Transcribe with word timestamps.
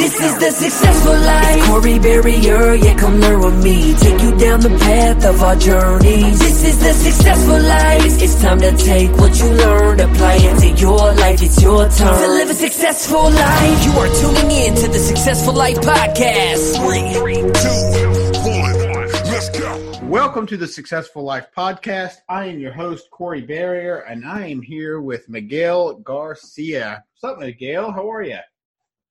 This 0.00 0.18
is 0.18 0.38
the 0.38 0.50
successful 0.50 1.12
life. 1.12 1.56
It's 1.58 1.66
Corey 1.66 1.98
Barrier, 1.98 2.72
yeah, 2.72 2.96
come 2.96 3.20
learn 3.20 3.40
with 3.44 3.62
me. 3.62 3.92
Take 3.96 4.22
you 4.22 4.34
down 4.38 4.60
the 4.60 4.70
path 4.70 5.26
of 5.26 5.42
our 5.42 5.56
journeys. 5.56 6.38
This 6.38 6.64
is 6.64 6.78
the 6.78 6.94
successful 6.94 7.60
life. 7.60 8.22
It's 8.22 8.40
time 8.40 8.60
to 8.60 8.74
take 8.78 9.10
what 9.18 9.38
you 9.38 9.50
learned, 9.50 10.00
apply 10.00 10.36
it 10.40 10.58
to 10.60 10.80
your 10.80 11.12
life. 11.12 11.42
It's 11.42 11.60
your 11.60 11.86
turn 11.90 12.18
to 12.18 12.28
live 12.28 12.48
a 12.48 12.54
successful 12.54 13.30
life. 13.30 13.84
You 13.84 13.92
are 13.92 14.08
tuning 14.08 14.50
in 14.50 14.74
to 14.76 14.88
the 14.88 14.98
Successful 14.98 15.52
Life 15.52 15.76
Podcast. 15.76 16.80
Three, 16.80 17.42
two, 17.60 18.48
one, 18.48 19.06
let's 19.30 19.50
go. 19.50 20.06
Welcome 20.06 20.46
to 20.46 20.56
the 20.56 20.66
Successful 20.66 21.24
Life 21.24 21.48
Podcast. 21.54 22.14
I 22.26 22.46
am 22.46 22.58
your 22.58 22.72
host, 22.72 23.10
Corey 23.10 23.42
Barrier, 23.42 23.98
and 23.98 24.24
I 24.24 24.46
am 24.46 24.62
here 24.62 25.02
with 25.02 25.28
Miguel 25.28 25.96
Garcia. 25.96 27.04
What's 27.12 27.34
up, 27.34 27.38
Miguel? 27.38 27.92
How 27.92 28.10
are 28.10 28.22
you? 28.22 28.38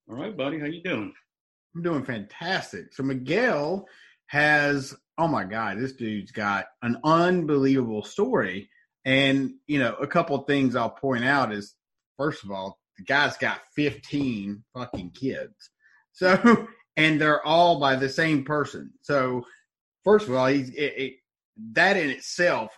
All 0.10 0.16
right, 0.16 0.36
buddy. 0.36 0.60
How 0.60 0.66
you 0.66 0.82
doing? 0.82 1.14
I'm 1.76 1.84
doing 1.84 2.04
fantastic. 2.04 2.94
So 2.94 3.04
Miguel 3.04 3.86
has 4.26 4.96
oh 5.20 5.28
my 5.28 5.44
god, 5.44 5.78
this 5.78 5.94
dude's 5.94 6.32
got 6.32 6.66
an 6.82 6.98
unbelievable 7.04 8.04
story. 8.04 8.70
And 9.06 9.54
you 9.68 9.78
know, 9.78 9.94
a 9.96 10.08
couple 10.08 10.38
things 10.40 10.76
I'll 10.76 10.90
point 10.90 11.26
out 11.26 11.54
is 11.54 11.76
first 12.18 12.44
of 12.44 12.50
all, 12.50 12.80
the 12.98 13.04
guy's 13.04 13.38
got 13.38 13.62
15 13.76 14.64
fucking 14.74 15.12
kids. 15.12 15.70
So 16.14 16.68
and 16.98 17.22
they're 17.22 17.46
all 17.46 17.80
by 17.80 17.96
the 17.96 18.10
same 18.10 18.46
person. 18.46 18.92
So 19.04 19.46
first 20.04 20.28
of 20.28 20.34
all, 20.34 20.48
he's 20.48 20.70
it, 20.72 20.94
it, 20.98 21.14
that 21.74 21.98
in 21.98 22.10
itself 22.10 22.76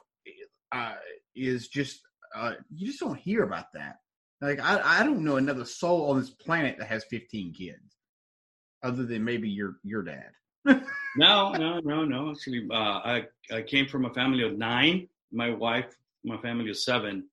uh, 0.73 0.95
is 1.33 1.69
just 1.69 2.01
uh, 2.35 2.55
you 2.75 2.87
just 2.87 2.99
don't 2.99 3.17
hear 3.17 3.43
about 3.43 3.71
that. 3.73 3.99
Like 4.41 4.59
I, 4.59 4.99
I 4.99 5.03
don't 5.03 5.23
know 5.23 5.37
another 5.37 5.65
soul 5.65 6.09
on 6.09 6.19
this 6.19 6.31
planet 6.31 6.77
that 6.79 6.87
has 6.87 7.03
15 7.05 7.53
kids, 7.53 7.97
other 8.83 9.05
than 9.05 9.23
maybe 9.23 9.47
your 9.47 9.77
your 9.83 10.01
dad. 10.01 10.31
no, 11.15 11.51
no, 11.51 11.79
no, 11.79 12.03
no. 12.03 12.31
Actually, 12.31 12.67
uh, 12.71 12.75
I 12.75 13.25
I 13.51 13.61
came 13.61 13.87
from 13.87 14.05
a 14.05 14.13
family 14.13 14.43
of 14.43 14.57
nine. 14.57 15.07
My 15.31 15.51
wife, 15.51 15.95
my 16.23 16.37
family 16.37 16.69
of 16.69 16.77
seven. 16.77 17.25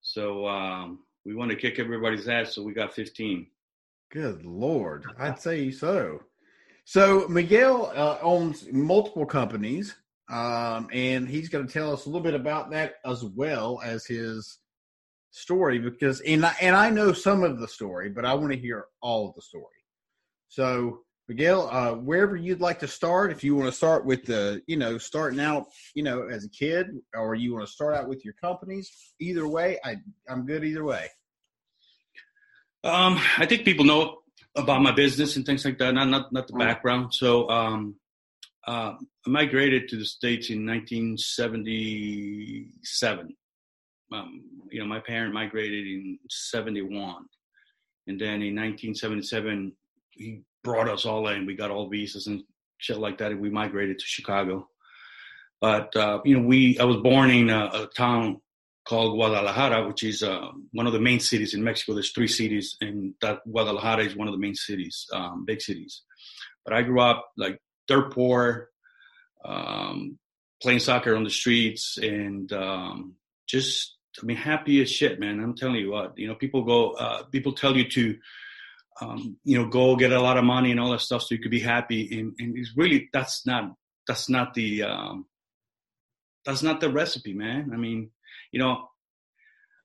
So 0.00 0.46
um, 0.46 1.00
we 1.24 1.34
want 1.34 1.50
to 1.50 1.56
kick 1.56 1.78
everybody's 1.78 2.28
ass, 2.28 2.54
so 2.54 2.62
we 2.62 2.74
got 2.74 2.94
15. 2.94 3.46
Good 4.10 4.44
lord, 4.44 5.06
I'd 5.18 5.40
say 5.40 5.70
so. 5.70 6.22
So 6.84 7.26
Miguel 7.28 7.90
uh, 7.94 8.18
owns 8.20 8.70
multiple 8.70 9.24
companies, 9.24 9.94
um, 10.28 10.88
and 10.92 11.26
he's 11.26 11.48
going 11.48 11.66
to 11.66 11.72
tell 11.72 11.92
us 11.92 12.04
a 12.04 12.08
little 12.08 12.22
bit 12.22 12.34
about 12.34 12.70
that 12.72 12.96
as 13.06 13.24
well 13.24 13.80
as 13.82 14.04
his 14.04 14.58
story 15.34 15.80
because 15.80 16.20
and 16.20 16.46
I, 16.46 16.54
and 16.60 16.76
I 16.76 16.90
know 16.90 17.12
some 17.12 17.42
of 17.42 17.58
the 17.58 17.66
story, 17.66 18.08
but 18.08 18.24
I 18.24 18.34
want 18.34 18.52
to 18.52 18.58
hear 18.58 18.84
all 19.02 19.28
of 19.28 19.34
the 19.34 19.42
story. 19.42 19.64
So 20.48 21.00
Miguel, 21.28 21.68
uh, 21.70 21.94
wherever 21.94 22.36
you'd 22.36 22.60
like 22.60 22.78
to 22.80 22.88
start, 22.88 23.32
if 23.32 23.42
you 23.42 23.56
want 23.56 23.66
to 23.66 23.72
start 23.72 24.04
with 24.04 24.26
the, 24.26 24.62
you 24.66 24.76
know, 24.76 24.98
starting 24.98 25.40
out, 25.40 25.64
you 25.94 26.04
know, 26.04 26.28
as 26.28 26.44
a 26.44 26.50
kid, 26.50 26.88
or 27.14 27.34
you 27.34 27.54
want 27.54 27.66
to 27.66 27.72
start 27.72 27.96
out 27.96 28.08
with 28.08 28.24
your 28.24 28.34
companies, 28.34 29.12
either 29.20 29.48
way, 29.48 29.80
I 29.84 29.96
I'm 30.28 30.46
good 30.46 30.64
either 30.64 30.84
way. 30.84 31.08
Um, 32.84 33.20
I 33.38 33.46
think 33.46 33.64
people 33.64 33.84
know 33.84 34.18
about 34.56 34.82
my 34.82 34.92
business 34.92 35.34
and 35.36 35.44
things 35.44 35.64
like 35.64 35.78
that, 35.78 35.94
not 35.94 36.08
not 36.08 36.32
not 36.32 36.46
the 36.46 36.52
background. 36.52 37.12
So 37.12 37.48
um, 37.48 37.96
uh, 38.66 38.92
I 39.26 39.28
migrated 39.28 39.88
to 39.88 39.96
the 39.96 40.04
states 40.04 40.50
in 40.50 40.64
1977 40.66 43.36
um, 44.12 44.42
you 44.70 44.80
know, 44.80 44.86
my 44.86 45.00
parent 45.00 45.34
migrated 45.34 45.86
in 45.86 46.18
71. 46.28 47.24
And 48.06 48.20
then 48.20 48.42
in 48.42 48.54
1977, 48.54 49.72
he 50.10 50.42
brought 50.62 50.88
us 50.88 51.04
all 51.04 51.28
in. 51.28 51.46
We 51.46 51.54
got 51.54 51.70
all 51.70 51.88
visas 51.88 52.26
and 52.26 52.42
shit 52.78 52.98
like 52.98 53.18
that. 53.18 53.32
And 53.32 53.40
we 53.40 53.50
migrated 53.50 53.98
to 53.98 54.04
Chicago. 54.04 54.68
But, 55.60 55.94
uh, 55.96 56.20
you 56.24 56.38
know, 56.38 56.46
we, 56.46 56.78
I 56.78 56.84
was 56.84 56.98
born 56.98 57.30
in 57.30 57.50
a, 57.50 57.70
a 57.72 57.88
town 57.96 58.40
called 58.84 59.14
Guadalajara, 59.14 59.86
which 59.86 60.02
is 60.02 60.22
uh, 60.22 60.50
one 60.72 60.86
of 60.86 60.92
the 60.92 61.00
main 61.00 61.20
cities 61.20 61.54
in 61.54 61.64
Mexico. 61.64 61.94
There's 61.94 62.12
three 62.12 62.28
cities, 62.28 62.76
and 62.80 63.14
that 63.20 63.40
Guadalajara 63.50 64.04
is 64.04 64.16
one 64.16 64.28
of 64.28 64.34
the 64.34 64.40
main 64.40 64.54
cities, 64.54 65.06
um, 65.12 65.44
big 65.44 65.62
cities. 65.62 66.02
But 66.64 66.74
I 66.74 66.82
grew 66.82 67.00
up 67.00 67.30
like 67.36 67.58
dirt 67.88 68.12
poor, 68.12 68.68
um, 69.44 70.18
playing 70.62 70.80
soccer 70.80 71.16
on 71.16 71.24
the 71.24 71.30
streets, 71.30 71.98
and 71.98 72.52
um, 72.52 73.14
just 73.46 73.96
I 74.22 74.26
mean, 74.26 74.36
happy 74.36 74.80
as 74.80 74.90
shit, 74.90 75.18
man. 75.18 75.40
I'm 75.40 75.54
telling 75.54 75.76
you 75.76 75.90
what, 75.90 76.16
you 76.16 76.28
know, 76.28 76.34
people 76.34 76.62
go, 76.64 76.92
uh, 76.92 77.24
people 77.24 77.52
tell 77.52 77.76
you 77.76 77.88
to, 77.90 78.16
um, 79.00 79.36
you 79.44 79.58
know, 79.58 79.68
go 79.68 79.96
get 79.96 80.12
a 80.12 80.20
lot 80.20 80.36
of 80.36 80.44
money 80.44 80.70
and 80.70 80.78
all 80.78 80.92
that 80.92 81.00
stuff 81.00 81.22
so 81.22 81.34
you 81.34 81.40
could 81.40 81.50
be 81.50 81.60
happy. 81.60 82.18
And, 82.18 82.34
and 82.38 82.56
it's 82.56 82.72
really, 82.76 83.08
that's 83.12 83.44
not, 83.44 83.74
that's 84.06 84.28
not 84.28 84.54
the, 84.54 84.84
um, 84.84 85.26
that's 86.44 86.62
not 86.62 86.80
the 86.80 86.90
recipe, 86.90 87.32
man. 87.32 87.70
I 87.72 87.76
mean, 87.76 88.10
you 88.52 88.60
know, 88.60 88.88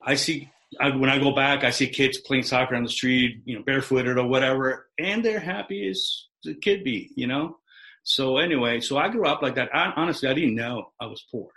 I 0.05 0.15
see, 0.15 0.51
I, 0.79 0.95
when 0.95 1.09
I 1.09 1.17
go 1.17 1.33
back, 1.33 1.63
I 1.63 1.71
see 1.71 1.87
kids 1.87 2.19
playing 2.19 2.43
soccer 2.43 2.75
on 2.75 2.83
the 2.83 2.89
street, 2.89 3.41
you 3.45 3.57
know, 3.57 3.63
barefooted 3.63 4.17
or 4.17 4.27
whatever, 4.27 4.89
and 4.99 5.25
they're 5.25 5.39
happy 5.39 5.89
as 5.89 6.27
the 6.43 6.53
kid 6.53 6.83
be, 6.83 7.11
you 7.15 7.25
know? 7.25 7.57
So 8.03 8.37
anyway, 8.37 8.79
so 8.79 8.97
I 8.97 9.09
grew 9.09 9.27
up 9.27 9.41
like 9.41 9.55
that. 9.55 9.69
I, 9.73 9.91
honestly, 9.95 10.29
I 10.29 10.33
didn't 10.33 10.55
know 10.55 10.91
I 11.01 11.07
was 11.07 11.25
poor. 11.31 11.49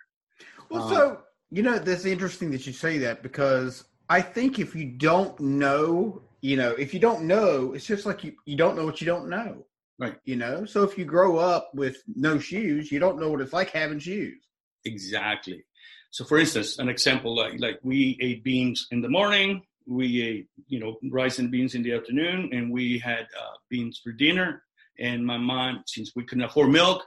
Well, 0.71 0.83
um, 0.84 0.94
so 0.94 1.21
you 1.52 1.62
know, 1.62 1.78
that's 1.78 2.06
interesting 2.06 2.50
that 2.53 2.66
you 2.66 2.72
say 2.72 2.97
that 2.98 3.22
because 3.22 3.84
I 4.09 4.22
think 4.22 4.59
if 4.59 4.74
you 4.74 4.86
don't 4.86 5.38
know, 5.38 6.22
you 6.41 6.56
know, 6.56 6.71
if 6.71 6.94
you 6.94 6.98
don't 6.98 7.24
know, 7.24 7.74
it's 7.74 7.84
just 7.84 8.06
like 8.06 8.24
you, 8.24 8.32
you 8.47 8.56
don't 8.56 8.74
know 8.74 8.86
what 8.86 9.03
you 9.03 9.06
don't 9.06 9.28
know. 9.28 9.66
Right. 9.98 10.16
You 10.24 10.36
know, 10.36 10.65
so 10.65 10.82
if 10.82 10.97
you 10.97 11.04
grow 11.04 11.36
up 11.36 11.71
with 11.74 12.03
no 12.16 12.38
shoes, 12.38 12.91
you 12.91 12.98
don't 12.98 13.21
know 13.21 13.30
what 13.30 13.42
it's 13.42 13.53
like 13.53 13.71
having 13.71 13.98
shoes. 13.98 14.42
Exactly. 14.86 15.62
So, 16.10 16.24
for 16.24 16.38
instance, 16.38 16.78
an 16.78 16.88
example 16.88 17.36
like 17.36 17.60
like 17.60 17.78
we 17.82 18.18
ate 18.22 18.42
beans 18.42 18.86
in 18.91 19.03
the 19.03 19.10
morning, 19.10 19.62
we 19.86 20.22
ate 20.22 20.48
you 20.68 20.80
know 20.80 20.97
rice 21.10 21.38
and 21.38 21.50
beans 21.50 21.74
in 21.74 21.82
the 21.82 21.92
afternoon, 21.92 22.48
and 22.53 22.72
we 22.72 22.98
had 22.98 23.27
uh, 23.38 23.56
beans 23.68 24.00
for 24.03 24.12
dinner. 24.12 24.62
And 24.98 25.24
my 25.24 25.36
mom, 25.36 25.84
since 25.86 26.12
we 26.16 26.24
couldn't 26.24 26.44
afford 26.44 26.71
milk, 26.71 27.04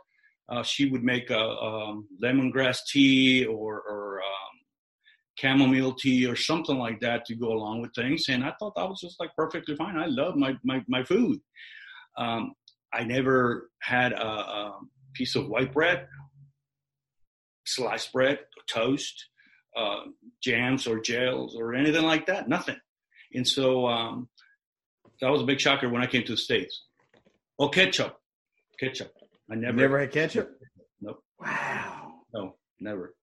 uh, 0.50 0.64
she 0.64 0.90
would 0.90 1.04
make 1.04 1.30
a, 1.30 1.40
um, 1.40 2.08
lemongrass 2.24 2.80
tea 2.88 3.46
or, 3.46 3.82
or 3.82 4.20
um, 4.20 4.60
chamomile 5.40 5.94
tea 5.94 6.26
or 6.26 6.36
something 6.36 6.78
like 6.78 7.00
that 7.02 7.26
to 7.26 7.36
go 7.36 7.48
along 7.52 7.82
with 7.82 7.94
things. 7.96 8.26
And 8.30 8.44
I 8.44 8.54
thought 8.60 8.76
that 8.76 8.88
was 8.88 9.02
just 9.02 9.20
like 9.20 9.32
perfectly 9.36 9.76
fine. 9.76 9.98
I 9.98 10.06
love 10.06 10.36
my, 10.36 10.56
my, 10.64 10.84
my 10.88 11.04
food. 11.04 11.40
Um, 12.18 12.54
I 12.94 13.04
never 13.04 13.70
had 13.82 14.14
a, 14.14 14.26
a, 14.26 14.80
piece 15.14 15.36
of 15.36 15.48
white 15.48 15.72
bread, 15.72 16.08
sliced 17.66 18.12
bread, 18.12 18.38
toast, 18.68 19.30
uh, 19.78 20.02
jams 20.44 20.88
or 20.88 21.00
gels 21.00 21.56
or 21.56 21.74
anything 21.74 22.04
like 22.04 22.26
that. 22.26 22.50
Nothing. 22.50 22.76
And 23.34 23.48
so 23.48 23.88
um, 23.88 24.28
that 25.22 25.32
was 25.32 25.42
a 25.42 25.46
big 25.46 25.60
shocker 25.60 25.90
when 25.90 26.02
I 26.02 26.08
came 26.08 26.24
to 26.24 26.34
the 26.34 26.38
states. 26.38 26.84
Oh, 27.58 27.70
ketchup, 27.70 28.18
ketchup. 28.78 29.14
I 29.52 29.56
never 29.56 29.78
never 29.78 30.00
had 30.00 30.12
ketchup. 30.12 30.52
Nope. 31.02 31.22
Wow. 31.40 32.14
No, 32.34 32.56
never. 32.80 33.14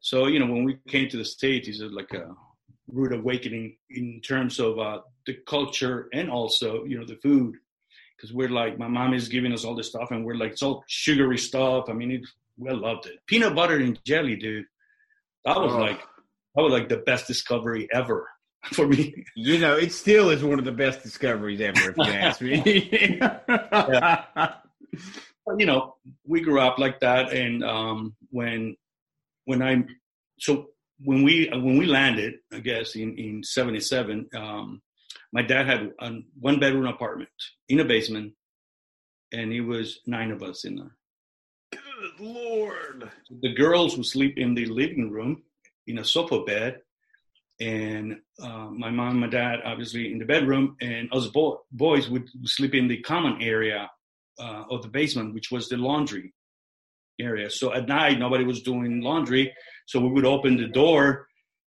So 0.00 0.26
you 0.26 0.38
know, 0.38 0.46
when 0.46 0.64
we 0.64 0.78
came 0.88 1.08
to 1.10 1.16
the 1.16 1.24
states, 1.24 1.68
it's 1.68 1.80
like 1.80 2.12
a 2.12 2.34
rude 2.88 3.12
awakening 3.12 3.76
in 3.90 4.20
terms 4.20 4.58
of 4.58 4.78
uh, 4.78 5.00
the 5.26 5.36
culture 5.46 6.08
and 6.12 6.30
also 6.30 6.84
you 6.84 6.98
know 6.98 7.06
the 7.06 7.16
food, 7.22 7.54
because 8.16 8.32
we're 8.32 8.48
like 8.48 8.78
my 8.78 8.88
mom 8.88 9.14
is 9.14 9.28
giving 9.28 9.52
us 9.52 9.64
all 9.64 9.74
this 9.76 9.88
stuff, 9.88 10.10
and 10.10 10.24
we're 10.24 10.34
like 10.34 10.52
it's 10.52 10.62
all 10.62 10.82
sugary 10.88 11.38
stuff. 11.38 11.88
I 11.88 11.92
mean, 11.92 12.10
it, 12.10 12.22
we 12.56 12.70
loved 12.72 13.06
it. 13.06 13.18
Peanut 13.26 13.54
butter 13.54 13.76
and 13.76 13.98
jelly, 14.04 14.36
dude. 14.36 14.64
That 15.44 15.60
was 15.60 15.72
Oh. 15.74 15.78
like 15.78 16.00
that 16.56 16.62
was 16.62 16.72
like 16.72 16.88
the 16.88 16.98
best 16.98 17.26
discovery 17.26 17.86
ever 17.92 18.28
for 18.72 18.88
me. 18.88 19.24
You 19.36 19.58
know, 19.58 19.76
it 19.76 19.92
still 19.92 20.30
is 20.30 20.42
one 20.42 20.58
of 20.58 20.64
the 20.64 20.72
best 20.72 21.02
discoveries 21.02 21.60
ever, 21.60 21.90
if 21.90 21.96
you 21.96 22.04
ask 22.04 22.40
me. 22.40 23.20
you 25.58 25.66
know, 25.66 25.96
we 26.26 26.40
grew 26.40 26.60
up 26.60 26.78
like 26.78 27.00
that, 27.00 27.32
and 27.32 27.64
um, 27.64 28.16
when 28.30 28.76
when 29.44 29.62
I 29.62 29.84
so 30.38 30.70
when 31.02 31.22
we 31.22 31.48
when 31.50 31.78
we 31.78 31.86
landed, 31.86 32.34
I 32.52 32.60
guess 32.60 32.94
in 32.94 33.16
in 33.16 33.42
'77, 33.42 34.28
um, 34.34 34.82
my 35.32 35.42
dad 35.42 35.66
had 35.66 35.92
a 36.00 36.18
one 36.38 36.60
bedroom 36.60 36.86
apartment 36.86 37.30
in 37.68 37.80
a 37.80 37.84
basement, 37.84 38.34
and 39.32 39.52
it 39.52 39.62
was 39.62 40.00
nine 40.06 40.30
of 40.30 40.42
us 40.42 40.64
in 40.64 40.76
there. 40.76 40.96
Good 41.72 42.20
Lord. 42.20 43.10
The 43.42 43.54
girls 43.54 43.96
would 43.96 44.06
sleep 44.06 44.38
in 44.38 44.54
the 44.54 44.66
living 44.66 45.10
room 45.10 45.42
in 45.86 45.98
a 45.98 46.04
sofa 46.04 46.42
bed, 46.42 46.80
and 47.60 48.20
uh, 48.42 48.68
my 48.70 48.90
mom, 48.90 49.10
and 49.10 49.20
my 49.20 49.28
dad, 49.28 49.60
obviously 49.64 50.12
in 50.12 50.18
the 50.18 50.24
bedroom, 50.24 50.76
and 50.80 51.08
us 51.12 51.28
boy, 51.28 51.56
boys 51.72 52.08
would 52.08 52.28
sleep 52.44 52.74
in 52.74 52.88
the 52.88 52.98
common 52.98 53.40
area 53.40 53.90
uh, 54.38 54.64
of 54.70 54.82
the 54.82 54.88
basement, 54.88 55.34
which 55.34 55.50
was 55.50 55.68
the 55.68 55.76
laundry 55.76 56.32
area. 57.20 57.50
So 57.50 57.72
at 57.72 57.88
night, 57.88 58.18
nobody 58.18 58.44
was 58.44 58.62
doing 58.62 59.00
laundry, 59.00 59.52
so 59.86 60.00
we 60.00 60.08
would 60.08 60.24
open 60.24 60.56
the 60.56 60.68
door 60.68 61.26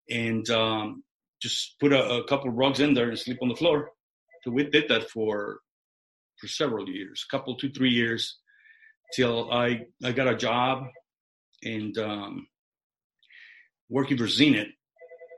and 0.10 0.48
um, 0.50 1.04
just 1.42 1.80
put 1.80 1.94
a, 1.94 2.04
a 2.18 2.24
couple 2.28 2.50
rugs 2.52 2.80
in 2.80 2.94
there 2.94 3.10
and 3.10 3.18
sleep 3.18 3.40
on 3.42 3.50
the 3.50 3.56
floor. 3.56 3.90
So 4.44 4.52
we 4.52 4.64
did 4.64 4.88
that 4.90 5.10
for 5.10 5.60
for 6.40 6.48
several 6.48 6.88
years, 6.88 7.26
couple 7.30 7.56
two 7.58 7.70
three 7.72 7.90
years, 7.90 8.38
till 9.14 9.52
I 9.52 9.86
I 10.04 10.12
got 10.12 10.28
a 10.28 10.36
job 10.36 10.86
and 11.64 11.98
um, 11.98 12.48
working 13.90 14.18
for 14.18 14.28
Zenith. 14.28 14.70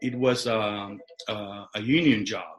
It 0.01 0.15
was 0.15 0.47
um, 0.47 0.99
uh, 1.27 1.65
a 1.75 1.81
union 1.81 2.25
job, 2.25 2.57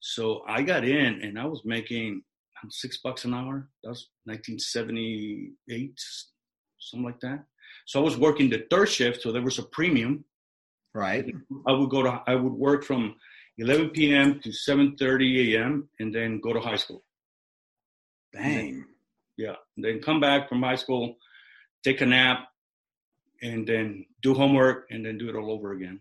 so 0.00 0.42
I 0.46 0.62
got 0.62 0.84
in 0.84 1.22
and 1.22 1.38
I 1.38 1.46
was 1.46 1.62
making 1.64 2.22
six 2.70 2.98
bucks 2.98 3.24
an 3.24 3.34
hour. 3.34 3.68
That 3.82 3.90
was 3.90 4.08
1978, 4.24 5.92
something 6.78 7.04
like 7.04 7.20
that. 7.20 7.44
So 7.86 8.00
I 8.00 8.02
was 8.02 8.16
working 8.16 8.50
the 8.50 8.66
third 8.70 8.88
shift, 8.88 9.22
so 9.22 9.32
there 9.32 9.42
was 9.42 9.58
a 9.58 9.64
premium. 9.64 10.24
Right. 10.94 11.24
I 11.66 11.72
would 11.72 11.90
go 11.90 12.02
to 12.02 12.22
I 12.26 12.34
would 12.34 12.52
work 12.52 12.84
from 12.84 13.16
11 13.58 13.90
p.m. 13.90 14.40
to 14.40 14.50
7:30 14.50 15.54
a.m. 15.54 15.88
and 15.98 16.14
then 16.14 16.40
go 16.40 16.52
to 16.52 16.60
high 16.60 16.76
school. 16.76 17.02
Dang. 18.32 18.84
Yeah, 19.36 19.56
and 19.76 19.84
then 19.84 20.00
come 20.00 20.20
back 20.20 20.48
from 20.48 20.62
high 20.62 20.76
school, 20.76 21.16
take 21.82 22.00
a 22.02 22.06
nap, 22.06 22.48
and 23.42 23.66
then 23.66 24.06
do 24.22 24.34
homework, 24.34 24.86
and 24.90 25.04
then 25.04 25.18
do 25.18 25.28
it 25.28 25.36
all 25.36 25.50
over 25.50 25.72
again. 25.72 26.00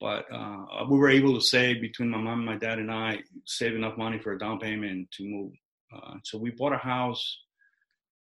But 0.00 0.26
uh, 0.32 0.84
we 0.88 0.96
were 0.96 1.10
able 1.10 1.34
to 1.34 1.40
save 1.40 1.80
between 1.80 2.10
my 2.10 2.18
mom, 2.18 2.44
my 2.44 2.56
dad, 2.56 2.78
and 2.78 2.90
I 2.90 3.18
save 3.46 3.74
enough 3.74 3.96
money 3.96 4.18
for 4.18 4.32
a 4.32 4.38
down 4.38 4.60
payment 4.60 5.10
to 5.12 5.24
move. 5.24 5.52
Uh, 5.94 6.14
so 6.22 6.38
we 6.38 6.50
bought 6.50 6.72
a 6.72 6.78
house 6.78 7.38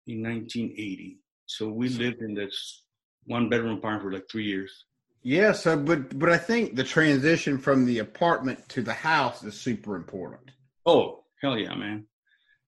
in 0.06 0.22
1980. 0.22 1.18
So 1.46 1.68
we 1.68 1.88
lived 1.88 2.22
in 2.22 2.34
this 2.34 2.82
one 3.26 3.48
bedroom 3.48 3.76
apartment 3.76 4.04
for 4.04 4.12
like 4.12 4.30
three 4.30 4.44
years. 4.44 4.84
Yeah, 5.22 5.52
so 5.52 5.76
but 5.76 6.16
but 6.18 6.30
I 6.30 6.38
think 6.38 6.76
the 6.76 6.84
transition 6.84 7.58
from 7.58 7.84
the 7.84 7.98
apartment 7.98 8.68
to 8.70 8.82
the 8.82 8.92
house 8.92 9.42
is 9.42 9.60
super 9.60 9.96
important. 9.96 10.52
Oh 10.86 11.24
hell 11.42 11.58
yeah, 11.58 11.74
man! 11.74 12.06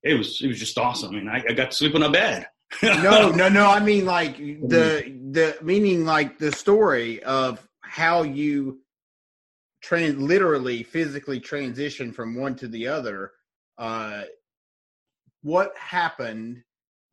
It 0.03 0.15
was 0.15 0.41
it 0.43 0.49
was 0.49 0.59
just 0.59 0.77
awesome. 0.77 1.15
I 1.15 1.19
mean, 1.19 1.29
I, 1.29 1.45
I 1.49 1.53
got 1.53 1.71
to 1.71 1.77
sleep 1.77 1.95
in 1.95 2.03
a 2.03 2.11
bed. 2.11 2.49
no, 2.83 3.31
no, 3.31 3.49
no. 3.49 3.71
I 3.71 3.79
mean 3.79 4.07
like 4.07 4.39
the 4.39 5.05
the 5.31 5.57
meaning 5.63 6.05
like 6.05 6.39
the 6.39 6.51
story 6.51 7.23
of 7.23 7.65
how 7.81 8.25
you 8.25 8.81
trans 9.81 10.21
literally 10.21 10.83
physically 10.83 11.41
transition 11.41 12.13
from 12.13 12.35
one 12.35 12.55
to 12.57 12.69
the 12.69 12.87
other. 12.89 13.33
Uh 13.77 14.23
what 15.43 15.77
happened 15.77 16.63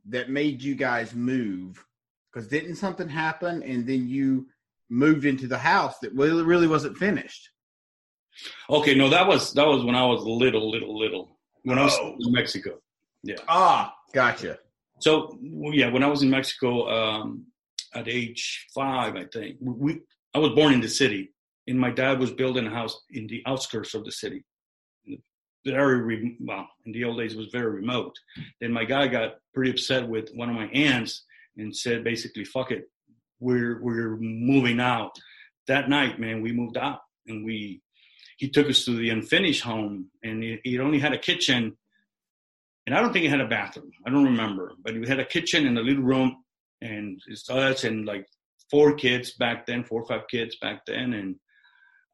that 0.09 0.29
made 0.29 0.61
you 0.61 0.75
guys 0.75 1.13
move? 1.13 1.83
Because 2.31 2.47
didn't 2.47 2.75
something 2.75 3.07
happen 3.07 3.63
and 3.63 3.85
then 3.87 4.07
you 4.07 4.47
moved 4.89 5.25
into 5.25 5.47
the 5.47 5.57
house 5.57 5.99
that 5.99 6.13
really 6.13 6.43
really 6.43 6.67
wasn't 6.67 6.97
finished? 6.97 7.49
Okay, 8.69 8.95
no, 8.95 9.09
that 9.09 9.27
was 9.27 9.53
that 9.53 9.65
was 9.65 9.83
when 9.85 9.95
I 9.95 10.05
was 10.05 10.23
little, 10.23 10.69
little, 10.69 10.97
little. 10.97 11.39
When 11.63 11.79
I 11.79 11.83
was 11.85 11.95
Oh. 11.99 12.15
in 12.19 12.31
Mexico. 12.33 12.79
Yeah. 13.23 13.37
Ah, 13.47 13.93
gotcha. 14.13 14.59
So 14.99 15.37
yeah, 15.41 15.89
when 15.89 16.03
I 16.03 16.07
was 16.07 16.21
in 16.21 16.29
Mexico 16.29 16.87
um, 16.89 17.45
at 17.93 18.07
age 18.07 18.67
five, 18.73 19.15
I 19.15 19.25
think 19.25 19.57
we 19.61 20.01
I 20.33 20.39
was 20.39 20.51
born 20.51 20.73
in 20.73 20.81
the 20.81 20.89
city, 20.89 21.33
and 21.67 21.79
my 21.79 21.91
dad 21.91 22.19
was 22.19 22.31
building 22.31 22.67
a 22.67 22.69
house 22.69 22.99
in 23.09 23.27
the 23.27 23.43
outskirts 23.45 23.93
of 23.93 24.05
the 24.05 24.11
city. 24.11 24.43
Very 25.65 26.01
re- 26.01 26.37
well, 26.39 26.67
in 26.85 26.91
the 26.91 27.03
old 27.05 27.17
days, 27.17 27.33
it 27.33 27.37
was 27.37 27.47
very 27.47 27.71
remote. 27.71 28.15
Then 28.61 28.71
my 28.71 28.85
guy 28.85 29.07
got 29.07 29.35
pretty 29.53 29.71
upset 29.71 30.07
with 30.07 30.29
one 30.35 30.49
of 30.49 30.55
my 30.55 30.67
aunts 30.67 31.23
and 31.57 31.75
said, 31.75 32.03
basically, 32.03 32.43
"Fuck 32.45 32.71
it, 32.71 32.89
we're 33.39 33.81
we're 33.81 34.15
moving 34.17 34.79
out." 34.79 35.17
That 35.67 35.89
night, 35.89 36.19
man, 36.19 36.41
we 36.41 36.51
moved 36.51 36.77
out, 36.77 36.99
and 37.25 37.43
we 37.43 37.81
he 38.37 38.49
took 38.49 38.69
us 38.69 38.85
to 38.85 38.95
the 38.95 39.09
unfinished 39.09 39.63
home, 39.63 40.11
and 40.23 40.43
it, 40.43 40.59
it 40.63 40.79
only 40.79 40.99
had 40.99 41.13
a 41.13 41.17
kitchen 41.17 41.75
and 42.85 42.95
I 42.95 43.01
don't 43.01 43.13
think 43.13 43.25
it 43.25 43.31
had 43.31 43.41
a 43.41 43.47
bathroom. 43.47 43.91
I 44.05 44.09
don't 44.09 44.25
remember, 44.25 44.73
but 44.83 44.93
we 44.93 45.07
had 45.07 45.19
a 45.19 45.25
kitchen 45.25 45.65
and 45.65 45.77
a 45.77 45.81
little 45.81 46.03
room, 46.03 46.43
and 46.81 47.19
it's 47.27 47.49
us 47.49 47.83
and 47.83 48.05
like 48.05 48.27
four 48.69 48.93
kids 48.93 49.31
back 49.31 49.65
then, 49.65 49.83
four 49.83 50.03
or 50.03 50.05
five 50.05 50.27
kids 50.29 50.57
back 50.61 50.85
then, 50.85 51.13
and 51.13 51.35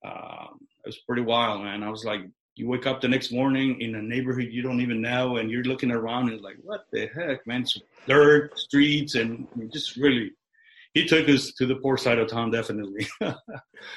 um, 0.05 0.59
it 0.83 0.87
was 0.87 0.99
pretty 1.07 1.21
wild, 1.21 1.63
man. 1.63 1.83
I 1.83 1.89
was 1.89 2.05
like, 2.05 2.21
you 2.55 2.67
wake 2.67 2.85
up 2.85 3.01
the 3.01 3.07
next 3.07 3.31
morning 3.31 3.79
in 3.81 3.95
a 3.95 4.01
neighborhood 4.01 4.49
you 4.51 4.61
don't 4.61 4.81
even 4.81 5.01
know, 5.01 5.37
and 5.37 5.49
you're 5.49 5.63
looking 5.63 5.91
around 5.91 6.29
and 6.29 6.41
like, 6.41 6.57
what 6.61 6.85
the 6.91 7.07
heck, 7.07 7.45
man? 7.47 7.61
It's 7.61 7.79
dirt 8.07 8.57
streets, 8.59 9.15
and 9.15 9.47
just 9.71 9.95
really, 9.95 10.31
he 10.93 11.05
took 11.05 11.29
us 11.29 11.51
to 11.53 11.65
the 11.65 11.75
poor 11.75 11.97
side 11.97 12.19
of 12.19 12.29
town, 12.29 12.51
definitely. 12.51 13.07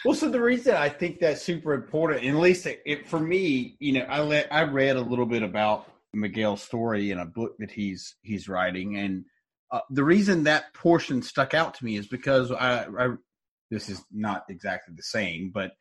Well, 0.02 0.14
so 0.14 0.30
the 0.30 0.40
reason 0.40 0.74
I 0.74 0.88
think 0.88 1.18
that's 1.18 1.42
super 1.42 1.74
important, 1.74 2.24
and 2.24 2.36
at 2.36 2.40
least 2.40 2.64
it, 2.64 2.80
it, 2.86 3.06
for 3.06 3.20
me, 3.20 3.76
you 3.80 3.92
know, 3.92 4.06
I 4.08 4.20
let 4.20 4.50
I 4.50 4.62
read 4.62 4.96
a 4.96 5.00
little 5.02 5.26
bit 5.26 5.42
about 5.42 5.90
Miguel's 6.14 6.62
story 6.62 7.10
in 7.10 7.18
a 7.18 7.26
book 7.26 7.54
that 7.58 7.70
he's 7.70 8.16
he's 8.22 8.48
writing, 8.48 8.96
and 8.96 9.26
uh, 9.70 9.80
the 9.90 10.04
reason 10.04 10.44
that 10.44 10.72
portion 10.72 11.20
stuck 11.20 11.52
out 11.52 11.74
to 11.74 11.84
me 11.84 11.96
is 11.96 12.06
because 12.06 12.50
I, 12.50 12.86
I 12.98 13.10
this 13.70 13.90
is 13.90 14.02
not 14.10 14.44
exactly 14.48 14.94
the 14.96 15.02
same, 15.02 15.50
but 15.52 15.72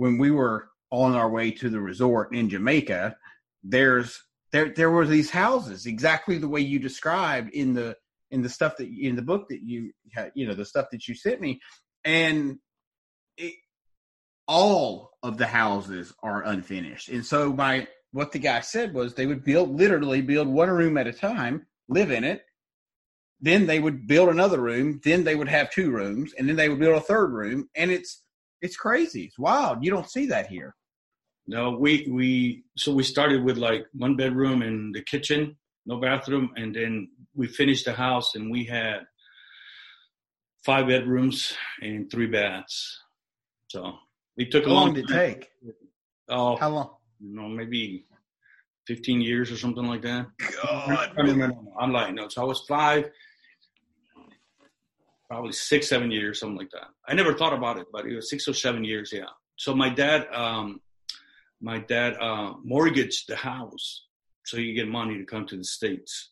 when 0.00 0.16
we 0.16 0.30
were 0.30 0.70
on 0.90 1.14
our 1.14 1.28
way 1.28 1.50
to 1.50 1.68
the 1.68 1.78
resort 1.78 2.34
in 2.34 2.48
Jamaica, 2.48 3.14
there's 3.62 4.18
there 4.50 4.70
there 4.74 4.90
were 4.90 5.06
these 5.06 5.28
houses 5.28 5.84
exactly 5.84 6.38
the 6.38 6.48
way 6.48 6.62
you 6.62 6.78
described 6.78 7.50
in 7.52 7.74
the 7.74 7.94
in 8.30 8.40
the 8.40 8.48
stuff 8.48 8.78
that 8.78 8.88
in 8.88 9.14
the 9.14 9.22
book 9.22 9.50
that 9.50 9.60
you 9.62 9.92
had, 10.14 10.32
you 10.34 10.48
know 10.48 10.54
the 10.54 10.64
stuff 10.64 10.86
that 10.92 11.06
you 11.06 11.14
sent 11.14 11.42
me, 11.42 11.60
and 12.02 12.58
it, 13.36 13.52
all 14.48 15.10
of 15.22 15.36
the 15.36 15.46
houses 15.46 16.14
are 16.22 16.44
unfinished. 16.44 17.10
And 17.10 17.24
so 17.24 17.52
my 17.52 17.86
what 18.12 18.32
the 18.32 18.38
guy 18.38 18.60
said 18.60 18.94
was 18.94 19.12
they 19.12 19.26
would 19.26 19.44
build 19.44 19.76
literally 19.78 20.22
build 20.22 20.48
one 20.48 20.70
room 20.70 20.96
at 20.96 21.08
a 21.08 21.12
time, 21.12 21.66
live 21.90 22.10
in 22.10 22.24
it. 22.24 22.42
Then 23.42 23.66
they 23.66 23.80
would 23.80 24.06
build 24.06 24.30
another 24.30 24.62
room, 24.62 24.98
then 25.04 25.24
they 25.24 25.34
would 25.34 25.48
have 25.48 25.70
two 25.70 25.90
rooms, 25.90 26.32
and 26.38 26.48
then 26.48 26.56
they 26.56 26.70
would 26.70 26.80
build 26.80 26.96
a 26.96 27.02
third 27.02 27.32
room. 27.32 27.68
And 27.74 27.90
it's 27.90 28.22
it's 28.62 28.76
crazy. 28.76 29.24
It's 29.24 29.38
wild. 29.38 29.84
You 29.84 29.90
don't 29.90 30.10
see 30.10 30.26
that 30.26 30.46
here. 30.46 30.74
No, 31.46 31.70
we 31.70 32.06
we 32.10 32.64
so 32.76 32.92
we 32.92 33.02
started 33.02 33.42
with 33.42 33.56
like 33.56 33.86
one 33.92 34.16
bedroom 34.16 34.62
and 34.62 34.94
the 34.94 35.02
kitchen, 35.02 35.56
no 35.86 35.98
bathroom, 36.00 36.50
and 36.56 36.74
then 36.74 37.08
we 37.34 37.48
finished 37.48 37.86
the 37.86 37.92
house 37.92 38.34
and 38.34 38.50
we 38.50 38.64
had 38.64 39.00
five 40.64 40.86
bedrooms 40.86 41.54
and 41.82 42.10
three 42.10 42.26
baths. 42.26 43.00
So 43.68 43.94
it 44.36 44.50
took 44.50 44.66
a 44.66 44.68
How 44.68 44.74
long 44.74 44.84
long 44.86 44.94
did 44.94 45.10
it 45.10 45.12
take? 45.12 45.48
Oh, 46.28 46.56
How 46.56 46.70
long? 46.70 46.90
you 47.18 47.34
know, 47.34 47.48
maybe 47.48 48.04
fifteen 48.86 49.20
years 49.20 49.50
or 49.50 49.56
something 49.56 49.86
like 49.86 50.02
that. 50.02 50.26
God. 50.62 51.12
I'm 51.78 51.92
like, 51.92 52.14
no. 52.14 52.28
So 52.28 52.42
I 52.42 52.44
was 52.44 52.64
five. 52.68 53.10
Probably 55.30 55.52
six, 55.52 55.88
seven 55.88 56.10
years, 56.10 56.40
something 56.40 56.58
like 56.58 56.72
that. 56.72 56.88
I 57.06 57.14
never 57.14 57.34
thought 57.34 57.52
about 57.52 57.78
it, 57.78 57.86
but 57.92 58.04
it 58.04 58.16
was 58.16 58.28
six 58.28 58.48
or 58.48 58.52
seven 58.52 58.82
years, 58.82 59.12
yeah. 59.12 59.30
So 59.54 59.76
my 59.76 59.88
dad, 59.88 60.26
um, 60.32 60.80
my 61.60 61.78
dad 61.78 62.16
uh, 62.20 62.54
mortgaged 62.64 63.28
the 63.28 63.36
house 63.36 64.06
so 64.44 64.56
he 64.56 64.66
could 64.66 64.80
get 64.80 64.88
money 64.88 65.18
to 65.18 65.24
come 65.24 65.46
to 65.46 65.56
the 65.56 65.62
states, 65.62 66.30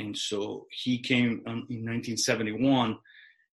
and 0.00 0.18
so 0.18 0.66
he 0.72 0.98
came 0.98 1.42
um, 1.46 1.66
in 1.70 1.86
1971 1.86 2.98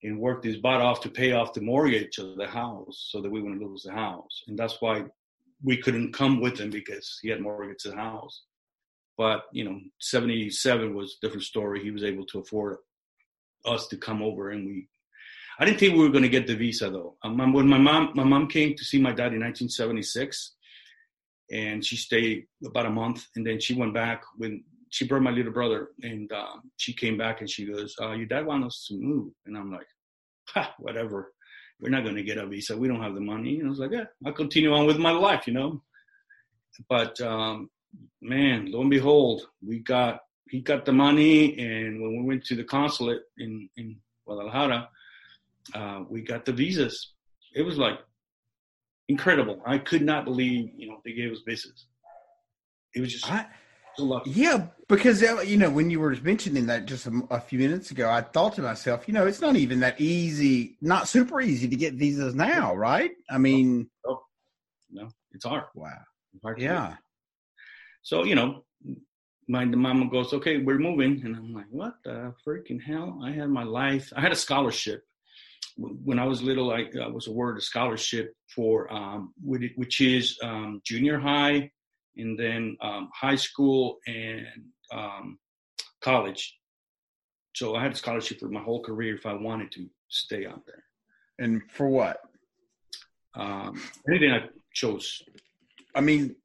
and 0.01 0.19
worked 0.19 0.43
his 0.43 0.57
butt 0.57 0.81
off 0.81 1.01
to 1.01 1.09
pay 1.09 1.33
off 1.33 1.53
the 1.53 1.61
mortgage 1.61 2.17
of 2.17 2.35
the 2.35 2.47
house 2.47 3.07
so 3.11 3.21
that 3.21 3.29
we 3.29 3.39
wouldn't 3.39 3.61
lose 3.61 3.83
the 3.83 3.91
house, 3.91 4.41
and 4.47 4.57
that's 4.57 4.81
why 4.81 5.03
we 5.63 5.77
couldn't 5.77 6.11
come 6.11 6.41
with 6.41 6.59
him 6.59 6.71
because 6.71 7.19
he 7.21 7.29
had 7.29 7.39
mortgaged 7.39 7.87
the 7.87 7.95
house. 7.95 8.45
But 9.15 9.43
you 9.51 9.63
know, 9.63 9.79
77 9.99 10.95
was 10.95 11.17
a 11.21 11.25
different 11.27 11.43
story. 11.43 11.83
He 11.83 11.91
was 11.91 12.03
able 12.03 12.25
to 12.25 12.39
afford 12.39 12.77
us 13.65 13.87
to 13.87 13.97
come 13.97 14.21
over, 14.21 14.51
and 14.51 14.65
we. 14.65 14.87
I 15.59 15.65
didn't 15.65 15.79
think 15.79 15.93
we 15.93 15.99
were 15.99 16.09
going 16.09 16.23
to 16.23 16.29
get 16.29 16.47
the 16.47 16.55
visa 16.55 16.89
though. 16.89 17.17
Um, 17.23 17.53
when 17.53 17.67
my 17.67 17.77
mom, 17.77 18.11
my 18.15 18.23
mom 18.23 18.47
came 18.47 18.75
to 18.75 18.83
see 18.83 18.99
my 18.99 19.11
dad 19.11 19.33
in 19.33 19.41
1976, 19.41 20.55
and 21.51 21.85
she 21.85 21.97
stayed 21.97 22.45
about 22.65 22.87
a 22.87 22.89
month, 22.89 23.27
and 23.35 23.45
then 23.45 23.59
she 23.59 23.75
went 23.75 23.93
back 23.93 24.23
when 24.37 24.63
she 24.89 25.07
brought 25.07 25.21
my 25.21 25.31
little 25.31 25.53
brother, 25.53 25.89
and 26.01 26.31
um, 26.31 26.71
she 26.77 26.93
came 26.93 27.17
back 27.17 27.41
and 27.41 27.49
she 27.49 27.65
goes, 27.65 27.95
uh, 28.01 28.11
"Your 28.11 28.25
dad 28.25 28.45
wants 28.45 28.67
us 28.67 28.85
to 28.89 28.95
move," 28.95 29.33
and 29.45 29.57
I'm 29.57 29.71
like, 29.71 29.87
"Ha, 30.49 30.73
whatever. 30.79 31.33
We're 31.79 31.89
not 31.89 32.03
going 32.03 32.15
to 32.15 32.23
get 32.23 32.37
a 32.37 32.45
visa. 32.45 32.77
We 32.77 32.87
don't 32.87 33.01
have 33.01 33.15
the 33.15 33.21
money." 33.21 33.59
And 33.59 33.67
I 33.67 33.69
was 33.69 33.79
like, 33.79 33.91
"Yeah, 33.91 34.05
I'll 34.25 34.33
continue 34.33 34.73
on 34.73 34.85
with 34.85 34.97
my 34.97 35.11
life, 35.11 35.47
you 35.47 35.53
know." 35.53 35.83
But 36.89 37.19
um, 37.21 37.69
man, 38.21 38.71
lo 38.71 38.81
and 38.81 38.89
behold, 38.89 39.47
we 39.65 39.79
got 39.79 40.21
he 40.51 40.59
got 40.59 40.85
the 40.85 40.91
money, 40.91 41.57
and 41.57 42.01
when 42.01 42.17
we 42.17 42.23
went 42.23 42.45
to 42.45 42.55
the 42.55 42.63
consulate 42.63 43.21
in 43.37 43.69
in 43.77 43.95
Guadalajara, 44.25 44.89
uh, 45.73 46.03
we 46.09 46.21
got 46.21 46.45
the 46.45 46.51
visas. 46.51 47.13
It 47.55 47.63
was 47.63 47.77
like 47.77 47.99
incredible. 49.07 49.61
I 49.65 49.77
could 49.77 50.01
not 50.01 50.25
believe 50.25 50.71
you 50.75 50.87
know 50.89 51.01
they 51.05 51.13
gave 51.13 51.31
us 51.31 51.39
visas. 51.47 51.85
It 52.93 52.99
was 52.99 53.11
just 53.13 53.31
I, 53.31 53.45
yeah, 54.25 54.67
because 54.89 55.23
uh, 55.23 55.41
you 55.41 55.57
know 55.57 55.69
when 55.69 55.89
you 55.89 55.99
were 55.99 56.15
mentioning 56.21 56.65
that 56.67 56.85
just 56.85 57.07
a, 57.07 57.21
a 57.29 57.39
few 57.39 57.59
minutes 57.59 57.91
ago, 57.91 58.09
I 58.09 58.21
thought 58.21 58.55
to 58.55 58.61
myself, 58.61 59.07
you 59.07 59.13
know, 59.13 59.25
it's 59.25 59.41
not 59.41 59.55
even 59.55 59.79
that 59.81 59.99
easy, 60.01 60.77
not 60.81 61.07
super 61.07 61.39
easy 61.41 61.67
to 61.69 61.75
get 61.75 61.93
visas 61.93 62.35
now, 62.35 62.75
right? 62.75 63.11
I 63.29 63.37
mean, 63.37 63.89
Oh, 64.05 64.21
no, 64.91 65.09
it's 65.31 65.45
hard. 65.45 65.63
wow, 65.75 65.89
It's 66.33 66.43
hard 66.43 66.59
yeah, 66.59 66.95
So 68.01 68.25
you 68.25 68.35
know, 68.35 68.65
my 69.51 69.65
the 69.65 69.77
mama 69.85 70.09
goes, 70.09 70.33
"Okay, 70.33 70.55
we're 70.65 70.79
moving," 70.89 71.13
and 71.23 71.35
I'm 71.35 71.53
like, 71.53 71.69
"What 71.69 71.95
the 72.05 72.33
freaking 72.43 72.81
hell?" 72.81 73.19
I 73.27 73.31
had 73.31 73.49
my 73.49 73.63
life. 73.63 74.05
I 74.15 74.21
had 74.21 74.31
a 74.31 74.43
scholarship 74.45 75.03
when 76.07 76.19
I 76.19 76.25
was 76.31 76.41
little. 76.41 76.71
I, 76.71 76.81
I 77.07 77.07
was 77.07 77.27
awarded 77.27 77.61
a 77.61 77.65
scholarship 77.73 78.27
for 78.55 78.91
um, 78.99 79.33
which 79.43 79.73
which 79.75 79.99
is 79.99 80.25
um, 80.49 80.81
junior 80.85 81.19
high, 81.19 81.69
and 82.15 82.39
then 82.39 82.77
um, 82.81 83.09
high 83.13 83.35
school 83.47 83.97
and 84.07 84.47
um, 84.93 85.37
college. 86.01 86.43
So 87.53 87.75
I 87.75 87.83
had 87.83 87.91
a 87.91 88.01
scholarship 88.03 88.39
for 88.39 88.47
my 88.47 88.63
whole 88.67 88.81
career 88.81 89.15
if 89.15 89.25
I 89.25 89.33
wanted 89.33 89.69
to 89.73 89.81
stay 90.07 90.45
out 90.45 90.63
there. 90.65 90.83
and 91.39 91.61
for 91.75 91.87
what? 91.89 92.17
Um, 93.35 93.81
anything 94.07 94.31
I 94.31 94.41
chose. 94.73 95.21
I 95.93 96.01
mean, 96.01 96.35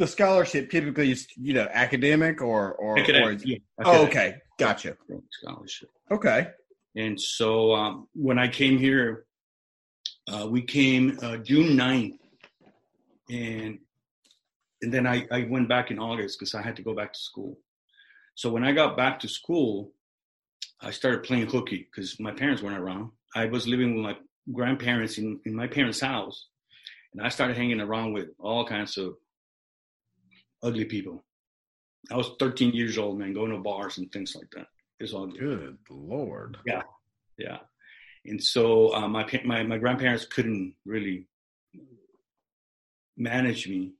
the 0.00 0.06
scholarship 0.06 0.70
typically 0.70 1.12
is 1.12 1.28
you 1.36 1.52
know 1.52 1.68
academic 1.70 2.40
or 2.40 2.72
or, 2.72 2.96
or 2.96 2.98
Academic, 2.98 3.36
is- 3.36 3.44
yeah, 3.46 3.58
oh, 3.84 4.06
okay, 4.06 4.36
gotcha. 4.58 4.96
Scholarship. 5.30 5.90
Okay, 6.10 6.48
And 6.96 7.20
so 7.20 7.72
um, 7.74 8.08
when 8.14 8.38
I 8.38 8.48
came 8.48 8.78
here, 8.78 9.26
uh, 10.32 10.48
we 10.50 10.62
came 10.62 11.18
uh, 11.22 11.36
June 11.36 11.76
9th. 11.76 12.16
And 13.30 13.78
and 14.82 14.92
then 14.92 15.06
I, 15.06 15.26
I 15.30 15.46
went 15.48 15.68
back 15.68 15.90
in 15.92 15.98
August 16.00 16.38
because 16.38 16.54
I 16.54 16.62
had 16.62 16.74
to 16.76 16.82
go 16.82 16.94
back 16.94 17.12
to 17.12 17.18
school. 17.18 17.58
So 18.34 18.50
when 18.50 18.64
I 18.64 18.72
got 18.72 18.96
back 18.96 19.20
to 19.20 19.28
school, 19.28 19.92
I 20.80 20.90
started 20.90 21.22
playing 21.22 21.46
hooky 21.46 21.86
because 21.86 22.18
my 22.18 22.32
parents 22.32 22.62
weren't 22.62 22.78
around. 22.78 23.10
I 23.36 23.44
was 23.46 23.68
living 23.68 23.94
with 23.94 24.04
my 24.04 24.16
grandparents 24.52 25.18
in, 25.18 25.38
in 25.44 25.54
my 25.54 25.68
parents' 25.68 26.00
house. 26.00 26.46
And 27.12 27.20
I 27.22 27.28
started 27.28 27.56
hanging 27.56 27.80
around 27.80 28.14
with 28.14 28.28
all 28.38 28.66
kinds 28.66 28.96
of 28.96 29.14
ugly 30.62 30.84
people. 30.84 31.24
I 32.10 32.16
was 32.16 32.30
13 32.38 32.72
years 32.72 32.98
old, 32.98 33.18
man, 33.18 33.34
going 33.34 33.50
to 33.52 33.58
bars 33.58 33.98
and 33.98 34.10
things 34.10 34.34
like 34.34 34.50
that. 34.56 34.66
It's 34.98 35.12
all 35.12 35.26
good. 35.26 35.78
lord. 35.88 36.58
Yeah, 36.66 36.82
yeah. 37.38 37.58
and 38.26 38.42
so 38.42 38.94
uh, 38.94 39.08
my 39.08 39.26
my 39.44 39.62
my 39.62 39.78
grandparents 39.78 40.26
couldn't 40.26 40.74
really 40.84 41.26
manage 43.16 43.66
me, 43.66 43.92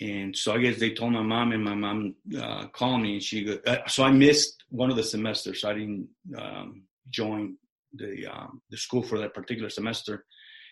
and 0.00 0.36
so 0.36 0.52
I 0.52 0.58
guess 0.58 0.78
they 0.78 0.92
told 0.92 1.12
my 1.12 1.22
mom, 1.22 1.52
and 1.52 1.64
my 1.64 1.74
mom 1.74 2.16
uh, 2.38 2.66
called 2.68 3.00
me, 3.00 3.14
and 3.14 3.22
she 3.22 3.44
go, 3.44 3.58
uh, 3.66 3.86
so 3.86 4.04
I 4.04 4.10
missed 4.10 4.64
one 4.68 4.90
of 4.90 4.96
the 4.96 5.02
semesters. 5.02 5.64
I 5.64 5.72
didn't 5.72 6.08
um, 6.36 6.82
join 7.08 7.56
the 7.94 8.26
um, 8.26 8.60
the 8.70 8.76
school 8.76 9.02
for 9.02 9.18
that 9.18 9.34
particular 9.34 9.70
semester 9.70 10.26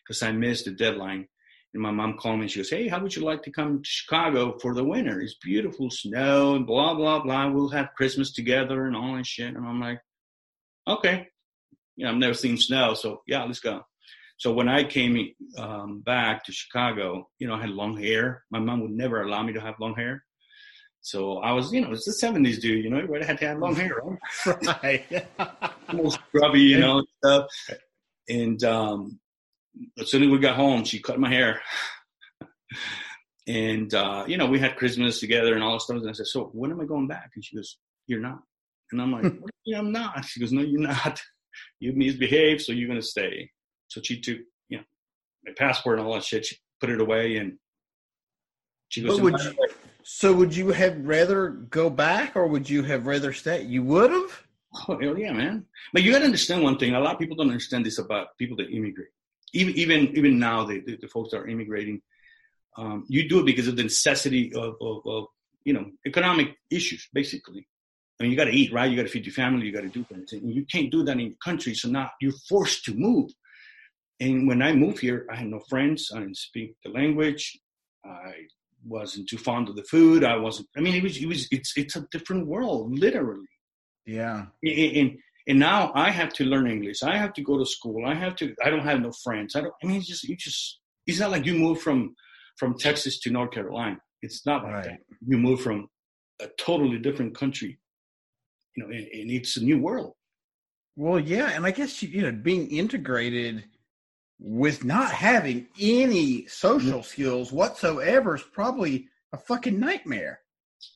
because 0.04 0.22
I 0.22 0.32
missed 0.32 0.66
the 0.66 0.72
deadline. 0.72 1.28
And 1.74 1.82
my 1.82 1.90
mom 1.90 2.16
called 2.16 2.36
me 2.36 2.42
and 2.42 2.50
she 2.50 2.60
goes, 2.60 2.70
Hey, 2.70 2.88
how 2.88 3.00
would 3.00 3.14
you 3.14 3.22
like 3.22 3.42
to 3.42 3.50
come 3.50 3.82
to 3.82 3.88
Chicago 3.88 4.58
for 4.58 4.74
the 4.74 4.84
winter? 4.84 5.20
It's 5.20 5.36
beautiful 5.42 5.90
snow 5.90 6.54
and 6.54 6.66
blah, 6.66 6.94
blah, 6.94 7.22
blah. 7.22 7.50
We'll 7.50 7.68
have 7.68 7.94
Christmas 7.96 8.32
together 8.32 8.86
and 8.86 8.96
all 8.96 9.16
that 9.16 9.26
shit. 9.26 9.54
And 9.54 9.66
I'm 9.66 9.80
like, 9.80 10.00
Okay. 10.88 11.28
You 11.96 12.04
know, 12.04 12.12
I've 12.12 12.18
never 12.18 12.34
seen 12.34 12.56
snow. 12.56 12.94
So 12.94 13.22
yeah, 13.26 13.44
let's 13.44 13.60
go. 13.60 13.82
So 14.38 14.52
when 14.52 14.68
I 14.68 14.84
came 14.84 15.34
um, 15.58 16.00
back 16.00 16.44
to 16.44 16.52
Chicago, 16.52 17.28
you 17.38 17.48
know, 17.48 17.54
I 17.54 17.60
had 17.60 17.70
long 17.70 18.00
hair. 18.00 18.44
My 18.50 18.60
mom 18.60 18.80
would 18.82 18.92
never 18.92 19.22
allow 19.22 19.42
me 19.42 19.52
to 19.52 19.60
have 19.60 19.74
long 19.80 19.96
hair. 19.96 20.24
So 21.00 21.38
I 21.38 21.52
was, 21.52 21.72
you 21.72 21.80
know, 21.80 21.92
it's 21.92 22.04
the 22.04 22.26
70s, 22.26 22.60
dude. 22.60 22.84
You 22.84 22.90
know, 22.90 22.98
everybody 22.98 23.24
had 23.24 23.38
to 23.38 23.48
have 23.48 23.58
long 23.58 23.74
hair, 23.74 23.92
right? 24.46 24.82
right. 24.82 25.28
almost 25.88 26.18
scrubby, 26.28 26.60
you 26.60 26.78
know, 26.78 26.98
and 26.98 27.08
stuff. 27.18 27.46
And 28.28 28.64
um, 28.64 29.18
as 29.98 30.10
soon 30.10 30.22
as 30.22 30.28
we 30.28 30.38
got 30.38 30.56
home, 30.56 30.84
she 30.84 31.00
cut 31.00 31.20
my 31.20 31.28
hair. 31.28 31.60
and 33.46 33.92
uh, 33.94 34.24
you 34.26 34.36
know, 34.36 34.46
we 34.46 34.58
had 34.58 34.76
Christmas 34.76 35.20
together 35.20 35.54
and 35.54 35.62
all 35.62 35.72
that 35.72 35.82
stuff. 35.82 35.98
And 35.98 36.08
I 36.08 36.12
said, 36.12 36.26
"So 36.26 36.50
when 36.52 36.70
am 36.70 36.80
I 36.80 36.84
going 36.84 37.08
back?" 37.08 37.30
And 37.34 37.44
she 37.44 37.56
goes, 37.56 37.78
"You're 38.06 38.20
not." 38.20 38.40
And 38.92 39.00
I'm 39.00 39.12
like, 39.12 39.22
"What 39.40 39.50
do 39.50 39.52
you 39.64 39.76
mean 39.76 39.86
I'm 39.86 39.92
not." 39.92 40.24
She 40.24 40.40
goes, 40.40 40.52
"No, 40.52 40.62
you're 40.62 40.80
not. 40.80 41.20
You 41.80 41.92
misbehaved, 41.92 42.60
so 42.62 42.72
you're 42.72 42.88
gonna 42.88 43.02
stay." 43.02 43.50
So 43.88 44.00
she 44.02 44.20
took, 44.20 44.38
you 44.68 44.78
know, 44.78 44.84
my 45.44 45.52
passport 45.56 45.98
and 45.98 46.06
all 46.06 46.14
that 46.14 46.24
shit. 46.24 46.46
She 46.46 46.56
put 46.80 46.90
it 46.90 47.00
away, 47.00 47.36
and 47.36 47.58
she 48.88 49.02
goes, 49.02 49.20
would 49.20 49.38
you, 49.40 49.54
so 50.02 50.32
would 50.32 50.56
you 50.56 50.70
have 50.70 50.96
rather 51.06 51.50
go 51.50 51.90
back 51.90 52.36
or 52.36 52.46
would 52.46 52.68
you 52.68 52.82
have 52.84 53.06
rather 53.06 53.32
stay? 53.32 53.62
You 53.62 53.82
would 53.82 54.10
have. 54.10 54.42
Oh 54.88 54.98
hell 54.98 55.18
yeah, 55.18 55.32
man! 55.32 55.64
But 55.92 56.02
you 56.02 56.12
got 56.12 56.18
to 56.20 56.24
understand 56.26 56.62
one 56.62 56.78
thing. 56.78 56.94
A 56.94 57.00
lot 57.00 57.14
of 57.14 57.18
people 57.18 57.36
don't 57.36 57.48
understand 57.48 57.86
this 57.86 57.98
about 57.98 58.36
people 58.38 58.56
that 58.58 58.70
immigrate. 58.70 59.08
Even 59.52 59.74
even 59.74 60.16
even 60.16 60.38
now, 60.38 60.64
the 60.64 60.80
the, 60.80 60.96
the 60.96 61.08
folks 61.08 61.30
that 61.30 61.38
are 61.38 61.48
immigrating, 61.48 62.00
um, 62.76 63.04
you 63.08 63.28
do 63.28 63.40
it 63.40 63.46
because 63.46 63.68
of 63.68 63.76
the 63.76 63.82
necessity 63.82 64.52
of, 64.54 64.74
of, 64.80 65.06
of 65.06 65.24
you 65.64 65.72
know 65.72 65.86
economic 66.06 66.56
issues, 66.70 67.08
basically. 67.12 67.66
I 68.20 68.24
mean, 68.24 68.32
you 68.32 68.36
got 68.36 68.46
to 68.46 68.50
eat, 68.50 68.72
right? 68.72 68.90
You 68.90 68.96
got 68.96 69.04
to 69.04 69.08
feed 69.08 69.26
your 69.26 69.32
family. 69.32 69.66
You 69.66 69.72
got 69.72 69.82
to 69.82 69.88
do 69.88 70.04
things, 70.04 70.32
and 70.32 70.52
you 70.52 70.64
can't 70.66 70.90
do 70.90 71.04
that 71.04 71.12
in 71.12 71.20
your 71.20 71.36
country. 71.44 71.74
So 71.74 71.88
now 71.88 72.10
you're 72.20 72.32
forced 72.48 72.84
to 72.86 72.94
move. 72.94 73.30
And 74.20 74.48
when 74.48 74.60
I 74.62 74.72
moved 74.72 74.98
here, 74.98 75.24
I 75.30 75.36
had 75.36 75.46
no 75.46 75.60
friends. 75.68 76.10
I 76.14 76.18
didn't 76.18 76.36
speak 76.36 76.74
the 76.84 76.90
language. 76.90 77.56
I 78.04 78.32
wasn't 78.84 79.28
too 79.28 79.38
fond 79.38 79.68
of 79.68 79.76
the 79.76 79.84
food. 79.84 80.24
I 80.24 80.36
wasn't. 80.36 80.68
I 80.76 80.80
mean, 80.80 80.94
it 80.94 81.02
was. 81.04 81.16
It 81.16 81.26
was. 81.26 81.46
It's. 81.52 81.72
It's 81.76 81.96
a 81.96 82.06
different 82.10 82.46
world, 82.48 82.98
literally 82.98 83.46
Yeah. 84.06 84.46
and 84.64 85.16
and 85.48 85.58
now 85.58 85.92
I 85.94 86.10
have 86.10 86.32
to 86.34 86.44
learn 86.44 86.70
English. 86.70 87.02
I 87.02 87.16
have 87.16 87.32
to 87.34 87.42
go 87.42 87.58
to 87.58 87.64
school. 87.64 88.04
I 88.06 88.14
have 88.14 88.36
to. 88.36 88.54
I 88.64 88.68
don't 88.70 88.84
have 88.84 89.00
no 89.00 89.12
friends. 89.24 89.56
I 89.56 89.62
don't. 89.62 89.72
I 89.82 89.86
mean, 89.86 89.96
it's 89.96 90.06
just 90.06 90.24
you 90.24 90.36
just. 90.36 90.78
It's 91.06 91.20
not 91.20 91.30
like 91.30 91.46
you 91.46 91.54
move 91.54 91.80
from 91.80 92.14
from 92.56 92.78
Texas 92.78 93.18
to 93.20 93.30
North 93.30 93.52
Carolina. 93.52 93.98
It's 94.20 94.44
not 94.44 94.62
like 94.62 94.74
Right. 94.74 94.84
that. 94.84 95.00
You 95.26 95.38
move 95.38 95.60
from 95.62 95.88
a 96.40 96.48
totally 96.58 96.98
different 96.98 97.34
country. 97.34 97.78
You 98.76 98.84
know, 98.84 98.90
and, 98.90 99.06
and 99.06 99.30
it's 99.30 99.56
a 99.56 99.64
new 99.64 99.78
world. 99.78 100.12
Well, 100.96 101.18
yeah, 101.18 101.50
and 101.54 101.64
I 101.64 101.70
guess 101.70 102.02
you, 102.02 102.10
you 102.10 102.22
know 102.22 102.32
being 102.32 102.68
integrated 102.70 103.64
with 104.38 104.84
not 104.84 105.10
having 105.12 105.66
any 105.80 106.46
social 106.46 107.00
mm-hmm. 107.00 107.02
skills 107.02 107.50
whatsoever 107.52 108.36
is 108.36 108.42
probably 108.52 109.08
a 109.32 109.38
fucking 109.38 109.80
nightmare. 109.80 110.40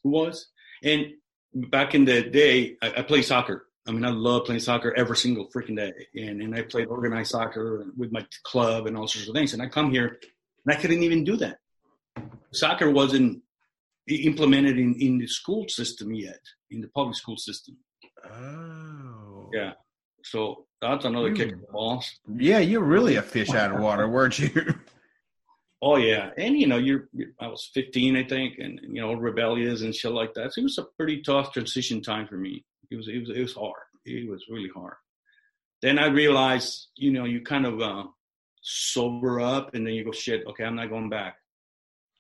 Who 0.05 0.11
was? 0.11 0.49
And 0.85 1.07
back 1.55 1.95
in 1.95 2.05
the 2.05 2.23
day, 2.23 2.77
I, 2.83 2.93
I 2.99 3.03
played 3.03 3.23
soccer. 3.25 3.67
I 3.87 3.91
mean, 3.91 4.05
I 4.05 4.11
love 4.11 4.45
playing 4.45 4.61
soccer 4.61 4.95
every 4.97 5.17
single 5.17 5.49
freaking 5.51 5.77
day. 5.77 5.93
And 6.15 6.41
and 6.43 6.55
I 6.55 6.63
played 6.63 6.87
organized 6.87 7.31
soccer 7.33 7.85
with 7.97 8.13
my 8.13 8.25
club 8.45 8.87
and 8.87 8.97
all 8.97 9.09
sorts 9.09 9.29
of 9.29 9.35
things. 9.35 9.53
And 9.55 9.63
I 9.63 9.69
come 9.69 9.91
here 9.91 10.19
and 10.65 10.75
I 10.75 10.81
couldn't 10.81 11.03
even 11.03 11.25
do 11.25 11.37
that. 11.39 11.59
Soccer 12.53 12.91
wasn't 12.91 13.43
implemented 14.09 14.79
in, 14.79 14.95
in 15.01 15.19
the 15.19 15.27
school 15.27 15.69
system 15.69 16.13
yet, 16.15 16.41
in 16.71 16.81
the 16.81 16.89
public 16.89 17.17
school 17.17 17.37
system. 17.37 17.77
Oh. 18.25 19.51
Yeah. 19.53 19.73
So 20.25 20.67
That's 20.81 21.05
another 21.05 21.29
You- 21.31 21.35
kick 21.35 21.53
in 21.53 21.61
the 21.61 21.67
balls. 21.73 22.11
Yeah, 22.37 22.59
you're 22.59 22.85
really 22.85 23.17
a 23.17 23.23
fish 23.23 23.51
out 23.51 23.73
of 23.73 23.81
water, 23.81 24.09
weren't 24.09 24.39
you? 24.39 24.51
Oh 25.85 25.97
yeah, 25.97 26.31
and 26.39 26.57
you 26.57 26.69
know, 26.69 26.77
you're, 26.77 27.09
you're- 27.13 27.33
I 27.41 27.49
was 27.49 27.69
15, 27.75 28.17
I 28.17 28.23
think, 28.23 28.59
and 28.61 28.79
you 28.85 29.01
know, 29.01 29.15
rebellious 29.15 29.83
and 29.83 29.93
shit 29.93 30.13
like 30.13 30.33
that. 30.35 30.55
So 30.55 30.61
it 30.61 30.63
was 30.63 30.79
a 30.79 30.85
pretty 30.97 31.23
tough 31.23 31.53
transition 31.53 32.01
time 32.01 32.29
for 32.29 32.37
me. 32.37 32.65
It 32.93 32.97
was, 32.97 33.09
it 33.09 33.21
was, 33.21 33.31
it 33.31 33.43
was 33.43 33.55
hard. 33.55 33.83
It 34.05 34.29
was 34.29 34.45
really 34.51 34.71
hard. 34.75 34.95
Then 35.81 35.99
I 35.99 36.07
realized, 36.07 36.89
you 36.97 37.13
know, 37.13 37.25
you 37.25 37.41
kind 37.41 37.67
of 37.67 37.81
uh, 37.81 38.05
sober 38.63 39.41
up, 39.41 39.75
and 39.75 39.87
then 39.87 39.95
you 39.95 40.05
go, 40.05 40.13
shit. 40.13 40.47
Okay, 40.47 40.65
I'm 40.65 40.77
not 40.77 40.91
going 40.91 41.09
back. 41.09 41.37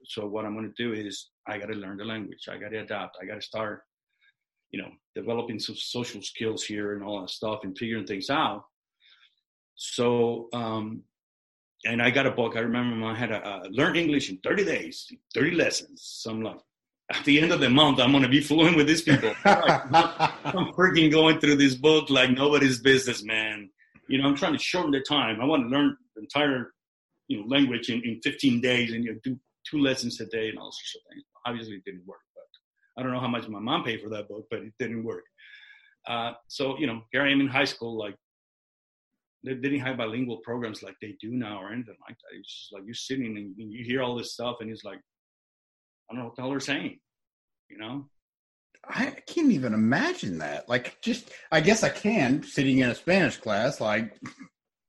So 0.04 0.26
what 0.26 0.44
I'm 0.44 0.54
going 0.54 0.72
to 0.72 0.82
do 0.82 0.92
is 0.92 1.30
I 1.46 1.58
got 1.58 1.66
to 1.66 1.74
learn 1.74 1.96
the 1.96 2.04
language. 2.04 2.48
I 2.50 2.56
got 2.56 2.70
to 2.70 2.78
adapt. 2.78 3.18
I 3.20 3.26
got 3.26 3.36
to 3.36 3.42
start, 3.42 3.82
you 4.70 4.82
know, 4.82 4.88
developing 5.14 5.60
some 5.60 5.76
social 5.76 6.22
skills 6.22 6.64
here 6.64 6.94
and 6.94 7.04
all 7.04 7.20
that 7.20 7.30
stuff, 7.30 7.60
and 7.62 7.76
figuring 7.78 8.06
things 8.06 8.30
out. 8.30 8.64
So 9.76 10.48
um, 10.52 11.04
and 11.84 12.00
I 12.00 12.10
got 12.10 12.26
a 12.26 12.30
book. 12.30 12.56
I 12.56 12.60
remember 12.60 13.06
I 13.06 13.14
had 13.14 13.32
a 13.32 13.46
uh, 13.46 13.62
learn 13.70 13.96
English 13.96 14.30
in 14.30 14.38
30 14.38 14.64
days, 14.64 15.10
30 15.34 15.52
lessons. 15.52 16.02
So 16.20 16.30
I'm 16.30 16.42
like, 16.42 16.58
at 17.12 17.24
the 17.24 17.40
end 17.40 17.52
of 17.52 17.60
the 17.60 17.70
month, 17.70 18.00
I'm 18.00 18.12
gonna 18.12 18.28
be 18.28 18.40
fluent 18.40 18.76
with 18.76 18.86
these 18.86 19.02
people. 19.02 19.34
I'm 19.44 20.72
freaking 20.72 21.10
going 21.10 21.40
through 21.40 21.56
this 21.56 21.74
book 21.74 22.10
like 22.10 22.30
nobody's 22.30 22.80
business, 22.80 23.22
man. 23.22 23.70
You 24.08 24.20
know, 24.20 24.28
I'm 24.28 24.36
trying 24.36 24.52
to 24.52 24.58
shorten 24.58 24.90
the 24.90 25.00
time. 25.00 25.40
I 25.40 25.44
want 25.44 25.64
to 25.64 25.68
learn 25.68 25.96
the 26.16 26.22
entire, 26.22 26.72
you 27.28 27.40
know, 27.40 27.46
language 27.46 27.88
in, 27.88 28.02
in 28.02 28.20
15 28.22 28.60
days 28.60 28.92
and 28.92 29.04
you 29.04 29.12
know, 29.12 29.18
do 29.22 29.38
two 29.68 29.78
lessons 29.78 30.20
a 30.20 30.26
day 30.26 30.48
and 30.48 30.58
all 30.58 30.72
sorts 30.72 30.96
of 30.96 31.12
things. 31.12 31.24
Obviously, 31.46 31.74
it 31.74 31.84
didn't 31.84 32.06
work, 32.06 32.20
but 32.34 33.00
I 33.00 33.02
don't 33.02 33.12
know 33.12 33.20
how 33.20 33.28
much 33.28 33.48
my 33.48 33.60
mom 33.60 33.84
paid 33.84 34.00
for 34.00 34.08
that 34.10 34.28
book, 34.28 34.46
but 34.50 34.60
it 34.60 34.72
didn't 34.78 35.04
work. 35.04 35.24
Uh, 36.06 36.32
so 36.48 36.78
you 36.78 36.86
know, 36.86 37.02
here 37.12 37.22
I 37.22 37.30
am 37.30 37.40
in 37.40 37.48
high 37.48 37.64
school, 37.64 37.96
like 37.98 38.16
they 39.44 39.54
didn't 39.54 39.80
have 39.80 39.96
bilingual 39.96 40.38
programs 40.38 40.82
like 40.82 40.94
they 41.00 41.16
do 41.20 41.30
now 41.30 41.60
or 41.60 41.72
anything 41.72 41.96
like 42.08 42.16
that. 42.16 42.38
It's 42.38 42.48
just 42.48 42.72
like 42.72 42.82
you're 42.84 42.94
sitting 42.94 43.36
and 43.36 43.54
you 43.56 43.84
hear 43.84 44.02
all 44.02 44.16
this 44.16 44.32
stuff, 44.32 44.56
and 44.60 44.70
it's 44.70 44.84
like, 44.84 45.00
I 46.10 46.14
don't 46.14 46.20
know 46.20 46.26
what 46.26 46.36
the 46.36 46.42
hell 46.42 46.50
they're 46.50 46.60
saying, 46.60 46.98
you 47.70 47.78
know? 47.78 48.06
I 48.88 49.10
can't 49.26 49.52
even 49.52 49.74
imagine 49.74 50.38
that. 50.38 50.68
Like, 50.68 51.00
just 51.02 51.30
I 51.50 51.60
guess 51.60 51.82
I 51.84 51.88
can 51.88 52.42
sitting 52.42 52.78
in 52.78 52.90
a 52.90 52.94
Spanish 52.94 53.36
class, 53.36 53.80
like 53.80 54.18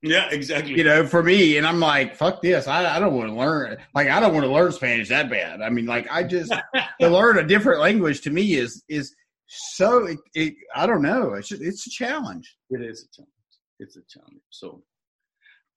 Yeah, 0.01 0.29
exactly. 0.31 0.75
you 0.75 0.83
know, 0.83 1.05
for 1.05 1.21
me, 1.23 1.57
and 1.57 1.65
I'm 1.67 1.79
like, 1.79 2.15
fuck 2.15 2.41
this. 2.41 2.67
I, 2.67 2.95
I 2.95 2.99
don't 2.99 3.13
want 3.13 3.29
to 3.29 3.35
learn. 3.35 3.77
Like, 3.93 4.09
I 4.09 4.19
don't 4.19 4.33
want 4.33 4.45
to 4.45 4.51
learn 4.51 4.71
Spanish 4.71 5.09
that 5.09 5.29
bad. 5.29 5.61
I 5.61 5.69
mean, 5.69 5.85
like, 5.85 6.07
I 6.11 6.23
just 6.23 6.51
to 7.01 7.07
learn 7.07 7.37
a 7.37 7.47
different 7.47 7.81
language 7.81 8.21
to 8.21 8.31
me 8.31 8.55
is 8.55 8.83
is 8.89 9.15
so. 9.47 10.07
It, 10.07 10.19
it, 10.33 10.53
I 10.75 10.87
don't 10.87 11.03
know. 11.03 11.33
It's 11.35 11.49
just, 11.49 11.61
it's 11.61 11.85
a 11.87 11.91
challenge. 11.91 12.53
It 12.71 12.81
is 12.81 13.07
a 13.07 13.15
challenge. 13.15 13.31
It's 13.79 13.95
a 13.95 14.01
challenge. 14.09 14.41
So 14.49 14.83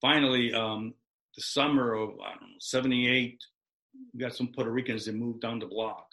finally, 0.00 0.54
um, 0.54 0.94
the 1.36 1.42
summer 1.42 1.92
of 1.94 2.10
I 2.24 2.30
don't 2.30 2.48
know 2.48 2.56
'78, 2.60 3.38
we 4.12 4.20
got 4.20 4.34
some 4.34 4.48
Puerto 4.48 4.70
Ricans 4.70 5.04
that 5.06 5.14
moved 5.14 5.40
down 5.40 5.58
the 5.58 5.66
block, 5.66 6.06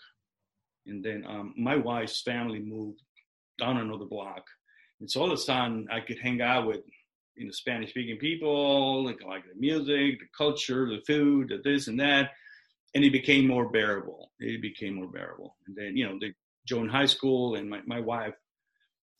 and 0.85 1.03
then 1.03 1.25
um, 1.27 1.53
my 1.57 1.75
wife's 1.75 2.21
family 2.21 2.59
moved 2.59 3.01
down 3.59 3.77
another 3.77 4.05
block, 4.05 4.45
and 4.99 5.09
so 5.09 5.21
all 5.21 5.27
of 5.27 5.33
a 5.33 5.41
sudden 5.41 5.87
I 5.91 5.99
could 5.99 6.19
hang 6.19 6.41
out 6.41 6.67
with 6.67 6.81
you 7.35 7.45
know 7.45 7.51
Spanish 7.51 7.91
speaking 7.91 8.17
people, 8.17 9.05
like 9.05 9.23
like 9.23 9.43
the 9.43 9.59
music, 9.59 10.19
the 10.19 10.27
culture, 10.37 10.87
the 10.87 11.01
food, 11.05 11.49
the 11.49 11.61
this 11.63 11.87
and 11.87 11.99
that, 11.99 12.31
and 12.95 13.03
it 13.03 13.11
became 13.11 13.47
more 13.47 13.69
bearable. 13.69 14.31
It 14.39 14.61
became 14.61 14.95
more 14.95 15.07
bearable, 15.07 15.55
and 15.67 15.75
then 15.75 15.95
you 15.97 16.07
know 16.07 16.17
they 16.19 16.33
joined 16.67 16.91
high 16.91 17.07
school, 17.07 17.55
and 17.55 17.69
my 17.69 17.81
my 17.85 17.99
wife 17.99 18.33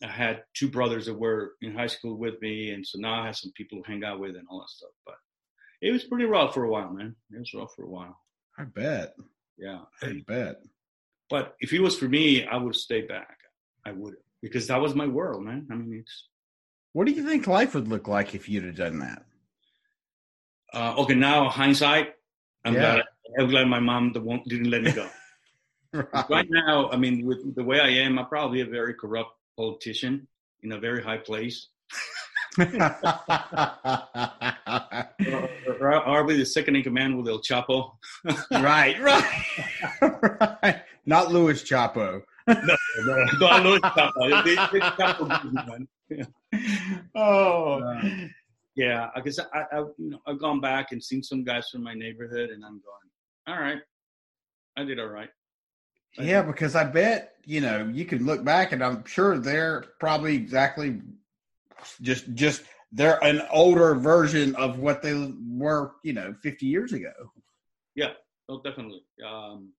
I 0.03 0.07
had 0.07 0.43
two 0.53 0.69
brothers 0.69 1.05
that 1.05 1.17
were 1.17 1.53
in 1.61 1.73
high 1.73 1.87
school 1.87 2.17
with 2.17 2.41
me, 2.41 2.71
and 2.71 2.85
so 2.85 2.99
now 2.99 3.21
I 3.21 3.27
have 3.27 3.37
some 3.37 3.51
people 3.55 3.81
to 3.81 3.89
hang 3.89 4.03
out 4.03 4.19
with 4.19 4.35
and 4.35 4.45
all 4.49 4.59
that 4.59 4.69
stuff. 4.69 4.89
But 5.05 5.15
it 5.81 5.91
was 5.91 6.03
pretty 6.03 6.25
rough 6.25 6.53
for 6.53 6.65
a 6.65 6.69
while, 6.69 6.91
man. 6.91 7.15
It 7.31 7.39
was 7.39 7.53
rough 7.53 7.73
for 7.75 7.83
a 7.83 7.89
while. 7.89 8.17
I 8.57 8.63
bet. 8.65 9.15
Yeah. 9.57 9.81
I 10.01 10.21
bet. 10.27 10.57
But 11.29 11.55
if 11.59 11.73
it 11.73 11.79
was 11.79 11.97
for 11.97 12.07
me, 12.07 12.45
I 12.45 12.57
would 12.57 12.75
stay 12.75 13.01
back. 13.01 13.37
I 13.85 13.91
would 13.91 14.15
because 14.41 14.67
that 14.67 14.79
was 14.81 14.93
my 14.95 15.07
world, 15.07 15.43
man. 15.43 15.67
I 15.71 15.75
mean, 15.75 15.99
it's 16.01 16.27
What 16.93 17.07
do 17.07 17.13
you 17.13 17.25
think 17.27 17.47
life 17.47 17.73
would 17.73 17.87
look 17.87 18.07
like 18.07 18.35
if 18.35 18.47
you'd 18.49 18.65
have 18.65 18.75
done 18.75 18.99
that? 18.99 19.25
uh, 20.73 20.95
okay. 20.97 21.15
Now 21.15 21.49
hindsight, 21.49 22.13
I'm 22.65 22.73
Yeah. 22.73 22.79
glad. 22.79 23.03
I'm 23.39 23.47
glad 23.49 23.67
my 23.67 23.79
mom 23.79 24.11
didn't 24.47 24.69
let 24.69 24.83
me 24.83 24.91
go. 24.91 25.07
right 26.29 26.47
now, 26.49 26.89
I 26.91 26.97
mean, 26.97 27.25
with 27.25 27.55
the 27.55 27.63
way 27.63 27.79
I 27.79 27.89
am, 28.05 28.19
I'm 28.19 28.27
probably 28.27 28.61
a 28.61 28.65
very 28.65 28.93
corrupt 28.93 29.31
politician 29.57 30.27
in 30.61 30.71
a 30.73 30.79
very 30.79 31.01
high 31.01 31.17
place. 31.19 31.69
Or, 32.57 32.65
or 35.79 35.93
I'll 35.93 36.25
be 36.27 36.37
the 36.37 36.45
second 36.45 36.75
in 36.75 36.83
command 36.83 37.17
with 37.17 37.27
El 37.27 37.39
Chapo. 37.39 37.93
right, 38.51 38.99
right, 39.01 39.23
right. 40.63 40.81
Not 41.05 41.31
Louis 41.31 41.61
Chapo. 41.63 42.21
no, 42.47 42.75
no, 43.05 43.47
I 43.47 43.59
love 43.59 43.81
Chapo. 43.81 44.43
They- 44.43 44.55
they- 44.79 44.85
Chapo 44.85 45.41
gives 45.41 45.53
me, 45.53 45.61
man. 45.67 45.87
Oh, 47.15 47.81
uh, 47.81 48.01
Yeah, 48.75 49.09
I 49.15 49.21
guess 49.21 49.39
I, 49.39 49.45
I, 49.71 49.79
you 49.97 50.09
know, 50.11 50.19
I've 50.27 50.39
gone 50.39 50.59
back 50.59 50.91
and 50.91 51.03
seen 51.03 51.23
some 51.23 51.43
guys 51.43 51.69
from 51.71 51.83
my 51.83 51.93
neighborhood, 51.93 52.49
and 52.49 52.63
I'm 52.65 52.81
going, 52.81 53.09
all 53.47 53.59
right, 53.63 53.79
I 54.77 54.83
did 54.83 54.99
all 54.99 55.07
right. 55.07 55.29
I 56.19 56.23
yeah, 56.23 56.41
did- 56.41 56.51
because 56.51 56.75
I 56.75 56.83
bet 56.85 57.35
you 57.45 57.61
know 57.61 57.89
you 57.91 58.05
can 58.05 58.25
look 58.25 58.43
back, 58.43 58.71
and 58.71 58.83
I'm 58.83 59.05
sure 59.05 59.37
they're 59.37 59.85
probably 59.99 60.35
exactly 60.35 61.01
just 62.01 62.33
just 62.33 62.63
they're 62.91 63.21
an 63.23 63.41
older 63.51 63.95
version 63.95 64.55
of 64.55 64.77
what 64.79 65.01
they 65.01 65.33
were, 65.49 65.95
you 66.03 66.13
know, 66.13 66.35
50 66.43 66.65
years 66.65 66.93
ago. 66.93 67.11
Yeah, 67.95 68.11
oh, 68.47 68.61
definitely. 68.61 69.03
Um, 69.25 69.73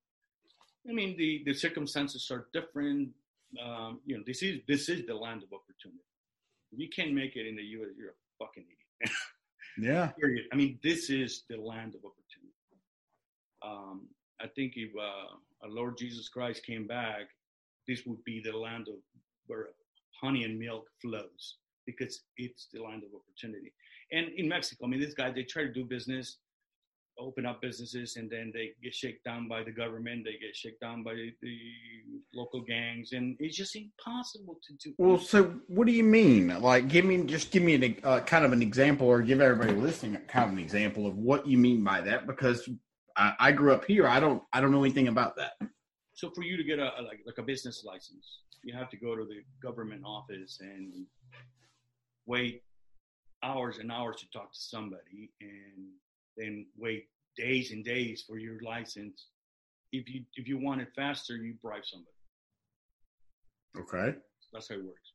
I 0.87 0.93
mean, 0.93 1.15
the, 1.17 1.41
the 1.45 1.53
circumstances 1.53 2.29
are 2.29 2.47
different. 2.53 3.09
Um, 3.63 4.01
you 4.05 4.17
know, 4.17 4.23
this 4.27 4.43
is 4.43 4.59
this 4.67 4.89
is 4.89 5.05
the 5.05 5.15
land 5.15 5.43
of 5.43 5.49
opportunity. 5.53 6.03
If 6.71 6.79
you 6.79 6.89
can't 6.93 7.13
make 7.13 7.35
it 7.37 7.47
in 7.47 7.55
the 7.55 7.63
U.S., 7.63 7.89
you're 7.97 8.09
a 8.09 8.45
fucking 8.45 8.63
idiot. 8.63 9.15
Yeah, 9.77 10.07
Period. 10.17 10.45
I 10.53 10.55
mean, 10.55 10.79
this 10.81 11.09
is 11.09 11.43
the 11.49 11.57
land 11.57 11.95
of 11.95 11.99
opportunity. 12.05 12.55
Um, 13.61 14.07
I 14.39 14.47
think 14.55 14.73
if 14.77 14.91
uh, 14.95 15.35
our 15.63 15.69
Lord 15.69 15.97
Jesus 15.97 16.29
Christ 16.29 16.65
came 16.65 16.87
back, 16.87 17.27
this 17.85 18.05
would 18.05 18.23
be 18.23 18.41
the 18.41 18.55
land 18.55 18.87
of 18.87 18.95
where 19.47 19.67
honey 20.21 20.45
and 20.45 20.57
milk 20.57 20.85
flows 21.01 21.57
because 21.85 22.21
it's 22.37 22.67
the 22.73 22.81
land 22.81 23.03
of 23.03 23.09
opportunity. 23.13 23.73
And 24.11 24.27
in 24.37 24.47
Mexico, 24.47 24.85
I 24.85 24.87
mean, 24.89 24.99
these 24.99 25.13
guys 25.13 25.33
they 25.35 25.43
try 25.43 25.63
to 25.63 25.73
do 25.73 25.85
business, 25.85 26.37
open 27.17 27.45
up 27.45 27.61
businesses, 27.61 28.17
and 28.17 28.29
then 28.29 28.51
they 28.53 28.71
get 28.83 28.93
shaken 28.93 29.19
down 29.25 29.47
by 29.47 29.63
the 29.63 29.71
government. 29.71 30.25
They 30.25 30.33
get 30.33 30.55
shaken 30.55 30.77
down 30.81 31.03
by 31.03 31.13
the 31.13 31.57
local 32.33 32.61
gangs, 32.61 33.13
and 33.13 33.35
it's 33.39 33.55
just 33.55 33.75
impossible 33.75 34.59
to 34.67 34.73
do. 34.83 34.95
Well, 34.97 35.17
so 35.17 35.55
what 35.67 35.87
do 35.87 35.93
you 35.93 36.03
mean? 36.03 36.59
Like, 36.61 36.87
give 36.87 37.05
me 37.05 37.23
just 37.23 37.51
give 37.51 37.63
me 37.63 37.75
an 37.75 37.97
uh, 38.03 38.19
kind 38.21 38.45
of 38.45 38.53
an 38.53 38.61
example, 38.61 39.07
or 39.07 39.21
give 39.21 39.41
everybody 39.41 39.73
listening 39.73 40.21
kind 40.27 40.45
of 40.45 40.53
an 40.53 40.59
example 40.59 41.07
of 41.07 41.17
what 41.17 41.47
you 41.47 41.57
mean 41.57 41.83
by 41.83 42.01
that. 42.01 42.27
Because 42.27 42.69
I, 43.17 43.33
I 43.39 43.51
grew 43.51 43.73
up 43.73 43.85
here, 43.85 44.07
I 44.07 44.19
don't 44.19 44.43
I 44.53 44.61
don't 44.61 44.71
know 44.71 44.83
anything 44.83 45.07
about 45.07 45.35
that. 45.37 45.53
So 46.13 46.29
for 46.31 46.43
you 46.43 46.57
to 46.57 46.63
get 46.63 46.79
a, 46.79 46.91
a 46.99 47.01
like 47.01 47.21
like 47.25 47.37
a 47.37 47.43
business 47.43 47.83
license, 47.85 48.39
you 48.63 48.73
have 48.75 48.89
to 48.89 48.97
go 48.97 49.15
to 49.15 49.25
the 49.25 49.41
government 49.61 50.03
office 50.05 50.59
and 50.61 51.05
wait 52.25 52.63
hours 53.43 53.77
and 53.77 53.91
hours 53.91 54.17
to 54.17 54.29
talk 54.31 54.51
to 54.51 54.59
somebody, 54.59 55.31
and 55.41 55.89
then 56.37 56.65
wait 56.77 57.07
days 57.37 57.71
and 57.71 57.83
days 57.83 58.23
for 58.27 58.37
your 58.37 58.59
license. 58.61 59.27
If 59.91 60.09
you 60.09 60.23
if 60.35 60.47
you 60.47 60.57
want 60.57 60.81
it 60.81 60.89
faster, 60.95 61.35
you 61.35 61.55
bribe 61.61 61.85
somebody. 61.85 62.11
Okay. 63.77 64.17
That's 64.53 64.69
how 64.69 64.75
it 64.75 64.85
works. 64.85 65.11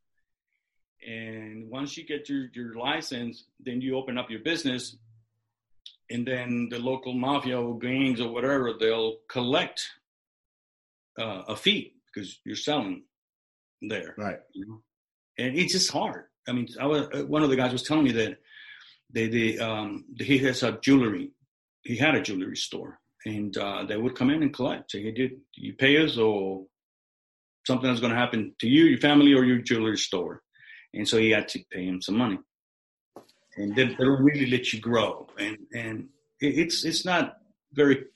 And 1.07 1.71
once 1.71 1.97
you 1.97 2.05
get 2.05 2.29
your, 2.29 2.49
your 2.53 2.75
license, 2.75 3.45
then 3.59 3.81
you 3.81 3.97
open 3.97 4.19
up 4.19 4.31
your 4.31 4.41
business, 4.41 4.97
and 6.11 6.27
then 6.27 6.69
the 6.71 6.79
local 6.79 7.15
mafia 7.15 7.59
or 7.59 7.79
gangs 7.79 8.21
or 8.21 8.31
whatever 8.31 8.75
they'll 8.79 9.17
collect 9.29 9.89
uh, 11.19 11.43
a 11.49 11.57
fee 11.57 11.95
because 12.07 12.39
you're 12.45 12.57
selling 12.57 13.05
there. 13.81 14.15
Right. 14.19 14.41
You 14.53 14.67
know? 14.67 14.83
And 15.39 15.57
it's 15.57 15.73
just 15.73 15.91
hard. 15.91 16.25
I 16.51 16.53
mean, 16.53 16.69
I 16.81 16.87
was, 16.87 17.07
uh, 17.15 17.25
one 17.27 17.45
of 17.45 17.51
the 17.51 17.57
guys 17.57 17.73
was 17.73 17.85
telling 17.85 18.05
me 18.05 18.13
that 18.13 18.39
they, 19.13 19.29
they 19.29 19.59
um, 19.59 20.05
he 20.19 20.39
has 20.39 20.63
a 20.65 20.79
jewelry. 20.83 21.31
He 21.83 21.97
had 21.97 22.17
a 22.17 22.21
jewelry 22.21 22.57
store, 22.57 22.99
and 23.25 23.57
uh, 23.57 23.85
they 23.85 23.97
would 23.97 24.17
come 24.17 24.31
in 24.31 24.43
and 24.43 24.53
collect. 24.53 24.91
Say, 24.91 25.03
"Hey, 25.03 25.13
dude, 25.13 25.41
you 25.55 25.75
pay 25.75 26.03
us, 26.05 26.19
or 26.19 26.67
something 27.67 27.89
that's 27.89 28.01
going 28.01 28.13
to 28.13 28.19
happen 28.19 28.55
to 28.61 28.69
you, 28.69 28.85
your 28.85 28.99
family, 28.99 29.33
or 29.33 29.45
your 29.45 29.59
jewelry 29.59 29.97
store." 29.97 30.43
And 30.93 31.07
so 31.09 31.19
he 31.19 31.31
had 31.31 31.47
to 31.49 31.61
pay 31.71 31.85
him 31.85 32.03
some 32.03 32.17
money, 32.19 32.39
and 33.57 33.77
they, 33.77 33.87
they 33.87 34.05
don't 34.05 34.23
really 34.23 34.47
let 34.47 34.73
you 34.73 34.81
grow. 34.81 35.29
And 35.39 35.57
and 35.73 36.09
it's 36.41 36.85
it's 36.85 37.05
not 37.05 37.37
very 37.73 38.07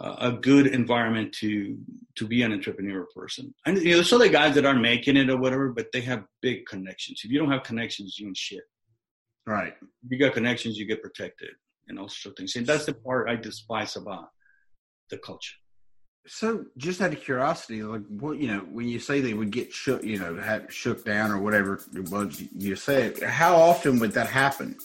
a 0.00 0.32
good 0.32 0.68
environment 0.68 1.32
to 1.40 1.76
to 2.16 2.26
be 2.26 2.42
an 2.42 2.52
entrepreneur 2.52 3.06
person. 3.14 3.52
And 3.66 3.78
you 3.78 3.90
know, 3.90 3.94
there's 3.96 4.12
other 4.12 4.28
guys 4.28 4.54
that 4.54 4.64
aren't 4.64 4.80
making 4.80 5.16
it 5.16 5.30
or 5.30 5.36
whatever, 5.36 5.72
but 5.72 5.86
they 5.92 6.00
have 6.02 6.24
big 6.40 6.66
connections. 6.66 7.22
If 7.24 7.30
you 7.30 7.38
don't 7.38 7.50
have 7.50 7.64
connections, 7.64 8.16
you 8.18 8.28
ain't 8.28 8.36
shit. 8.36 8.62
Right. 9.46 9.74
If 10.04 10.10
you 10.10 10.18
got 10.18 10.34
connections, 10.34 10.76
you 10.76 10.86
get 10.86 11.02
protected 11.02 11.50
and 11.88 11.98
all 11.98 12.08
sorts 12.08 12.26
of 12.26 12.36
things. 12.36 12.56
And 12.56 12.66
that's 12.66 12.86
the 12.86 12.94
part 12.94 13.28
I 13.28 13.36
despise 13.36 13.96
about 13.96 14.28
the 15.10 15.18
culture. 15.18 15.54
So, 16.26 16.66
just 16.76 17.00
out 17.00 17.12
of 17.12 17.22
curiosity, 17.22 17.82
like 17.82 18.02
what 18.08 18.38
you 18.38 18.48
know, 18.48 18.58
when 18.70 18.86
you 18.86 19.00
say 19.00 19.20
they 19.20 19.32
would 19.32 19.50
get 19.50 19.72
shook, 19.72 20.04
you 20.04 20.18
know, 20.18 20.36
had 20.36 20.70
shook 20.70 21.04
down 21.04 21.30
or 21.30 21.38
whatever 21.38 21.80
it 21.94 22.10
was 22.10 22.42
you 22.54 22.76
said, 22.76 23.20
how 23.22 23.56
often 23.56 23.98
would 23.98 24.12
that 24.12 24.28
happen? 24.28 24.76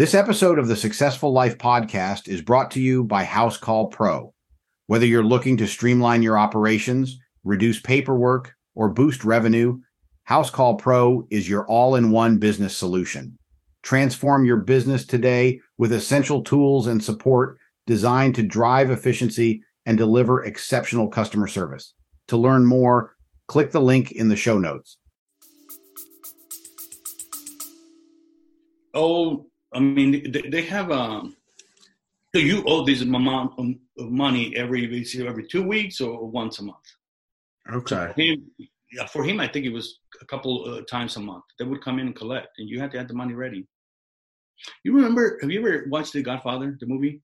This 0.00 0.14
episode 0.14 0.58
of 0.58 0.66
the 0.66 0.76
Successful 0.76 1.30
Life 1.30 1.58
podcast 1.58 2.26
is 2.26 2.40
brought 2.40 2.70
to 2.70 2.80
you 2.80 3.04
by 3.04 3.22
Housecall 3.22 3.90
Pro. 3.90 4.32
Whether 4.86 5.04
you're 5.04 5.22
looking 5.22 5.58
to 5.58 5.66
streamline 5.66 6.22
your 6.22 6.38
operations, 6.38 7.18
reduce 7.44 7.78
paperwork, 7.80 8.54
or 8.74 8.88
boost 8.88 9.24
revenue, 9.26 9.78
Housecall 10.26 10.78
Pro 10.78 11.26
is 11.28 11.50
your 11.50 11.66
all 11.66 11.96
in 11.96 12.10
one 12.10 12.38
business 12.38 12.74
solution. 12.74 13.36
Transform 13.82 14.46
your 14.46 14.56
business 14.56 15.04
today 15.04 15.60
with 15.76 15.92
essential 15.92 16.42
tools 16.42 16.86
and 16.86 17.04
support 17.04 17.58
designed 17.86 18.34
to 18.36 18.42
drive 18.42 18.90
efficiency 18.90 19.62
and 19.84 19.98
deliver 19.98 20.42
exceptional 20.42 21.08
customer 21.08 21.46
service. 21.46 21.92
To 22.28 22.38
learn 22.38 22.64
more, 22.64 23.16
click 23.48 23.70
the 23.70 23.82
link 23.82 24.12
in 24.12 24.30
the 24.30 24.36
show 24.36 24.58
notes. 24.58 24.96
Oh, 28.94 29.49
I 29.72 29.80
mean, 29.80 30.32
they, 30.32 30.42
they 30.42 30.62
have 30.62 30.90
um. 30.90 31.36
So 32.34 32.40
you 32.40 32.62
owe 32.64 32.84
this 32.84 33.02
amount 33.02 33.58
of 33.58 34.10
money 34.10 34.54
every 34.56 34.84
every 34.84 35.46
two 35.46 35.62
weeks 35.62 36.00
or 36.00 36.28
once 36.28 36.60
a 36.60 36.62
month. 36.62 36.76
Okay. 37.72 38.12
For 38.14 38.20
him, 38.20 38.50
yeah, 38.92 39.06
for 39.06 39.24
him, 39.24 39.40
I 39.40 39.48
think 39.48 39.66
it 39.66 39.72
was 39.72 39.98
a 40.20 40.26
couple 40.26 40.64
uh, 40.64 40.82
times 40.82 41.16
a 41.16 41.20
month. 41.20 41.44
They 41.58 41.64
would 41.64 41.82
come 41.82 41.98
in 41.98 42.06
and 42.06 42.16
collect, 42.16 42.48
and 42.58 42.68
you 42.68 42.80
had 42.80 42.90
to 42.92 42.98
have 42.98 43.08
the 43.08 43.14
money 43.14 43.34
ready. 43.34 43.66
You 44.84 44.94
remember? 44.94 45.38
Have 45.40 45.50
you 45.50 45.60
ever 45.60 45.86
watched 45.88 46.12
The 46.12 46.22
Godfather, 46.22 46.76
the 46.80 46.86
movie? 46.86 47.22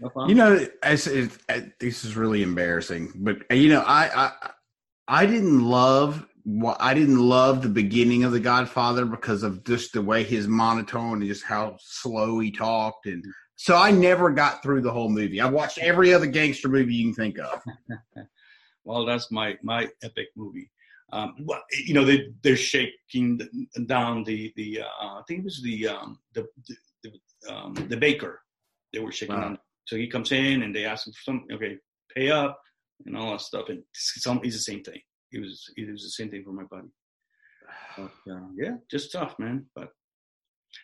Godfather? 0.00 0.28
You 0.28 0.34
know, 0.34 0.66
as, 0.82 1.06
as, 1.06 1.38
as, 1.48 1.64
this 1.80 2.04
is 2.04 2.16
really 2.16 2.42
embarrassing, 2.42 3.12
but 3.16 3.38
you 3.50 3.68
know, 3.68 3.82
I 3.86 4.26
I, 4.26 4.50
I 5.08 5.26
didn't 5.26 5.64
love 5.64 6.26
I 6.80 6.94
didn't 6.94 7.18
love 7.18 7.62
the 7.62 7.68
beginning 7.68 8.24
of 8.24 8.32
The 8.32 8.40
Godfather 8.40 9.04
because 9.04 9.42
of 9.42 9.64
just 9.64 9.92
the 9.92 10.02
way 10.02 10.24
his 10.24 10.48
monotone 10.48 11.18
and 11.20 11.26
just 11.28 11.44
how 11.44 11.76
slow 11.80 12.40
he 12.40 12.50
talked, 12.50 13.06
and 13.06 13.24
so 13.56 13.76
I 13.76 13.92
never 13.92 14.30
got 14.30 14.62
through 14.62 14.80
the 14.80 14.90
whole 14.90 15.08
movie. 15.08 15.40
I've 15.40 15.52
watched 15.52 15.78
every 15.78 16.12
other 16.12 16.26
gangster 16.26 16.68
movie 16.68 16.94
you 16.94 17.06
can 17.06 17.14
think 17.14 17.38
of. 17.38 17.62
well, 18.84 19.04
that's 19.06 19.30
my 19.30 19.56
my 19.62 19.88
epic 20.02 20.28
movie. 20.36 20.68
Um, 21.12 21.34
well, 21.44 21.62
you 21.86 21.94
know, 21.94 22.04
they 22.04 22.28
they're 22.42 22.56
shaking 22.56 23.40
down 23.86 24.24
the 24.24 24.52
the 24.56 24.80
uh, 24.82 25.06
I 25.18 25.22
think 25.28 25.40
it 25.40 25.44
was 25.44 25.60
the 25.62 25.88
um, 25.88 26.18
the 26.34 26.46
the, 27.04 27.12
um, 27.52 27.74
the 27.88 27.96
baker. 27.96 28.40
They 28.92 28.98
were 28.98 29.12
shaking 29.12 29.36
Wow. 29.36 29.42
down. 29.42 29.58
So 29.84 29.96
he 29.96 30.08
comes 30.08 30.32
in 30.32 30.62
and 30.62 30.74
they 30.74 30.84
ask 30.84 31.06
him 31.06 31.12
for 31.12 31.22
some 31.22 31.44
okay, 31.52 31.76
pay 32.14 32.30
up 32.30 32.58
and 33.06 33.16
all 33.16 33.32
that 33.32 33.40
stuff. 33.40 33.68
And 33.68 33.78
it's, 33.90 34.22
some, 34.22 34.40
it's 34.42 34.56
the 34.56 34.62
same 34.62 34.82
thing. 34.82 35.00
It 35.32 35.40
was 35.40 35.70
it 35.76 35.90
was 35.90 36.02
the 36.02 36.10
same 36.10 36.30
thing 36.30 36.44
for 36.44 36.52
my 36.52 36.64
buddy. 36.64 36.88
But, 37.96 38.32
uh, 38.32 38.48
yeah, 38.54 38.76
just 38.90 39.12
tough, 39.12 39.38
man. 39.38 39.66
But 39.74 39.92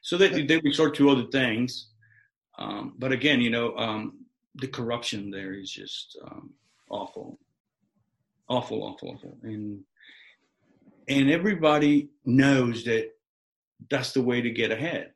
so 0.02 0.16
they 0.16 0.42
they 0.42 0.58
resort 0.58 0.94
to 0.96 1.10
other 1.10 1.26
things. 1.30 1.90
Um, 2.58 2.94
but 2.98 3.12
again, 3.12 3.40
you 3.40 3.50
know, 3.50 3.76
um, 3.76 4.24
the 4.56 4.68
corruption 4.68 5.30
there 5.30 5.54
is 5.54 5.70
just 5.70 6.18
um, 6.24 6.50
awful, 6.90 7.38
awful, 8.48 8.82
awful, 8.82 9.10
awful, 9.10 9.38
and 9.42 9.80
and 11.08 11.30
everybody 11.30 12.10
knows 12.24 12.84
that 12.84 13.10
that's 13.90 14.12
the 14.12 14.22
way 14.22 14.40
to 14.40 14.50
get 14.50 14.72
ahead. 14.72 15.12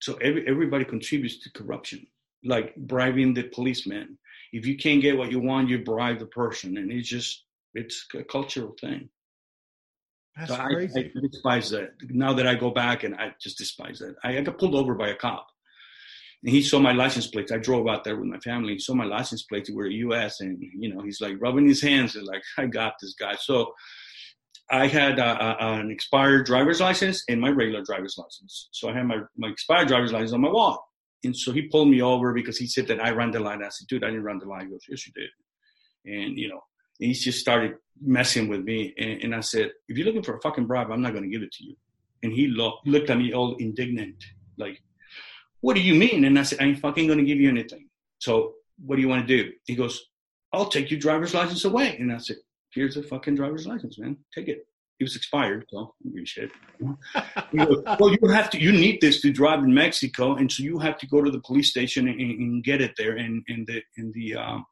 So 0.00 0.14
every, 0.16 0.46
everybody 0.48 0.84
contributes 0.84 1.38
to 1.42 1.50
corruption, 1.52 2.06
like 2.44 2.74
bribing 2.76 3.34
the 3.34 3.44
policeman. 3.44 4.18
If 4.52 4.66
you 4.66 4.76
can't 4.76 5.02
get 5.02 5.16
what 5.16 5.30
you 5.30 5.40
want, 5.40 5.68
you 5.68 5.78
bribe 5.84 6.18
the 6.18 6.26
person, 6.26 6.76
and 6.78 6.90
it's 6.92 7.08
just 7.08 7.45
it's 7.76 8.06
a 8.14 8.24
cultural 8.24 8.74
thing. 8.80 9.08
That's 10.36 10.50
So 10.50 10.56
I, 10.56 10.66
crazy. 10.66 11.12
I 11.16 11.20
despise 11.20 11.70
that. 11.70 11.90
Now 12.10 12.32
that 12.34 12.46
I 12.46 12.54
go 12.54 12.70
back 12.70 13.04
and 13.04 13.14
I 13.14 13.32
just 13.40 13.58
despise 13.58 13.98
that. 14.00 14.14
I, 14.22 14.38
I 14.38 14.40
got 14.42 14.58
pulled 14.58 14.74
over 14.74 14.94
by 14.94 15.08
a 15.08 15.16
cop. 15.16 15.46
And 16.42 16.54
he 16.54 16.62
saw 16.62 16.78
my 16.78 16.92
license 16.92 17.26
plates. 17.26 17.50
I 17.50 17.56
drove 17.56 17.88
out 17.88 18.04
there 18.04 18.16
with 18.16 18.28
my 18.28 18.38
family. 18.40 18.74
He 18.74 18.78
saw 18.78 18.94
my 18.94 19.06
license 19.06 19.42
plate. 19.44 19.64
plates 19.64 19.70
were 19.74 19.86
U.S. 19.86 20.40
and 20.40 20.58
you 20.60 20.94
know 20.94 21.02
he's 21.02 21.20
like 21.20 21.36
rubbing 21.40 21.66
his 21.66 21.82
hands 21.82 22.14
and 22.14 22.26
like 22.26 22.42
I 22.58 22.66
got 22.66 22.94
this 23.00 23.14
guy. 23.18 23.34
So 23.36 23.72
I 24.70 24.86
had 24.88 25.18
uh, 25.18 25.36
uh, 25.40 25.56
an 25.60 25.90
expired 25.90 26.46
driver's 26.46 26.80
license 26.80 27.22
and 27.28 27.40
my 27.40 27.50
regular 27.50 27.82
driver's 27.82 28.16
license. 28.18 28.68
So 28.72 28.88
I 28.88 28.94
had 28.94 29.06
my, 29.06 29.18
my 29.36 29.48
expired 29.48 29.88
driver's 29.88 30.12
license 30.12 30.32
on 30.32 30.40
my 30.40 30.50
wall. 30.50 30.84
And 31.24 31.36
so 31.36 31.52
he 31.52 31.62
pulled 31.62 31.88
me 31.88 32.02
over 32.02 32.32
because 32.32 32.58
he 32.58 32.66
said 32.66 32.88
that 32.88 33.00
I 33.00 33.10
ran 33.10 33.30
the 33.30 33.40
line. 33.40 33.62
I 33.62 33.68
said, 33.68 33.86
dude, 33.88 34.04
I 34.04 34.08
didn't 34.08 34.24
run 34.24 34.38
the 34.38 34.46
line. 34.46 34.66
He 34.66 34.72
goes, 34.72 34.84
yes, 34.88 35.06
you 35.06 35.12
did. 35.14 35.30
And 36.04 36.38
you 36.38 36.48
know, 36.48 36.60
and 37.00 37.08
he 37.08 37.14
just 37.14 37.38
started 37.38 37.74
messing 38.00 38.48
with 38.48 38.62
me. 38.62 38.94
And, 38.98 39.22
and 39.22 39.34
I 39.34 39.40
said, 39.40 39.70
if 39.88 39.96
you're 39.96 40.06
looking 40.06 40.22
for 40.22 40.36
a 40.36 40.40
fucking 40.40 40.66
bribe, 40.66 40.90
I'm 40.90 41.02
not 41.02 41.12
going 41.12 41.24
to 41.24 41.30
give 41.30 41.42
it 41.42 41.52
to 41.52 41.64
you. 41.64 41.76
And 42.22 42.32
he 42.32 42.48
lo- 42.48 42.78
looked 42.84 43.10
at 43.10 43.18
me 43.18 43.32
all 43.32 43.56
indignant, 43.56 44.22
like, 44.58 44.82
what 45.60 45.74
do 45.74 45.82
you 45.82 45.94
mean? 45.94 46.24
And 46.24 46.38
I 46.38 46.42
said, 46.42 46.60
I 46.60 46.64
ain't 46.64 46.78
fucking 46.78 47.06
going 47.06 47.18
to 47.18 47.24
give 47.24 47.38
you 47.38 47.48
anything. 47.48 47.88
So 48.18 48.54
what 48.84 48.96
do 48.96 49.02
you 49.02 49.08
want 49.08 49.26
to 49.26 49.42
do? 49.42 49.52
He 49.66 49.74
goes, 49.74 50.06
I'll 50.52 50.68
take 50.68 50.90
your 50.90 51.00
driver's 51.00 51.34
license 51.34 51.64
away. 51.64 51.96
And 51.98 52.12
I 52.12 52.18
said, 52.18 52.36
here's 52.72 52.96
a 52.96 53.02
fucking 53.02 53.34
driver's 53.34 53.66
license, 53.66 53.98
man. 53.98 54.16
Take 54.34 54.48
it. 54.48 54.66
It 54.98 55.04
was 55.04 55.16
expired, 55.16 55.66
so 55.68 55.94
I 56.06 56.22
a 56.22 56.24
shit. 56.24 56.50
Goes, 56.80 57.82
well, 58.00 58.16
you 58.18 58.28
have 58.28 58.48
to. 58.50 58.58
You 58.58 58.72
need 58.72 59.02
this 59.02 59.20
to 59.20 59.30
drive 59.30 59.62
in 59.62 59.74
Mexico, 59.74 60.36
and 60.36 60.50
so 60.50 60.62
you 60.62 60.78
have 60.78 60.96
to 61.00 61.06
go 61.06 61.20
to 61.20 61.30
the 61.30 61.40
police 61.40 61.68
station 61.68 62.08
and, 62.08 62.18
and 62.18 62.64
get 62.64 62.80
it 62.80 62.92
there. 62.96 63.14
And 63.14 63.42
and 63.48 63.66
the 63.66 63.82
and 63.98 64.14
the 64.14 64.36
um, 64.36 64.64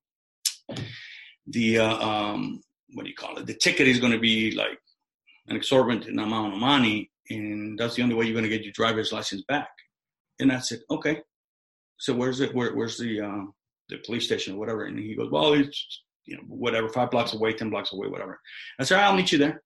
the 1.46 1.78
uh, 1.78 1.98
um, 1.98 2.60
what 2.94 3.04
do 3.04 3.10
you 3.10 3.16
call 3.16 3.36
it? 3.36 3.46
The 3.46 3.54
ticket 3.54 3.88
is 3.88 4.00
going 4.00 4.12
to 4.12 4.18
be 4.18 4.52
like 4.52 4.78
an 5.48 5.56
exorbitant 5.56 6.18
amount 6.18 6.54
of 6.54 6.60
money, 6.60 7.10
and 7.30 7.78
that's 7.78 7.94
the 7.94 8.02
only 8.02 8.14
way 8.14 8.24
you're 8.24 8.34
going 8.34 8.44
to 8.44 8.48
get 8.48 8.64
your 8.64 8.72
driver's 8.72 9.12
license 9.12 9.42
back. 9.46 9.68
And 10.38 10.52
I 10.52 10.58
said, 10.58 10.80
okay. 10.90 11.20
So 11.98 12.14
where's 12.14 12.40
it? 12.40 12.54
Where, 12.54 12.74
where's 12.74 12.98
the 12.98 13.20
uh, 13.20 13.44
the 13.88 13.98
police 13.98 14.24
station 14.24 14.54
or 14.54 14.58
whatever? 14.58 14.84
And 14.84 14.98
he 14.98 15.14
goes, 15.14 15.30
well, 15.30 15.54
it's 15.54 16.02
you 16.24 16.36
know 16.36 16.42
whatever, 16.48 16.88
five 16.88 17.10
blocks 17.10 17.34
away, 17.34 17.52
ten 17.52 17.70
blocks 17.70 17.92
away, 17.92 18.08
whatever. 18.08 18.40
I 18.78 18.84
said, 18.84 19.00
I'll 19.00 19.14
meet 19.14 19.32
you 19.32 19.38
there. 19.38 19.62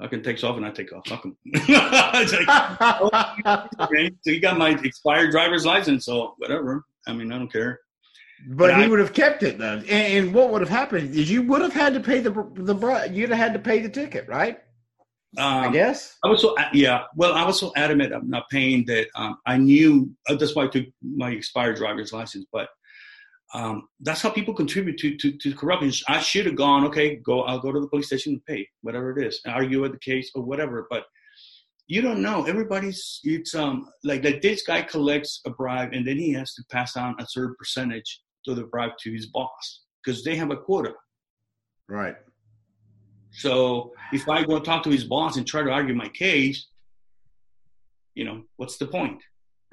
Fucking 0.00 0.22
takes 0.22 0.42
off 0.42 0.56
and 0.56 0.66
I 0.66 0.70
take 0.70 0.92
off. 0.92 1.06
Fuck 1.06 1.24
him. 1.24 1.36
Like, 1.68 3.46
okay, 3.80 4.10
so 4.20 4.30
he 4.30 4.40
got 4.40 4.58
my 4.58 4.70
expired 4.70 5.30
driver's 5.30 5.64
license, 5.64 6.06
so 6.06 6.34
whatever. 6.38 6.84
I 7.06 7.12
mean, 7.12 7.32
I 7.32 7.38
don't 7.38 7.52
care. 7.52 7.80
But 8.48 8.56
But 8.58 8.76
he 8.76 8.84
I- 8.84 8.88
would 8.88 8.98
have 8.98 9.12
kept 9.12 9.42
it 9.42 9.58
though. 9.58 9.76
And, 9.78 9.90
and 9.90 10.34
what 10.34 10.50
would 10.50 10.60
have 10.60 10.70
happened 10.70 11.14
is 11.14 11.30
you 11.30 11.42
would 11.42 11.62
have 11.62 11.72
had 11.72 11.94
to 11.94 12.00
pay 12.00 12.20
the 12.20 12.30
the 12.54 13.10
you'd 13.12 13.30
have 13.30 13.38
had 13.38 13.52
to 13.54 13.58
pay 13.58 13.80
the 13.80 13.88
ticket, 13.88 14.26
right? 14.28 14.58
I 15.38 15.66
Um, 15.66 15.72
guess. 15.72 16.18
I 16.24 16.28
was 16.28 16.40
so 16.42 16.54
yeah. 16.74 17.04
Well, 17.16 17.32
I 17.32 17.44
was 17.46 17.58
so 17.58 17.72
adamant 17.76 18.12
of 18.12 18.28
not 18.28 18.44
paying 18.50 18.84
that 18.86 19.08
um, 19.14 19.38
I 19.46 19.56
knew 19.56 20.10
uh, 20.28 20.34
that's 20.34 20.54
why 20.54 20.64
I 20.64 20.68
took 20.68 20.86
my 21.02 21.30
expired 21.30 21.76
driver's 21.76 22.12
license. 22.12 22.44
But 22.52 22.68
um, 23.54 23.88
that's 24.00 24.20
how 24.22 24.30
people 24.30 24.54
contribute 24.54 24.98
to 24.98 25.16
to, 25.16 25.32
to 25.38 25.54
corruption. 25.54 25.92
I 26.08 26.20
should 26.20 26.46
have 26.46 26.56
gone. 26.56 26.84
Okay, 26.86 27.16
go. 27.16 27.42
I'll 27.42 27.60
go 27.60 27.72
to 27.72 27.80
the 27.80 27.88
police 27.88 28.06
station 28.08 28.34
and 28.34 28.44
pay 28.44 28.68
whatever 28.82 29.16
it 29.18 29.24
is, 29.26 29.40
and 29.44 29.54
argue 29.54 29.80
with 29.80 29.92
the 29.92 29.98
case 29.98 30.30
or 30.34 30.42
whatever. 30.42 30.86
But 30.90 31.04
you 31.86 32.00
don't 32.02 32.22
know. 32.22 32.44
Everybody's 32.44 33.20
it's 33.24 33.54
um 33.54 33.88
like 34.04 34.22
like 34.24 34.42
this 34.42 34.62
guy 34.64 34.82
collects 34.82 35.40
a 35.46 35.50
bribe 35.50 35.90
and 35.94 36.06
then 36.06 36.16
he 36.18 36.32
has 36.34 36.52
to 36.54 36.62
pass 36.70 36.96
on 36.96 37.14
a 37.18 37.26
certain 37.26 37.54
percentage 37.58 38.20
to 38.44 38.54
the 38.54 38.64
bribe 38.64 38.92
to 39.00 39.12
his 39.12 39.26
boss 39.26 39.82
because 40.04 40.24
they 40.24 40.36
have 40.36 40.50
a 40.50 40.56
quota. 40.56 40.94
Right. 41.88 42.16
So 43.32 43.92
if 44.12 44.28
I 44.28 44.44
go 44.44 44.60
talk 44.60 44.82
to 44.84 44.90
his 44.90 45.04
boss 45.04 45.36
and 45.36 45.46
try 45.46 45.62
to 45.62 45.70
argue 45.70 45.94
my 45.94 46.08
case, 46.08 46.66
you 48.14 48.24
know, 48.24 48.42
what's 48.56 48.76
the 48.76 48.86
point? 48.86 49.22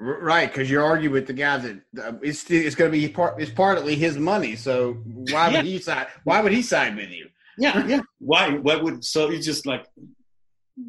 Right, 0.02 0.50
because 0.50 0.70
you're 0.70 0.82
arguing 0.82 1.12
with 1.12 1.26
the 1.26 1.34
guy 1.34 1.58
that 1.58 1.76
uh, 2.02 2.12
it's 2.22 2.50
it's 2.50 2.74
going 2.74 2.90
to 2.90 2.98
be 2.98 3.06
part 3.06 3.38
it's 3.38 3.50
partly 3.50 3.96
his 3.96 4.16
money. 4.16 4.56
So 4.56 4.94
why 5.30 5.52
would 5.52 5.66
he 5.66 5.78
side? 5.78 6.06
Why 6.24 6.40
would 6.40 6.52
he 6.52 6.62
side 6.62 6.96
with 6.96 7.10
you? 7.10 7.28
Yeah, 7.58 7.86
yeah. 7.86 8.00
Why? 8.18 8.52
Why 8.52 8.76
would 8.76 9.04
so? 9.04 9.30
It's 9.30 9.44
just 9.44 9.66
like, 9.66 9.84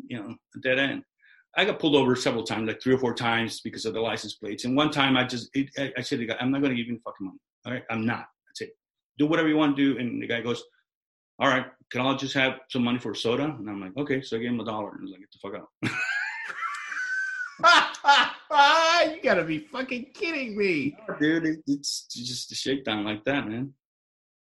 you 0.08 0.18
know, 0.18 0.36
a 0.56 0.60
dead 0.62 0.80
end. 0.80 1.04
I 1.58 1.66
got 1.66 1.80
pulled 1.80 1.98
over 1.98 2.16
several 2.16 2.46
times, 2.46 2.70
like 2.70 2.82
three 2.82 2.94
or 2.94 3.00
four 3.00 3.14
times, 3.14 3.60
because 3.60 3.84
of 3.84 3.94
the 3.94 4.00
license 4.00 4.36
plates. 4.36 4.64
And 4.64 4.78
one 4.78 4.92
time, 4.92 5.18
I 5.18 5.26
just 5.26 5.50
it, 5.54 5.70
I, 5.78 5.92
I 5.98 6.02
said 6.02 6.20
to 6.20 6.26
the 6.26 6.28
guy, 6.28 6.38
"I'm 6.40 6.50
not 6.50 6.62
going 6.62 6.72
to 6.72 6.78
give 6.78 6.88
you 6.88 6.94
any 6.94 7.02
fucking 7.04 7.28
money. 7.28 7.40
All 7.66 7.72
right, 7.74 7.84
I'm 7.90 8.06
not. 8.06 8.28
That's 8.48 8.62
it. 8.62 8.72
Do 9.18 9.26
whatever 9.28 9.48
you 9.48 9.58
want 9.58 9.76
to 9.78 9.94
do." 9.94 10.00
And 10.00 10.22
the 10.22 10.28
guy 10.28 10.42
goes, 10.42 10.64
"All 11.40 11.48
right, 11.48 11.66
can 11.92 12.02
I 12.02 12.16
just 12.16 12.34
have 12.34 12.60
some 12.70 12.84
money 12.84 13.00
for 13.00 13.12
a 13.12 13.16
soda?" 13.16 13.44
And 13.46 13.70
I'm 13.70 13.80
like, 13.82 13.96
"Okay." 13.98 14.22
So 14.22 14.38
I 14.38 14.40
gave 14.40 14.50
him 14.52 14.60
a 14.60 14.66
dollar, 14.66 14.92
and 14.92 15.02
was 15.02 15.12
like, 15.12 15.22
"Get 15.22 15.32
the 15.32 15.40
fuck 15.40 15.56
out." 15.62 15.70
you 19.16 19.22
gotta 19.24 19.44
be 19.44 19.60
fucking 19.60 20.08
kidding 20.14 20.58
me. 20.58 20.96
dude, 21.20 21.62
it's 21.68 22.06
just 22.14 22.52
a 22.52 22.56
shakedown 22.56 23.04
like 23.04 23.24
that, 23.26 23.48
man. 23.48 23.74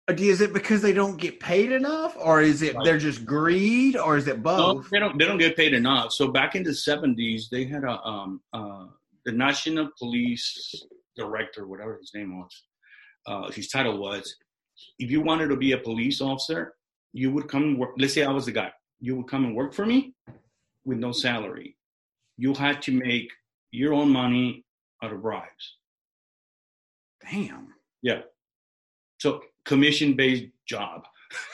Uh, 0.09 0.15
Is 0.19 0.41
it 0.43 0.53
because 0.53 0.83
they 0.83 0.93
don't 0.93 1.17
get 1.17 1.41
paid 1.41 1.73
enough, 1.73 2.15
or 2.21 2.43
is 2.43 2.61
it 2.61 2.77
they're 2.85 2.99
just 2.99 3.25
greed, 3.25 3.97
or 3.97 4.19
is 4.19 4.29
it 4.29 4.37
No, 4.39 4.43
both? 4.75 4.91
they 4.91 4.99
don't. 4.99 5.19
They 5.19 5.25
don't 5.25 5.39
get 5.39 5.57
paid 5.57 5.73
enough. 5.73 6.13
So 6.13 6.29
back 6.29 6.55
in 6.55 6.63
the 6.63 6.75
seventies, 6.75 7.49
they 7.51 7.65
had 7.65 7.85
a 7.85 7.99
um 8.03 8.43
uh 8.53 8.87
the 9.25 9.33
National 9.33 9.89
Police 9.99 10.75
Director, 11.17 11.67
whatever 11.67 11.97
his 11.97 12.11
name 12.15 12.39
was, 12.39 12.53
uh, 13.27 13.51
his 13.51 13.69
title 13.69 13.99
was. 13.99 14.37
If 14.99 15.11
you 15.11 15.21
wanted 15.21 15.49
to 15.49 15.57
be 15.57 15.73
a 15.73 15.79
police 15.79 16.21
officer, 16.21 16.75
you 17.13 17.31
would 17.33 17.49
come 17.49 17.79
work. 17.79 17.95
Let's 17.97 18.15
say 18.15 18.25
I 18.25 18.33
was 18.33 18.47
the 18.47 18.53
guy. 18.53 18.73
You 19.01 19.17
would 19.17 19.29
come 19.29 19.45
and 19.45 19.55
work 19.55 19.73
for 19.73 19.87
me 19.87 20.15
with 20.85 20.99
no 20.99 21.13
salary. 21.13 21.77
You 22.37 22.55
had 22.55 22.83
to 22.83 22.93
make 22.93 23.31
your 23.71 23.95
own 23.95 24.11
money 24.11 24.65
out 25.03 25.13
of 25.13 25.23
bribes. 25.23 25.77
Damn. 27.31 27.69
Yeah. 28.03 28.23
So 29.19 29.43
commission 29.65 30.15
based 30.15 30.47
job. 30.67 31.05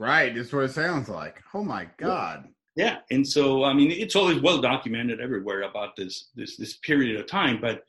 Right, 0.00 0.32
that's 0.32 0.52
what 0.52 0.62
it 0.62 0.70
sounds 0.70 1.08
like. 1.08 1.42
Oh 1.52 1.64
my 1.64 1.88
god. 1.96 2.48
Yeah, 2.76 2.98
and 3.10 3.26
so 3.26 3.64
I 3.64 3.72
mean, 3.74 3.90
it's 3.90 4.14
always 4.14 4.40
well 4.40 4.60
documented 4.60 5.20
everywhere 5.20 5.62
about 5.62 5.96
this 5.96 6.28
this 6.36 6.56
this 6.56 6.76
period 6.76 7.18
of 7.18 7.26
time, 7.26 7.58
but 7.60 7.82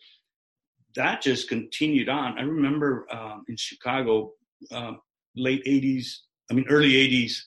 that 0.99 1.21
just 1.21 1.47
continued 1.47 2.09
on. 2.09 2.37
I 2.37 2.41
remember 2.41 3.07
um, 3.09 3.45
in 3.47 3.55
Chicago, 3.55 4.33
um, 4.71 4.99
late 5.35 5.63
'80s, 5.65 6.07
I 6.51 6.53
mean 6.53 6.65
early 6.69 6.91
'80s, 6.91 7.37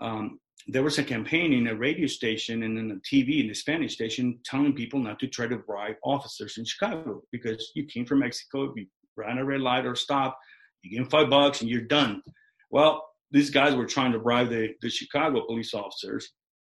um, 0.00 0.38
there 0.68 0.84
was 0.84 0.98
a 0.98 1.04
campaign 1.04 1.52
in 1.52 1.66
a 1.66 1.74
radio 1.74 2.06
station 2.06 2.62
and 2.62 2.78
in 2.78 2.90
a 2.92 3.14
TV 3.14 3.40
in 3.40 3.48
the 3.48 3.54
Spanish 3.54 3.94
station 3.94 4.38
telling 4.44 4.74
people 4.74 5.00
not 5.00 5.18
to 5.18 5.26
try 5.26 5.48
to 5.48 5.58
bribe 5.58 5.96
officers 6.04 6.56
in 6.56 6.64
Chicago 6.64 7.22
because 7.32 7.72
you 7.74 7.84
came 7.84 8.06
from 8.06 8.20
Mexico, 8.20 8.72
you 8.76 8.86
ran 9.16 9.38
a 9.38 9.44
red 9.44 9.60
light 9.60 9.86
or 9.86 9.96
stop, 9.96 10.38
you 10.82 10.90
give 10.90 11.00
them 11.00 11.10
five 11.10 11.28
bucks 11.28 11.60
and 11.60 11.68
you're 11.68 11.82
done. 11.82 12.22
Well, 12.70 13.04
these 13.30 13.50
guys 13.50 13.74
were 13.74 13.86
trying 13.86 14.12
to 14.12 14.20
bribe 14.20 14.50
the, 14.50 14.74
the 14.80 14.88
Chicago 14.88 15.44
police 15.46 15.74
officers, 15.74 16.30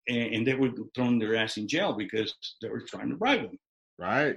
and, 0.08 0.34
and 0.34 0.46
they 0.46 0.54
were 0.54 0.70
throwing 0.94 1.20
their 1.20 1.36
ass 1.36 1.56
in 1.56 1.68
jail 1.68 1.92
because 1.92 2.34
they 2.60 2.68
were 2.68 2.82
trying 2.82 3.10
to 3.10 3.16
bribe 3.16 3.42
them. 3.42 3.58
Right. 3.98 4.36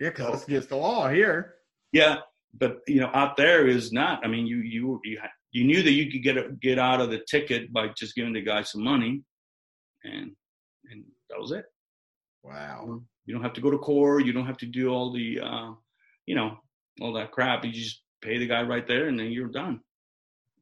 Yeah, 0.00 0.10
because 0.10 0.32
that's 0.32 0.48
against 0.48 0.68
the 0.70 0.76
law 0.76 1.08
here. 1.08 1.54
Yeah, 1.92 2.18
but 2.52 2.78
you 2.86 3.00
know, 3.00 3.10
out 3.12 3.36
there 3.36 3.66
is 3.66 3.92
not. 3.92 4.24
I 4.24 4.28
mean, 4.28 4.46
you 4.46 4.58
you 4.58 5.00
you 5.04 5.20
you 5.52 5.64
knew 5.64 5.82
that 5.82 5.92
you 5.92 6.10
could 6.10 6.22
get 6.22 6.36
a, 6.36 6.50
get 6.60 6.78
out 6.78 7.00
of 7.00 7.10
the 7.10 7.20
ticket 7.28 7.72
by 7.72 7.88
just 7.88 8.14
giving 8.14 8.32
the 8.32 8.42
guy 8.42 8.62
some 8.62 8.82
money, 8.82 9.22
and 10.02 10.32
and 10.90 11.04
that 11.30 11.40
was 11.40 11.52
it. 11.52 11.64
Wow. 12.42 13.00
You 13.26 13.34
don't 13.34 13.42
have 13.42 13.54
to 13.54 13.60
go 13.60 13.70
to 13.70 13.78
court. 13.78 14.26
You 14.26 14.32
don't 14.32 14.46
have 14.46 14.58
to 14.58 14.66
do 14.66 14.88
all 14.88 15.12
the 15.12 15.40
uh, 15.40 15.70
you 16.26 16.34
know 16.34 16.58
all 17.00 17.12
that 17.14 17.32
crap. 17.32 17.64
You 17.64 17.72
just 17.72 18.02
pay 18.20 18.38
the 18.38 18.46
guy 18.46 18.62
right 18.62 18.86
there, 18.86 19.08
and 19.08 19.18
then 19.18 19.30
you're 19.30 19.48
done. 19.48 19.80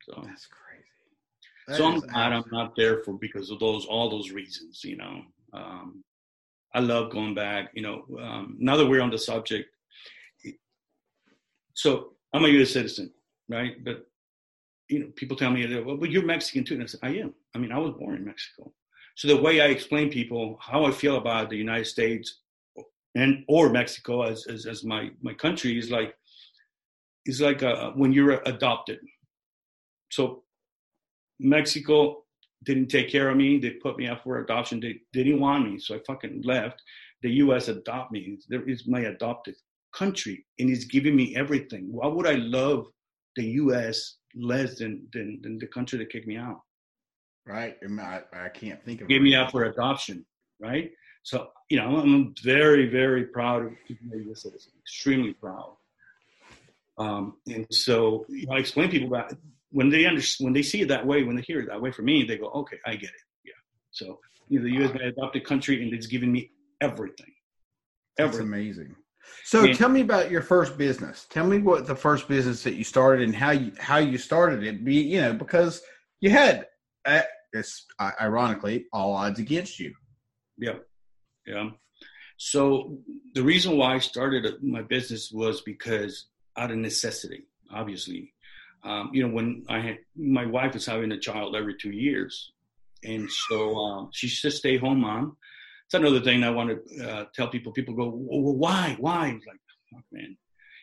So 0.02 0.22
That's 0.24 0.46
crazy. 0.46 0.84
That 1.68 1.76
so 1.76 1.86
I'm 1.86 2.00
glad 2.00 2.32
I'm 2.32 2.44
not 2.50 2.74
there 2.76 3.02
for 3.02 3.14
because 3.14 3.50
of 3.50 3.60
those 3.60 3.86
all 3.86 4.10
those 4.10 4.30
reasons. 4.30 4.82
You 4.84 4.96
know, 4.96 5.22
um, 5.52 6.04
I 6.74 6.80
love 6.80 7.10
going 7.10 7.34
back. 7.34 7.70
You 7.74 7.82
know, 7.82 8.04
um, 8.20 8.56
now 8.58 8.76
that 8.76 8.86
we're 8.86 9.02
on 9.02 9.10
the 9.10 9.18
subject, 9.18 9.68
so 11.74 12.12
I'm 12.32 12.44
a 12.44 12.48
U.S. 12.48 12.70
citizen, 12.70 13.12
right? 13.48 13.82
But 13.84 14.06
you 14.88 15.00
know, 15.00 15.06
people 15.16 15.36
tell 15.36 15.50
me, 15.50 15.80
well, 15.82 15.96
but 15.96 16.10
you're 16.10 16.24
Mexican 16.24 16.64
too, 16.64 16.74
and 16.74 16.82
I 16.82 16.86
said, 16.86 17.00
I 17.02 17.10
am. 17.16 17.34
I 17.54 17.58
mean, 17.58 17.72
I 17.72 17.78
was 17.78 17.94
born 17.98 18.16
in 18.16 18.24
Mexico. 18.24 18.72
So 19.14 19.28
the 19.28 19.40
way 19.40 19.60
I 19.60 19.66
explain 19.66 20.10
people 20.10 20.58
how 20.60 20.84
I 20.84 20.90
feel 20.90 21.16
about 21.16 21.50
the 21.50 21.56
United 21.56 21.86
States 21.86 22.40
and 23.14 23.44
or 23.48 23.68
Mexico 23.68 24.22
as 24.22 24.46
as, 24.46 24.66
as 24.66 24.84
my 24.84 25.10
my 25.20 25.34
country 25.34 25.78
is 25.78 25.90
like 25.90 26.14
is 27.26 27.40
like 27.40 27.62
uh 27.62 27.90
when 27.90 28.12
you're 28.12 28.40
adopted. 28.46 29.00
So 30.10 30.44
Mexico 31.38 32.21
didn't 32.64 32.88
take 32.88 33.10
care 33.10 33.28
of 33.28 33.36
me. 33.36 33.58
They 33.58 33.70
put 33.70 33.98
me 33.98 34.08
up 34.08 34.22
for 34.24 34.38
adoption. 34.38 34.80
They, 34.80 35.00
they 35.12 35.24
didn't 35.24 35.40
want 35.40 35.70
me, 35.70 35.78
so 35.78 35.94
I 35.94 36.00
fucking 36.06 36.42
left. 36.42 36.82
The 37.22 37.30
U.S. 37.30 37.68
adopt 37.68 38.12
me. 38.12 38.38
There 38.48 38.68
is 38.68 38.86
my 38.86 39.00
adopted 39.00 39.54
country, 39.94 40.44
and 40.58 40.70
it's 40.70 40.84
giving 40.84 41.14
me 41.14 41.36
everything. 41.36 41.88
Why 41.90 42.06
would 42.08 42.26
I 42.26 42.34
love 42.34 42.86
the 43.36 43.44
U.S. 43.44 44.16
less 44.34 44.78
than 44.78 45.06
than, 45.12 45.40
than 45.42 45.58
the 45.58 45.66
country 45.66 45.98
that 45.98 46.10
kicked 46.10 46.26
me 46.26 46.36
out? 46.36 46.60
right. 47.46 47.76
I, 48.00 48.20
I, 48.32 48.48
can't 48.48 48.82
think 48.84 49.00
of 49.00 49.08
Gave 49.08 49.22
me 49.22 49.34
out 49.34 49.50
for 49.50 49.64
adoption, 49.64 50.24
right? 50.60 50.92
So 51.22 51.48
you 51.68 51.76
know, 51.76 51.96
I'm 51.96 52.34
very 52.42 52.88
very 52.88 53.26
proud 53.26 53.66
of 53.66 53.72
being 53.86 54.10
a 54.12 54.24
U.S. 54.28 54.42
citizen. 54.42 54.72
Extremely 54.80 55.32
proud. 55.34 55.76
Um, 56.98 57.36
and 57.46 57.66
so 57.70 58.26
you 58.28 58.46
know, 58.46 58.54
I 58.54 58.58
explain 58.58 58.90
people 58.90 59.10
that 59.10 59.36
when 59.72 59.88
they 59.90 60.04
understand, 60.06 60.46
when 60.46 60.52
they 60.54 60.62
see 60.62 60.82
it 60.82 60.88
that 60.88 61.06
way, 61.06 61.24
when 61.24 61.36
they 61.36 61.42
hear 61.42 61.60
it 61.60 61.68
that 61.68 61.80
way 61.80 61.90
from 61.90 62.04
me, 62.04 62.24
they 62.24 62.38
go, 62.38 62.48
okay, 62.48 62.76
I 62.86 62.92
get 62.92 63.10
it. 63.10 63.24
Yeah. 63.44 63.52
So 63.90 64.20
you 64.48 64.58
know, 64.58 64.64
the 64.64 64.74
U.S. 64.76 64.94
my 64.94 65.06
adopted 65.06 65.44
country, 65.44 65.82
and 65.82 65.92
it's 65.92 66.06
giving 66.06 66.30
me 66.30 66.50
everything. 66.80 67.32
That's 68.16 68.38
amazing. 68.38 68.94
So 69.44 69.64
Yeah. 69.64 69.72
tell 69.72 69.88
me 69.88 70.02
about 70.02 70.30
your 70.30 70.42
first 70.42 70.76
business. 70.76 71.26
Tell 71.30 71.46
me 71.46 71.58
what 71.58 71.86
the 71.86 71.96
first 71.96 72.28
business 72.28 72.62
that 72.64 72.74
you 72.74 72.84
started 72.84 73.24
and 73.24 73.34
how 73.34 73.52
you 73.52 73.72
how 73.78 73.98
you 73.98 74.18
started 74.18 74.62
it. 74.62 74.84
Be 74.84 74.96
you 74.96 75.20
know 75.20 75.32
because 75.32 75.82
you 76.20 76.30
had 76.30 76.66
uh, 77.04 77.22
it's 77.52 77.86
uh, 77.98 78.10
ironically 78.20 78.86
all 78.92 79.14
odds 79.14 79.38
against 79.38 79.78
you. 79.78 79.94
Yeah, 80.58 80.78
yeah. 81.46 81.70
So 82.36 82.98
the 83.34 83.42
reason 83.42 83.76
why 83.76 83.94
I 83.94 83.98
started 83.98 84.62
my 84.62 84.82
business 84.82 85.30
was 85.32 85.62
because 85.62 86.26
out 86.56 86.70
of 86.70 86.76
necessity, 86.76 87.44
obviously. 87.72 88.34
Um, 88.84 89.10
you 89.12 89.26
know, 89.26 89.32
when 89.32 89.64
I 89.68 89.78
had 89.80 89.98
my 90.16 90.46
wife 90.46 90.74
was 90.74 90.86
having 90.86 91.12
a 91.12 91.18
child 91.18 91.54
every 91.54 91.76
two 91.76 91.92
years, 91.92 92.52
and 93.04 93.30
so 93.30 93.76
um, 93.76 94.10
she's 94.12 94.40
just 94.40 94.58
stay 94.58 94.76
home 94.76 95.00
mom. 95.00 95.36
It's 95.86 95.94
another 95.94 96.20
thing 96.20 96.42
I 96.42 96.50
want 96.50 96.70
to 96.70 97.08
uh, 97.08 97.24
tell 97.34 97.48
people. 97.48 97.72
People 97.72 97.94
go, 97.94 98.08
well, 98.08 98.54
why, 98.54 98.96
why? 98.98 99.26
I'm 99.26 99.40
like, 99.46 99.60
fuck, 99.92 100.04
man. 100.10 100.36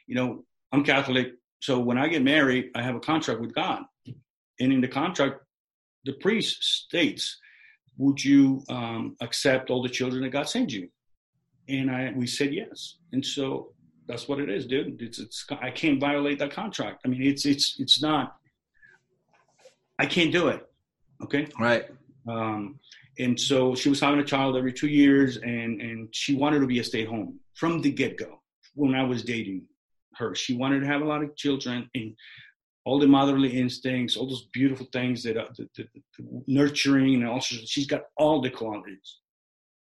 You 0.07 0.15
know, 0.15 0.45
I'm 0.71 0.83
Catholic, 0.83 1.33
so 1.59 1.79
when 1.79 1.97
I 1.97 2.07
get 2.07 2.21
married, 2.23 2.69
I 2.75 2.81
have 2.81 2.95
a 2.95 2.99
contract 2.99 3.41
with 3.41 3.53
God, 3.53 3.83
and 4.05 4.73
in 4.73 4.81
the 4.81 4.87
contract, 4.87 5.41
the 6.05 6.13
priest 6.13 6.63
states 6.63 7.37
would 7.99 8.23
you 8.23 8.63
um, 8.69 9.15
accept 9.21 9.69
all 9.69 9.83
the 9.83 9.89
children 9.89 10.23
that 10.23 10.29
God 10.29 10.49
sends 10.49 10.73
you? 10.73 10.89
And 11.67 11.91
I 11.91 12.11
we 12.15 12.25
said 12.25 12.53
yes. 12.53 12.95
And 13.11 13.23
so 13.23 13.73
that's 14.09 14.27
what 14.27 14.39
it 14.39 14.49
is, 14.49 14.65
dude. 14.65 14.99
It's 15.01 15.19
it's 15.19 15.45
I 15.61 15.69
can't 15.69 15.99
violate 15.99 16.39
that 16.39 16.51
contract. 16.51 17.01
I 17.05 17.09
mean, 17.09 17.21
it's 17.21 17.45
it's 17.45 17.79
it's 17.79 18.01
not. 18.01 18.37
I 19.99 20.07
can't 20.07 20.31
do 20.31 20.47
it. 20.47 20.67
Okay. 21.23 21.47
Right. 21.59 21.85
Um, 22.27 22.79
and 23.19 23.39
so 23.39 23.75
she 23.75 23.89
was 23.89 23.99
having 23.99 24.19
a 24.19 24.23
child 24.23 24.57
every 24.57 24.73
two 24.73 24.87
years, 24.87 25.37
and 25.37 25.79
and 25.79 26.09
she 26.11 26.35
wanted 26.35 26.59
to 26.61 26.67
be 26.67 26.79
a 26.79 26.83
stay 26.83 27.05
home 27.05 27.39
from 27.53 27.81
the 27.81 27.91
get 27.91 28.17
go. 28.17 28.41
When 28.73 28.95
I 28.95 29.03
was 29.03 29.23
dating 29.23 29.65
her, 30.15 30.33
she 30.33 30.55
wanted 30.55 30.79
to 30.79 30.87
have 30.87 31.01
a 31.01 31.05
lot 31.05 31.23
of 31.23 31.35
children 31.35 31.87
and 31.93 32.15
all 32.85 32.97
the 32.97 33.07
motherly 33.07 33.51
instincts, 33.59 34.17
all 34.17 34.27
those 34.27 34.47
beautiful 34.51 34.87
things 34.91 35.21
that 35.21 35.37
uh, 35.37 35.49
the, 35.55 35.69
the, 35.75 35.87
the 36.17 36.43
nurturing, 36.47 37.13
and 37.15 37.27
also 37.27 37.55
she's 37.65 37.85
got 37.85 38.05
all 38.17 38.41
the 38.41 38.49
qualities, 38.49 39.19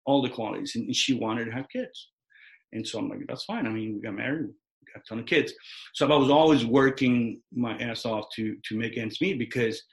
all 0.05 0.21
the 0.21 0.29
qualities, 0.29 0.75
and 0.75 0.93
she 0.93 1.13
wanted 1.13 1.45
to 1.45 1.51
have 1.51 1.69
kids. 1.69 2.10
And 2.73 2.87
so 2.87 2.99
I'm 2.99 3.09
like, 3.09 3.19
that's 3.27 3.43
fine. 3.43 3.65
I 3.65 3.69
mean, 3.69 3.95
we 3.95 4.01
got 4.01 4.13
married, 4.13 4.47
we 4.47 4.93
got 4.93 5.03
a 5.03 5.07
ton 5.07 5.19
of 5.19 5.25
kids. 5.25 5.53
So 5.93 6.11
I 6.11 6.15
was 6.15 6.29
always 6.29 6.65
working 6.65 7.41
my 7.53 7.77
ass 7.77 8.05
off 8.05 8.25
to 8.35 8.55
to 8.67 8.77
make 8.77 8.97
ends 8.97 9.19
meet 9.21 9.37
because 9.39 9.83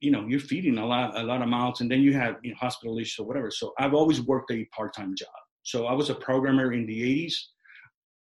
you 0.00 0.10
know 0.10 0.26
you're 0.26 0.40
feeding 0.40 0.78
a 0.78 0.86
lot 0.86 1.16
a 1.18 1.22
lot 1.22 1.42
of 1.42 1.48
mouths 1.48 1.80
and 1.80 1.90
then 1.90 2.00
you 2.00 2.12
have 2.12 2.36
you 2.42 2.50
know 2.50 2.56
hospital 2.56 2.98
issues 2.98 3.18
or 3.18 3.26
whatever 3.26 3.50
so 3.50 3.72
i've 3.78 3.94
always 3.94 4.20
worked 4.20 4.50
a 4.50 4.64
part-time 4.66 5.14
job 5.16 5.28
so 5.62 5.86
i 5.86 5.92
was 5.92 6.10
a 6.10 6.14
programmer 6.14 6.72
in 6.72 6.86
the 6.86 7.26
80s 7.26 7.34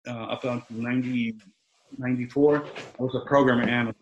uh, 0.09 0.27
up 0.33 0.45
until 0.45 0.77
90 0.77 1.37
94 1.99 2.65
i 2.67 3.03
was 3.03 3.15
a 3.15 3.27
programmer 3.27 3.65
analyst 3.65 3.99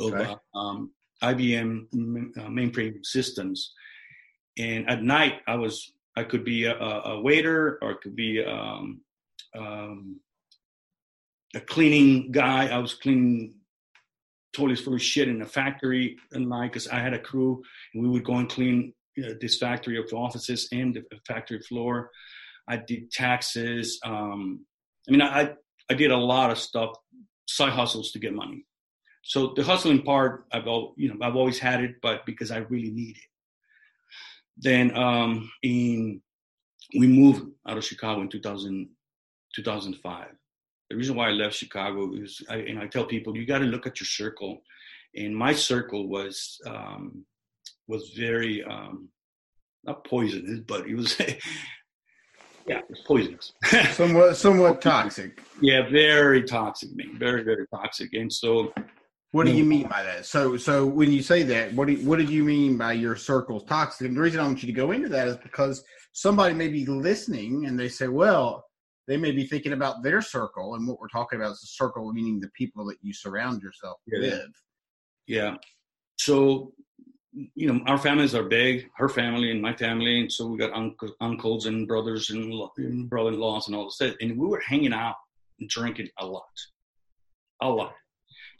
Okay. 0.00 0.24
uh, 0.24 0.58
um, 0.58 0.90
ibm 1.22 1.86
uh, 2.38 2.48
mainframe 2.48 3.04
systems 3.04 3.72
and 4.58 4.88
at 4.88 5.02
night 5.02 5.40
i 5.46 5.54
was 5.54 5.92
i 6.16 6.22
could 6.22 6.44
be 6.44 6.64
a, 6.64 6.76
a 6.76 7.20
waiter 7.20 7.78
or 7.82 7.92
it 7.92 8.00
could 8.00 8.16
be 8.16 8.44
um, 8.44 9.00
um, 9.56 10.20
a 11.54 11.60
cleaning 11.60 12.30
guy 12.32 12.68
i 12.68 12.78
was 12.78 12.94
cleaning 12.94 13.54
toilets 14.52 14.82
full 14.82 14.94
of 14.94 15.02
shit 15.02 15.28
in 15.28 15.42
a 15.42 15.46
factory 15.46 16.18
and 16.32 16.48
like 16.48 16.72
because 16.72 16.88
I 16.88 17.00
had 17.00 17.14
a 17.14 17.18
crew 17.18 17.62
and 17.94 18.02
we 18.02 18.08
would 18.08 18.24
go 18.24 18.34
and 18.34 18.48
clean 18.48 18.92
know, 19.16 19.34
this 19.40 19.58
factory 19.58 19.98
of 19.98 20.12
offices 20.12 20.68
and 20.72 20.94
the 20.94 21.04
factory 21.26 21.60
floor. 21.60 22.10
I 22.68 22.76
did 22.76 23.10
taxes. 23.10 23.98
Um, 24.04 24.64
I 25.08 25.10
mean, 25.10 25.22
I 25.22 25.54
I 25.90 25.94
did 25.94 26.10
a 26.10 26.16
lot 26.16 26.50
of 26.50 26.58
stuff, 26.58 26.96
side 27.46 27.72
hustles 27.72 28.12
to 28.12 28.18
get 28.18 28.34
money. 28.34 28.66
So 29.24 29.52
the 29.54 29.62
hustling 29.62 30.02
part, 30.02 30.46
I've 30.52 30.66
al- 30.66 30.94
you 30.96 31.08
know 31.08 31.26
I've 31.26 31.36
always 31.36 31.58
had 31.58 31.82
it, 31.82 31.96
but 32.00 32.24
because 32.26 32.50
I 32.50 32.58
really 32.58 32.90
need 32.90 33.16
it. 33.16 33.31
Then 34.56 34.96
um, 34.96 35.50
in 35.62 36.20
we 36.98 37.06
moved 37.06 37.46
out 37.66 37.78
of 37.78 37.84
Chicago 37.84 38.20
in 38.20 38.28
2000, 38.28 38.88
2005. 39.54 40.26
The 40.90 40.96
reason 40.96 41.16
why 41.16 41.28
I 41.28 41.32
left 41.32 41.54
Chicago 41.54 42.12
is, 42.14 42.42
I, 42.50 42.56
and 42.56 42.78
I 42.78 42.86
tell 42.86 43.06
people, 43.06 43.36
you 43.36 43.46
got 43.46 43.60
to 43.60 43.64
look 43.64 43.86
at 43.86 43.98
your 43.98 44.06
circle. 44.06 44.62
And 45.16 45.34
my 45.34 45.52
circle 45.54 46.08
was 46.08 46.58
um, 46.66 47.24
was 47.86 48.12
very 48.16 48.64
um, 48.64 49.08
not 49.84 50.04
poisonous, 50.04 50.60
but 50.66 50.86
it 50.86 50.94
was 50.94 51.18
yeah, 52.66 52.78
it 52.78 52.84
was 52.88 53.00
poisonous. 53.06 53.52
somewhat 53.92 54.36
somewhat 54.36 54.80
toxic. 54.82 55.42
yeah, 55.60 55.88
very 55.90 56.42
toxic, 56.42 56.96
man, 56.96 57.18
very 57.18 57.42
very 57.42 57.66
toxic. 57.74 58.14
And 58.14 58.32
so 58.32 58.72
What 59.32 59.46
do 59.46 59.52
you 59.52 59.64
mean 59.64 59.88
by 59.88 60.02
that? 60.02 60.26
So, 60.26 60.56
so 60.56 60.86
when 60.86 61.10
you 61.10 61.22
say 61.22 61.42
that, 61.42 61.72
what 61.72 61.86
do 61.88 61.94
you, 61.94 62.06
what 62.06 62.18
did 62.18 62.28
you 62.28 62.44
mean 62.44 62.76
by 62.76 62.92
your 62.92 63.16
circle's 63.16 63.64
toxic? 63.64 64.06
And 64.06 64.16
the 64.16 64.20
reason 64.20 64.40
I 64.40 64.44
want 64.44 64.62
you 64.62 64.66
to 64.66 64.72
go 64.72 64.92
into 64.92 65.08
that 65.08 65.26
is 65.26 65.36
because 65.38 65.82
somebody 66.12 66.54
may 66.54 66.68
be 66.68 66.84
listening 66.84 67.64
and 67.66 67.80
they 67.80 67.88
say, 67.88 68.08
well, 68.08 68.66
they 69.08 69.16
may 69.16 69.32
be 69.32 69.46
thinking 69.46 69.72
about 69.72 70.02
their 70.02 70.22
circle, 70.22 70.76
and 70.76 70.86
what 70.86 71.00
we're 71.00 71.08
talking 71.08 71.40
about 71.40 71.52
is 71.52 71.60
the 71.60 71.66
circle, 71.66 72.12
meaning 72.12 72.38
the 72.38 72.50
people 72.50 72.84
that 72.86 72.98
you 73.02 73.12
surround 73.12 73.60
yourself 73.62 73.96
Yeah. 74.06 74.20
with. 74.20 74.50
Yeah. 75.26 75.56
So, 76.18 76.72
you 77.32 77.72
know, 77.72 77.80
our 77.86 77.98
families 77.98 78.34
are 78.34 78.44
big, 78.44 78.90
her 78.96 79.08
family 79.08 79.50
and 79.50 79.62
my 79.62 79.74
family. 79.74 80.20
And 80.20 80.30
so 80.30 80.46
we 80.46 80.58
got 80.58 80.72
uncle, 80.72 81.14
uncles 81.20 81.66
and 81.66 81.88
brothers 81.88 82.30
and, 82.30 82.44
and 82.44 82.52
mm-hmm. 82.52 83.04
brother-in-laws 83.06 83.66
and 83.66 83.74
all 83.74 83.86
this. 83.86 83.94
stuff. 83.94 84.14
And 84.20 84.38
we 84.38 84.46
were 84.46 84.60
hanging 84.60 84.92
out 84.92 85.16
and 85.58 85.68
drinking 85.68 86.10
a 86.18 86.26
lot, 86.26 86.44
a 87.62 87.68
lot. 87.68 87.94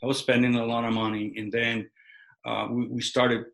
I 0.03 0.07
was 0.07 0.19
spending 0.19 0.55
a 0.57 0.65
lot 0.65 0.85
of 0.85 0.93
money. 0.93 1.33
And 1.37 1.53
then 1.53 1.89
uh, 2.45 2.67
we, 2.71 2.89
we 2.89 3.01
started 3.01 3.45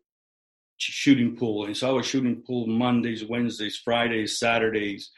shooting 0.77 1.35
pool. 1.35 1.65
And 1.65 1.75
so 1.75 1.89
I 1.89 1.93
was 1.93 2.05
shooting 2.05 2.41
pool 2.45 2.67
Mondays, 2.67 3.25
Wednesdays, 3.25 3.77
Fridays, 3.83 4.39
Saturdays. 4.39 5.11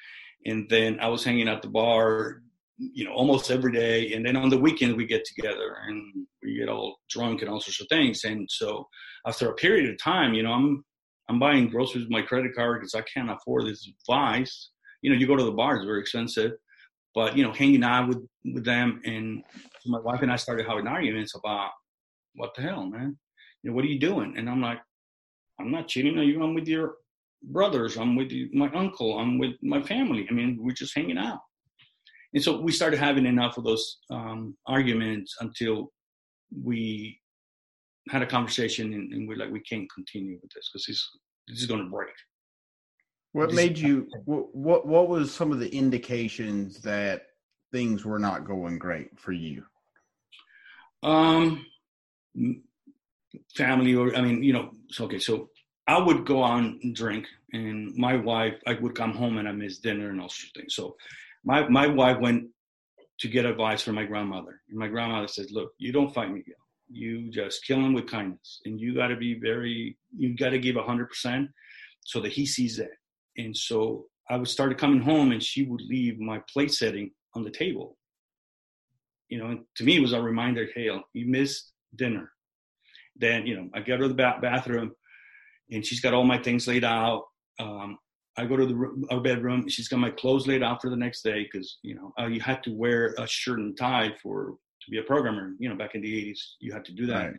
And 0.45 0.67
then 0.69 0.99
I 0.99 1.07
was 1.07 1.23
hanging 1.23 1.47
out 1.47 1.61
the 1.61 1.69
bar, 1.69 2.41
you 2.77 3.05
know, 3.05 3.13
almost 3.13 3.51
every 3.51 3.71
day. 3.71 4.13
And 4.13 4.25
then 4.25 4.35
on 4.35 4.49
the 4.49 4.57
weekend 4.57 4.97
we 4.97 5.05
get 5.05 5.23
together 5.23 5.77
and 5.87 6.25
we 6.41 6.57
get 6.57 6.69
all 6.69 6.97
drunk 7.09 7.41
and 7.41 7.49
all 7.49 7.61
sorts 7.61 7.81
of 7.81 7.87
things. 7.87 8.23
And 8.23 8.47
so 8.49 8.87
after 9.25 9.49
a 9.49 9.55
period 9.55 9.89
of 9.89 10.01
time, 10.01 10.33
you 10.33 10.43
know, 10.43 10.51
I'm 10.51 10.83
I'm 11.29 11.39
buying 11.39 11.69
groceries 11.69 12.03
with 12.03 12.11
my 12.11 12.23
credit 12.23 12.53
card 12.55 12.81
because 12.81 12.93
I 12.95 13.03
can't 13.03 13.31
afford 13.31 13.65
this 13.65 13.89
vice. 14.05 14.71
You 15.01 15.11
know, 15.11 15.17
you 15.17 15.27
go 15.27 15.37
to 15.37 15.43
the 15.43 15.51
bar; 15.51 15.77
it's 15.77 15.85
very 15.85 16.01
expensive. 16.01 16.53
But 17.15 17.37
you 17.37 17.43
know, 17.43 17.53
hanging 17.53 17.83
out 17.83 18.09
with 18.09 18.27
with 18.43 18.65
them, 18.65 19.01
and 19.05 19.43
my 19.85 19.99
wife 19.99 20.21
and 20.21 20.31
I 20.31 20.35
started 20.35 20.65
having 20.67 20.87
arguments 20.87 21.35
about 21.35 21.71
what 22.35 22.53
the 22.55 22.61
hell, 22.61 22.85
man. 22.85 23.17
You 23.63 23.69
know, 23.69 23.75
what 23.75 23.85
are 23.85 23.89
you 23.89 23.99
doing? 23.99 24.35
And 24.37 24.49
I'm 24.49 24.61
like, 24.61 24.79
I'm 25.59 25.71
not 25.71 25.87
cheating 25.87 26.17
on 26.17 26.27
you. 26.27 26.43
I'm 26.43 26.53
with 26.53 26.67
your 26.67 26.95
brothers. 27.43 27.97
I'm 27.97 28.15
with 28.15 28.31
you, 28.31 28.49
my 28.53 28.71
uncle. 28.73 29.17
I'm 29.19 29.37
with 29.37 29.53
my 29.61 29.81
family. 29.81 30.27
I 30.29 30.33
mean, 30.33 30.57
we're 30.59 30.71
just 30.71 30.95
hanging 30.95 31.17
out. 31.17 31.39
And 32.33 32.43
so 32.43 32.61
we 32.61 32.71
started 32.71 32.99
having 32.99 33.25
enough 33.25 33.57
of 33.57 33.65
those 33.65 33.97
um, 34.09 34.55
arguments 34.65 35.35
until 35.41 35.91
we 36.63 37.19
had 38.09 38.21
a 38.21 38.27
conversation 38.27 38.93
and, 38.93 39.11
and 39.11 39.27
we're 39.27 39.37
like, 39.37 39.51
we 39.51 39.59
can't 39.61 39.91
continue 39.93 40.39
with 40.41 40.51
this 40.55 40.69
because 40.71 40.85
this, 40.85 41.09
this 41.47 41.59
is 41.59 41.67
going 41.67 41.83
to 41.83 41.89
break. 41.89 42.13
What 43.33 43.49
Just- 43.49 43.55
made 43.55 43.77
you? 43.77 44.07
What, 44.25 44.55
what 44.55 44.87
what 44.87 45.09
was 45.09 45.33
some 45.33 45.51
of 45.51 45.59
the 45.59 45.73
indications 45.73 46.81
that 46.81 47.27
things 47.71 48.05
were 48.05 48.19
not 48.19 48.45
going 48.45 48.77
great 48.77 49.17
for 49.19 49.31
you? 49.31 49.63
Um, 51.03 51.65
family, 53.55 53.95
or 53.95 54.15
I 54.15 54.21
mean, 54.21 54.43
you 54.43 54.53
know, 54.53 54.71
so 54.89 55.05
okay, 55.05 55.19
so 55.19 55.49
I 55.87 55.99
would 55.99 56.25
go 56.25 56.41
on 56.41 56.79
and 56.83 56.95
drink, 56.95 57.27
and 57.53 57.95
my 57.95 58.15
wife, 58.15 58.55
I 58.67 58.73
would 58.75 58.95
come 58.95 59.13
home 59.13 59.37
and 59.37 59.47
I 59.47 59.51
miss 59.51 59.79
dinner 59.79 60.09
and 60.09 60.21
all 60.21 60.29
sorts 60.29 60.51
of 60.55 60.61
things. 60.61 60.75
So, 60.75 60.95
my 61.43 61.67
my 61.67 61.87
wife 61.87 62.19
went 62.19 62.49
to 63.19 63.27
get 63.27 63.45
advice 63.45 63.81
from 63.81 63.95
my 63.95 64.05
grandmother, 64.05 64.61
and 64.69 64.77
my 64.77 64.87
grandmother 64.87 65.27
says, 65.27 65.51
"Look, 65.51 65.73
you 65.77 65.91
don't 65.91 66.13
fight 66.13 66.29
Miguel. 66.29 66.55
You 66.89 67.31
just 67.31 67.65
kill 67.65 67.79
him 67.79 67.93
with 67.93 68.07
kindness, 68.07 68.61
and 68.65 68.79
you 68.79 68.93
got 68.95 69.07
to 69.07 69.15
be 69.15 69.39
very, 69.39 69.97
you 70.15 70.35
got 70.35 70.49
to 70.49 70.59
give 70.59 70.75
hundred 70.75 71.09
percent, 71.09 71.49
so 72.01 72.19
that 72.21 72.31
he 72.31 72.45
sees 72.45 72.77
that." 72.77 72.91
And 73.37 73.55
so 73.55 74.05
I 74.29 74.37
would 74.37 74.47
start 74.47 74.77
coming 74.77 75.01
home, 75.01 75.31
and 75.31 75.41
she 75.41 75.63
would 75.63 75.81
leave 75.81 76.19
my 76.19 76.41
plate 76.53 76.73
setting 76.73 77.11
on 77.33 77.43
the 77.43 77.51
table 77.51 77.97
you 79.31 79.37
know, 79.39 79.57
to 79.77 79.83
me 79.83 79.95
it 79.97 80.01
was 80.01 80.13
a 80.13 80.21
reminder, 80.21 80.67
hey, 80.75 80.89
you 81.13 81.25
missed 81.25 81.71
dinner. 81.95 82.31
Then, 83.15 83.47
you 83.47 83.55
know, 83.55 83.69
I 83.73 83.79
go 83.79 83.97
to 83.97 84.09
the 84.09 84.13
ba- 84.13 84.39
bathroom 84.41 84.91
and 85.71 85.85
she's 85.85 86.01
got 86.01 86.13
all 86.13 86.25
my 86.25 86.37
things 86.37 86.67
laid 86.67 86.83
out. 86.83 87.23
Um, 87.57 87.97
I 88.37 88.45
go 88.45 88.57
to 88.57 88.65
the 88.65 88.75
room, 88.75 89.05
our 89.09 89.21
bedroom. 89.21 89.69
She's 89.69 89.87
got 89.87 89.99
my 89.99 90.09
clothes 90.09 90.47
laid 90.47 90.63
out 90.63 90.81
for 90.81 90.89
the 90.89 90.97
next 90.97 91.21
day 91.21 91.43
because, 91.43 91.77
you 91.81 91.95
know, 91.95 92.13
uh, 92.19 92.27
you 92.27 92.41
had 92.41 92.61
to 92.63 92.71
wear 92.71 93.15
a 93.17 93.25
shirt 93.25 93.59
and 93.59 93.77
tie 93.77 94.13
for 94.21 94.55
to 94.81 94.91
be 94.91 94.99
a 94.99 95.03
programmer. 95.03 95.53
You 95.59 95.69
know, 95.69 95.75
back 95.75 95.95
in 95.95 96.01
the 96.01 96.31
80s, 96.31 96.39
you 96.59 96.73
had 96.73 96.85
to 96.85 96.93
do 96.93 97.05
that. 97.07 97.25
Right. 97.25 97.35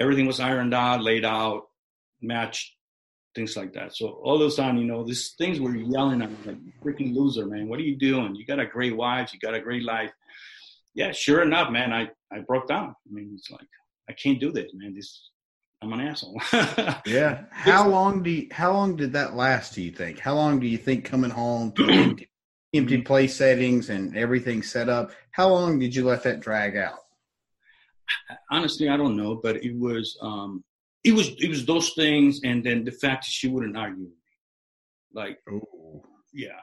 Everything 0.00 0.26
was 0.26 0.40
ironed 0.40 0.74
out, 0.74 1.02
laid 1.02 1.24
out, 1.24 1.64
matched, 2.20 2.76
things 3.34 3.56
like 3.56 3.72
that. 3.72 3.96
So 3.96 4.20
all 4.22 4.38
those 4.38 4.56
time, 4.56 4.76
you 4.76 4.84
know, 4.84 5.04
these 5.04 5.34
things 5.36 5.58
were 5.58 5.74
yelling 5.74 6.22
at 6.22 6.30
me 6.30 6.36
like, 6.44 6.58
freaking 6.84 7.14
loser, 7.14 7.46
man. 7.46 7.68
What 7.68 7.80
are 7.80 7.84
you 7.84 7.96
doing? 7.96 8.36
You 8.36 8.46
got 8.46 8.60
a 8.60 8.66
great 8.66 8.96
wife. 8.96 9.32
You 9.32 9.40
got 9.40 9.54
a 9.54 9.60
great 9.60 9.82
life 9.82 10.12
yeah, 10.94 11.12
sure 11.12 11.42
enough, 11.42 11.70
man, 11.70 11.92
I, 11.92 12.08
I 12.32 12.40
broke 12.40 12.68
down. 12.68 12.88
I 12.90 13.12
mean, 13.12 13.32
it's 13.34 13.50
like, 13.50 13.68
I 14.08 14.12
can't 14.12 14.40
do 14.40 14.52
this, 14.52 14.70
man. 14.74 14.94
This, 14.94 15.30
I'm 15.82 15.92
an 15.92 16.00
asshole. 16.00 16.40
Yeah. 17.06 17.44
How 17.50 17.88
long 17.88 18.22
do 18.22 18.30
you, 18.30 18.48
how 18.52 18.72
long 18.72 18.96
did 18.96 19.12
that 19.14 19.34
last? 19.34 19.74
Do 19.74 19.82
you 19.82 19.90
think? 19.90 20.18
How 20.18 20.34
long 20.34 20.60
do 20.60 20.66
you 20.66 20.78
think 20.78 21.04
coming 21.04 21.30
home 21.30 21.72
to 21.72 21.88
empty, 21.90 22.30
empty 22.74 23.02
place 23.02 23.34
settings 23.36 23.90
and 23.90 24.16
everything 24.16 24.62
set 24.62 24.88
up? 24.88 25.12
How 25.30 25.48
long 25.48 25.78
did 25.78 25.94
you 25.94 26.04
let 26.04 26.22
that 26.24 26.40
drag 26.40 26.76
out? 26.76 26.98
Honestly, 28.50 28.88
I 28.88 28.96
don't 28.96 29.16
know, 29.16 29.40
but 29.42 29.64
it 29.64 29.76
was, 29.76 30.18
um, 30.20 30.62
it 31.04 31.12
was, 31.12 31.30
it 31.40 31.48
was 31.48 31.64
those 31.64 31.94
things. 31.94 32.40
And 32.44 32.62
then 32.62 32.84
the 32.84 32.92
fact 32.92 33.24
that 33.24 33.32
she 33.32 33.48
wouldn't 33.48 33.76
argue 33.76 34.04
with 34.04 34.10
me. 34.10 34.16
Like, 35.14 35.38
Oh, 35.50 36.04
yeah. 36.32 36.60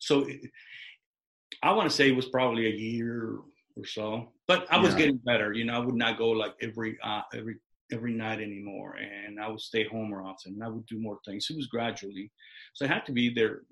So 0.00 0.20
it, 0.28 0.40
I 1.62 1.72
want 1.72 1.88
to 1.88 1.94
say 1.94 2.08
it 2.08 2.16
was 2.16 2.28
probably 2.28 2.66
a 2.66 2.76
year 2.76 3.38
or 3.78 3.86
so, 3.86 4.32
but 4.46 4.66
I 4.70 4.78
was 4.78 4.92
Yeah. 4.92 4.98
getting 4.98 5.18
better. 5.18 5.52
You 5.52 5.64
know, 5.64 5.74
I 5.74 5.78
would 5.78 5.94
not 5.94 6.18
go 6.18 6.30
like 6.30 6.54
every, 6.60 6.98
uh, 7.02 7.22
every, 7.32 7.56
every 7.92 8.12
night 8.12 8.40
anymore. 8.40 8.96
And 8.96 9.40
I 9.40 9.48
would 9.48 9.60
stay 9.60 9.84
home 9.84 10.10
more 10.10 10.22
often 10.22 10.54
and 10.54 10.64
I 10.64 10.68
would 10.68 10.86
do 10.86 10.98
more 10.98 11.18
things. 11.24 11.46
It 11.48 11.56
was 11.56 11.66
gradually. 11.66 12.30
So 12.74 12.84
I 12.84 12.88
had 12.88 13.06
to 13.06 13.12
be 13.12 13.32
there 13.32 13.62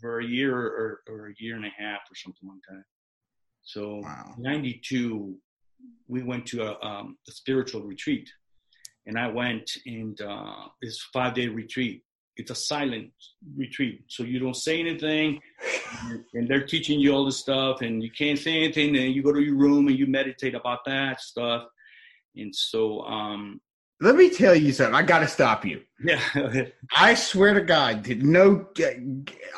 for 0.00 0.20
a 0.20 0.24
year 0.24 0.56
or, 0.56 1.02
or 1.08 1.28
a 1.28 1.34
year 1.38 1.56
and 1.56 1.66
a 1.66 1.70
half 1.76 2.00
or 2.10 2.14
something 2.14 2.48
like 2.48 2.62
that. 2.70 2.84
So 3.62 4.00
wow. 4.02 4.34
92, 4.38 5.36
we 6.08 6.22
went 6.22 6.46
to 6.46 6.62
a, 6.62 6.80
um, 6.80 7.18
a 7.28 7.32
spiritual 7.32 7.82
retreat. 7.82 8.28
And 9.06 9.18
I 9.18 9.28
went 9.28 9.70
and 9.86 10.20
uh, 10.20 10.68
it's 10.80 11.02
a 11.02 11.08
five 11.12 11.34
day 11.34 11.48
retreat. 11.48 12.02
It's 12.38 12.50
a 12.52 12.54
silent 12.54 13.10
retreat. 13.56 14.04
So 14.08 14.22
you 14.22 14.38
don't 14.38 14.56
say 14.56 14.80
anything. 14.80 15.40
And 16.34 16.48
they're 16.48 16.66
teaching 16.66 17.00
you 17.00 17.12
all 17.12 17.24
this 17.24 17.36
stuff. 17.36 17.82
And 17.82 18.02
you 18.02 18.10
can't 18.10 18.38
say 18.38 18.56
anything. 18.62 18.96
And 18.96 19.12
you 19.12 19.22
go 19.22 19.32
to 19.32 19.40
your 19.40 19.56
room 19.56 19.88
and 19.88 19.98
you 19.98 20.06
meditate 20.06 20.54
about 20.54 20.84
that 20.86 21.20
stuff. 21.20 21.64
And 22.36 22.54
so, 22.54 23.00
um, 23.02 23.60
Let 24.00 24.14
me 24.14 24.30
tell 24.30 24.54
you 24.54 24.72
something. 24.72 24.94
I 24.94 25.02
got 25.02 25.18
to 25.18 25.28
stop 25.28 25.64
you. 25.64 25.82
yeah. 26.04 26.20
I 26.96 27.14
swear 27.14 27.54
to 27.54 27.60
God, 27.60 28.04
did 28.04 28.22
no. 28.22 28.68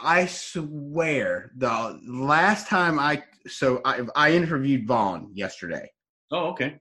I 0.03 0.25
swear 0.27 1.53
the 1.57 2.01
last 2.07 2.67
time 2.67 2.99
I 2.99 3.23
so 3.47 3.81
I, 3.85 4.01
I 4.17 4.33
interviewed 4.33 4.87
Vaughn 4.87 5.31
yesterday, 5.35 5.91
oh, 6.31 6.51
okay. 6.51 6.79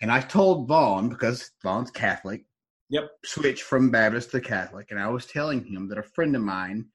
and 0.00 0.10
I 0.10 0.20
told 0.20 0.68
Vaughn 0.68 1.08
because 1.08 1.50
Vaughn's 1.62 1.90
Catholic. 1.90 2.44
Yep. 2.88 3.10
Switch 3.24 3.62
from 3.62 3.90
Baptist 3.90 4.30
to 4.30 4.40
Catholic, 4.40 4.90
and 4.90 5.00
I 5.00 5.08
was 5.08 5.26
telling 5.26 5.64
him 5.64 5.88
that 5.88 5.98
a 5.98 6.02
friend 6.02 6.36
of 6.36 6.42
mine, 6.42 6.86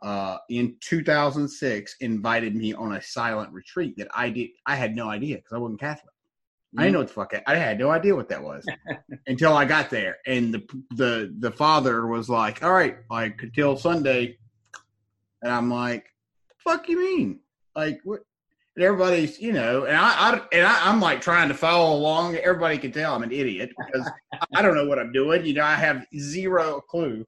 uh, 0.00 0.38
in 0.48 0.76
2006, 0.80 1.96
invited 2.00 2.54
me 2.54 2.72
on 2.74 2.94
a 2.94 3.02
silent 3.02 3.52
retreat 3.52 3.96
that 3.96 4.08
I 4.14 4.30
did. 4.30 4.50
I 4.66 4.76
had 4.76 4.94
no 4.94 5.10
idea 5.10 5.36
because 5.36 5.52
I 5.52 5.58
wasn't 5.58 5.80
Catholic. 5.80 6.12
I 6.78 6.84
didn't 6.84 6.92
know 6.94 6.98
what 7.00 7.08
the 7.08 7.14
fuck. 7.14 7.34
I, 7.34 7.42
I 7.52 7.56
had 7.56 7.78
no 7.78 7.90
idea 7.90 8.16
what 8.16 8.28
that 8.30 8.42
was 8.42 8.64
until 9.26 9.54
I 9.54 9.64
got 9.64 9.90
there, 9.90 10.16
and 10.26 10.54
the 10.54 10.62
the 10.96 11.34
the 11.38 11.50
father 11.50 12.06
was 12.06 12.28
like, 12.30 12.62
"All 12.62 12.72
right, 12.72 12.96
like 13.10 13.42
until 13.42 13.76
Sunday," 13.76 14.38
and 15.42 15.52
I'm 15.52 15.70
like, 15.70 16.06
"Fuck 16.58 16.88
you 16.88 16.98
mean? 16.98 17.40
Like 17.76 18.00
what?" 18.04 18.20
And 18.74 18.84
everybody's, 18.86 19.38
you 19.38 19.52
know, 19.52 19.84
and 19.84 19.94
I, 19.94 20.08
I 20.08 20.40
and 20.50 20.66
I, 20.66 20.88
I'm 20.88 20.98
like 20.98 21.20
trying 21.20 21.48
to 21.48 21.54
follow 21.54 21.94
along. 21.94 22.36
Everybody 22.36 22.78
can 22.78 22.90
tell 22.90 23.14
I'm 23.14 23.22
an 23.22 23.32
idiot 23.32 23.70
because 23.76 24.10
I 24.54 24.62
don't 24.62 24.74
know 24.74 24.86
what 24.86 24.98
I'm 24.98 25.12
doing. 25.12 25.44
You 25.44 25.54
know, 25.54 25.64
I 25.64 25.74
have 25.74 26.04
zero 26.18 26.80
clue. 26.88 27.24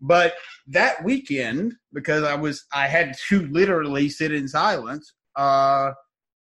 But 0.00 0.34
that 0.68 1.02
weekend, 1.02 1.74
because 1.92 2.22
I 2.22 2.34
was, 2.34 2.64
I 2.72 2.86
had 2.86 3.16
to 3.28 3.46
literally 3.48 4.08
sit 4.08 4.32
in 4.32 4.46
silence. 4.46 5.12
Uh, 5.36 5.92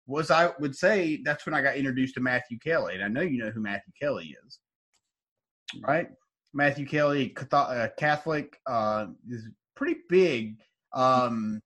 was 0.07 0.31
I 0.31 0.51
would 0.59 0.75
say 0.75 1.21
that's 1.23 1.45
when 1.45 1.55
I 1.55 1.61
got 1.61 1.77
introduced 1.77 2.15
to 2.15 2.21
Matthew 2.21 2.59
Kelly, 2.59 2.95
and 2.95 3.03
I 3.03 3.07
know 3.07 3.21
you 3.21 3.43
know 3.43 3.49
who 3.49 3.61
Matthew 3.61 3.91
Kelly 3.99 4.35
is, 4.45 4.59
right? 5.81 6.09
Matthew 6.53 6.85
Kelly, 6.85 7.35
uh, 7.51 7.87
Catholic, 7.97 8.57
uh, 8.67 9.07
is 9.29 9.49
pretty 9.75 9.99
big 10.09 10.57
Um, 10.93 11.61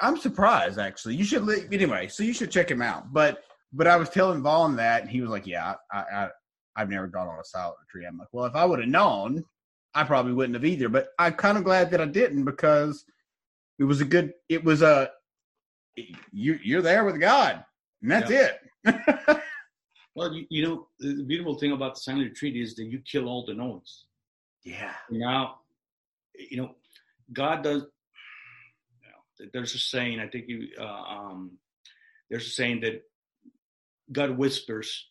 I'm 0.00 0.16
surprised 0.16 0.78
actually. 0.78 1.16
You 1.16 1.24
should 1.24 1.48
anyway. 1.72 2.08
So 2.08 2.22
you 2.22 2.32
should 2.32 2.50
check 2.50 2.70
him 2.70 2.82
out. 2.82 3.12
But 3.12 3.38
but 3.72 3.86
I 3.86 3.96
was 3.96 4.08
telling 4.08 4.42
Vaughn 4.42 4.76
that, 4.76 5.02
and 5.02 5.10
he 5.10 5.20
was 5.20 5.30
like, 5.30 5.46
"Yeah, 5.46 5.74
I, 5.92 5.98
I 5.98 6.28
I've 6.78 6.88
never 6.88 7.06
gone 7.08 7.28
on 7.28 7.38
a 7.38 7.44
silent 7.44 7.76
retreat." 7.80 8.08
I'm 8.08 8.16
like, 8.16 8.28
"Well, 8.32 8.46
if 8.46 8.54
I 8.54 8.64
would 8.64 8.78
have 8.78 8.88
known, 8.88 9.44
I 9.94 10.04
probably 10.04 10.32
wouldn't 10.32 10.54
have 10.54 10.64
either." 10.64 10.88
But 10.88 11.08
I'm 11.18 11.34
kind 11.34 11.58
of 11.58 11.64
glad 11.64 11.90
that 11.90 12.00
I 12.00 12.06
didn't 12.06 12.44
because 12.44 13.04
it 13.78 13.84
was 13.84 14.00
a 14.00 14.04
good. 14.06 14.32
It 14.48 14.64
was 14.64 14.82
a 14.82 15.10
you 16.32 16.58
you're 16.62 16.82
there 16.82 17.04
with 17.04 17.20
God, 17.20 17.64
and 18.02 18.10
that's 18.10 18.30
it. 18.30 18.60
Well, 20.18 20.32
you, 20.32 20.46
you 20.50 20.66
know, 20.66 20.88
the 20.98 21.22
beautiful 21.22 21.54
thing 21.54 21.70
about 21.70 21.94
the 21.94 22.00
silent 22.00 22.30
retreat 22.30 22.56
is 22.56 22.74
that 22.74 22.86
you 22.86 22.98
kill 23.08 23.28
all 23.28 23.46
the 23.46 23.54
noise. 23.54 24.04
yeah. 24.64 24.94
Now, 25.10 25.60
you 26.34 26.56
know, 26.56 26.74
God 27.32 27.62
does. 27.62 27.82
You 27.82 29.10
know, 29.44 29.50
there's 29.52 29.76
a 29.76 29.78
saying. 29.78 30.18
I 30.18 30.26
think 30.26 30.48
you. 30.48 30.70
Uh, 30.76 30.84
um, 30.84 31.58
there's 32.28 32.48
a 32.48 32.50
saying 32.50 32.80
that 32.80 33.04
God 34.10 34.36
whispers 34.36 35.06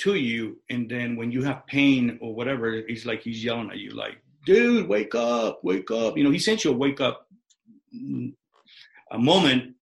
to 0.00 0.14
you, 0.14 0.58
and 0.70 0.90
then 0.90 1.16
when 1.16 1.30
you 1.30 1.42
have 1.44 1.66
pain 1.66 2.18
or 2.20 2.34
whatever, 2.34 2.72
it's 2.72 3.06
like 3.06 3.22
He's 3.22 3.44
yelling 3.44 3.70
at 3.70 3.78
you, 3.78 3.90
like, 3.90 4.22
"Dude, 4.46 4.88
wake 4.88 5.14
up, 5.14 5.60
wake 5.62 5.90
up!" 5.90 6.16
You 6.16 6.24
know, 6.24 6.30
He 6.30 6.38
sent 6.38 6.64
you 6.64 6.70
a 6.72 6.76
wake 6.76 7.00
up 7.00 7.26
mm, 7.94 8.32
a 9.10 9.18
moment. 9.18 9.74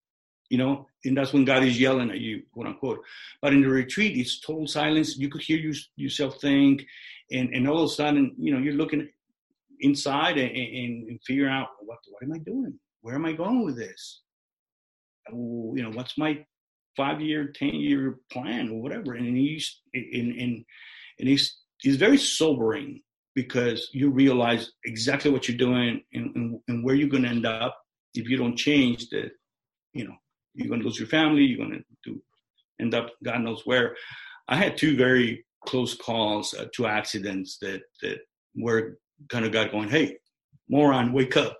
You 0.50 0.56
know, 0.56 0.86
and 1.04 1.16
that's 1.16 1.34
when 1.34 1.44
God 1.44 1.62
is 1.62 1.78
yelling 1.78 2.10
at 2.10 2.20
you, 2.20 2.42
quote 2.52 2.68
unquote. 2.68 3.04
But 3.42 3.52
in 3.52 3.60
the 3.60 3.68
retreat, 3.68 4.16
it's 4.16 4.40
total 4.40 4.66
silence. 4.66 5.18
You 5.18 5.28
could 5.28 5.42
hear 5.42 5.58
you, 5.58 5.74
yourself 5.96 6.40
think, 6.40 6.86
and 7.30 7.50
and 7.54 7.68
all 7.68 7.84
of 7.84 7.90
a 7.90 7.94
sudden, 7.94 8.34
you 8.38 8.52
know, 8.52 8.58
you're 8.58 8.74
looking 8.74 9.08
inside 9.80 10.38
and, 10.38 10.50
and, 10.50 11.08
and 11.08 11.22
figure 11.22 11.48
out 11.48 11.68
what 11.80 11.98
what 12.10 12.22
am 12.22 12.32
I 12.32 12.38
doing? 12.38 12.78
Where 13.02 13.14
am 13.14 13.26
I 13.26 13.32
going 13.32 13.64
with 13.64 13.76
this? 13.76 14.22
Oh, 15.32 15.74
You 15.76 15.82
know, 15.84 15.90
what's 15.90 16.16
my 16.18 16.44
five 16.98 17.22
year, 17.22 17.52
ten 17.54 17.74
year 17.76 18.18
plan 18.30 18.68
or 18.68 18.82
whatever? 18.82 19.14
And 19.14 19.36
he's 19.36 19.80
and 19.94 20.32
and 20.42 20.64
and 21.18 21.28
he's 21.28 21.56
he's 21.80 21.96
very 21.96 22.18
sobering 22.18 23.00
because 23.34 23.88
you 23.92 24.10
realize 24.10 24.72
exactly 24.84 25.30
what 25.30 25.46
you're 25.46 25.56
doing 25.56 26.02
and, 26.12 26.34
and, 26.34 26.60
and 26.66 26.84
where 26.84 26.96
you're 26.96 27.08
going 27.08 27.22
to 27.22 27.28
end 27.28 27.46
up 27.46 27.78
if 28.14 28.28
you 28.28 28.36
don't 28.36 28.56
change 28.56 29.08
that 29.10 29.30
you 29.92 30.04
know 30.04 30.16
you're 30.54 30.66
going 30.68 30.80
to 30.80 30.86
lose 30.86 30.98
your 30.98 31.06
family 31.08 31.42
you're 31.42 31.64
going 31.64 31.70
to 31.70 32.10
do 32.10 32.20
end 32.80 32.94
up 32.94 33.10
god 33.22 33.40
knows 33.40 33.62
where 33.64 33.94
i 34.48 34.56
had 34.56 34.76
two 34.76 34.96
very 34.96 35.44
close 35.66 35.94
calls 35.94 36.52
uh, 36.54 36.66
two 36.74 36.86
accidents 36.86 37.58
that 37.60 37.82
that 38.02 38.18
were 38.56 38.98
kind 39.28 39.44
of 39.44 39.52
got 39.52 39.70
going 39.70 39.88
hey 39.88 40.16
moron 40.68 41.12
wake 41.12 41.36
up 41.36 41.58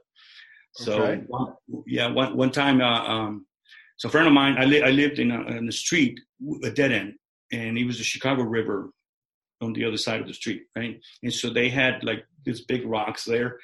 so 0.73 1.03
Okay. 1.03 1.23
one, 1.29 1.53
yeah 1.87 2.09
one, 2.09 2.37
one 2.37 2.51
time 2.51 2.81
uh, 2.81 3.05
um 3.05 3.47
so 3.99 4.09
a 4.09 4.13
friend 4.13 4.27
of 4.27 4.33
mine 4.33 4.57
i, 4.59 4.65
li- 4.65 4.83
I 4.83 4.91
lived 4.91 5.19
in, 5.19 5.31
a, 5.31 5.41
in 5.59 5.67
the 5.67 5.73
street 5.73 6.19
a 6.65 6.71
dead 6.71 6.93
end 6.93 7.15
and 7.53 7.77
it 7.79 7.85
was 7.85 7.99
the 7.99 8.05
chicago 8.05 8.43
river 8.43 8.91
on 9.61 9.73
the 9.73 9.85
other 9.85 9.97
side 9.97 10.21
of 10.21 10.27
the 10.27 10.35
street 10.35 10.63
right 10.77 10.99
and 11.23 11.33
so 11.33 11.51
they 11.51 11.69
had 11.69 12.03
like 12.03 12.25
these 12.45 12.65
big 12.65 12.87
rocks 12.87 13.25
there 13.25 13.59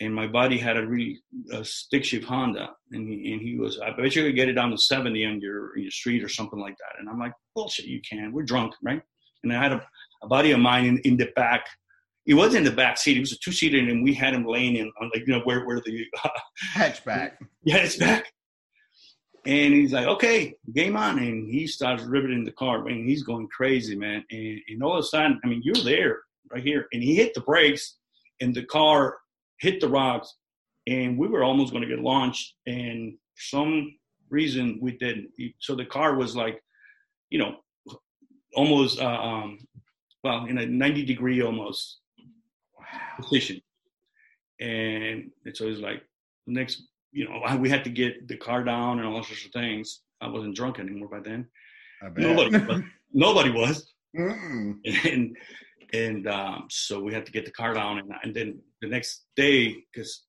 and 0.00 0.14
my 0.14 0.26
buddy 0.26 0.58
had 0.58 0.76
a 0.76 0.86
really 0.86 1.20
uh, 1.52 1.62
stick 1.62 2.04
shift 2.04 2.24
Honda, 2.24 2.70
and 2.92 3.06
he, 3.08 3.32
and 3.32 3.42
he 3.42 3.56
was, 3.58 3.78
I 3.78 3.90
bet 3.90 4.16
you 4.16 4.22
could 4.24 4.34
get 4.34 4.48
it 4.48 4.54
down 4.54 4.70
to 4.70 4.78
70 4.78 5.24
on 5.26 5.40
your, 5.40 5.76
your 5.78 5.90
street 5.90 6.24
or 6.24 6.28
something 6.28 6.58
like 6.58 6.76
that. 6.78 6.98
And 6.98 7.08
I'm 7.08 7.18
like, 7.18 7.34
bullshit, 7.54 7.86
you 7.86 8.00
can. 8.08 8.32
We're 8.32 8.42
drunk, 8.42 8.74
right? 8.82 9.02
And 9.44 9.52
I 9.52 9.62
had 9.62 9.72
a, 9.72 9.86
a 10.22 10.26
buddy 10.26 10.52
of 10.52 10.60
mine 10.60 10.86
in, 10.86 10.98
in 11.00 11.16
the 11.16 11.30
back. 11.36 11.66
He 12.24 12.34
was 12.34 12.54
in 12.54 12.64
the 12.64 12.70
back 12.70 12.98
seat. 12.98 13.16
It 13.16 13.20
was 13.20 13.32
a 13.32 13.38
two 13.44 13.52
seater, 13.52 13.78
and 13.78 14.02
we 14.02 14.14
had 14.14 14.32
him 14.34 14.46
laying 14.46 14.76
in 14.76 14.90
on 15.00 15.10
like 15.14 15.26
you 15.26 15.34
know 15.34 15.40
where 15.40 15.64
where 15.66 15.80
the 15.80 16.04
Hatchback. 16.74 17.32
yeah 17.64 17.78
it's 17.78 17.96
back. 17.96 18.32
And 19.44 19.74
he's 19.74 19.92
like, 19.92 20.06
okay, 20.06 20.54
game 20.72 20.96
on. 20.96 21.18
And 21.18 21.48
he 21.48 21.66
starts 21.66 22.04
riveting 22.04 22.44
the 22.44 22.52
car, 22.52 22.86
and 22.86 23.08
he's 23.08 23.24
going 23.24 23.48
crazy, 23.48 23.96
man. 23.96 24.24
And, 24.30 24.60
and 24.68 24.82
all 24.82 24.92
of 24.92 25.00
a 25.00 25.02
sudden, 25.02 25.40
I 25.42 25.48
mean, 25.48 25.62
you're 25.64 25.74
there, 25.82 26.20
right 26.52 26.62
here. 26.62 26.86
And 26.92 27.02
he 27.02 27.16
hit 27.16 27.34
the 27.34 27.40
brakes, 27.40 27.96
and 28.40 28.54
the 28.54 28.64
car 28.64 29.18
hit 29.58 29.80
the 29.80 29.88
rocks, 29.88 30.36
and 30.86 31.18
we 31.18 31.26
were 31.26 31.42
almost 31.42 31.72
going 31.72 31.82
to 31.82 31.88
get 31.88 32.04
launched. 32.04 32.54
And 32.66 33.14
for 33.34 33.42
some 33.42 33.94
reason, 34.30 34.78
we 34.80 34.92
didn't. 34.92 35.30
So 35.58 35.74
the 35.74 35.86
car 35.86 36.14
was 36.14 36.36
like, 36.36 36.62
you 37.30 37.38
know, 37.38 37.56
almost, 38.54 39.00
uh, 39.00 39.06
um, 39.06 39.58
well, 40.22 40.44
in 40.46 40.58
a 40.58 40.66
90 40.66 41.04
degree 41.04 41.42
almost 41.42 41.98
position. 43.20 43.60
And, 44.60 45.30
and 45.44 45.56
so 45.56 45.66
it's 45.66 45.80
like, 45.80 46.02
next 46.46 46.82
you 47.12 47.28
know, 47.28 47.56
we 47.56 47.68
had 47.68 47.84
to 47.84 47.90
get 47.90 48.28
the 48.28 48.36
car 48.36 48.64
down 48.64 48.98
and 48.98 49.06
all 49.06 49.22
sorts 49.22 49.44
of 49.44 49.52
things. 49.52 50.00
I 50.20 50.28
wasn't 50.28 50.56
drunk 50.56 50.78
anymore 50.78 51.08
by 51.08 51.20
then. 51.20 51.46
Nobody 52.16 52.58
was. 52.58 52.82
Nobody 53.12 53.50
was. 53.50 53.92
Mm-mm. 54.16 54.78
And 55.04 55.36
and 55.92 56.26
um, 56.26 56.66
so 56.70 57.00
we 57.00 57.12
had 57.12 57.26
to 57.26 57.32
get 57.32 57.44
the 57.44 57.50
car 57.50 57.74
down, 57.74 57.98
and, 57.98 58.10
and 58.22 58.34
then 58.34 58.58
the 58.80 58.88
next 58.88 59.24
day, 59.36 59.76
because 59.92 60.24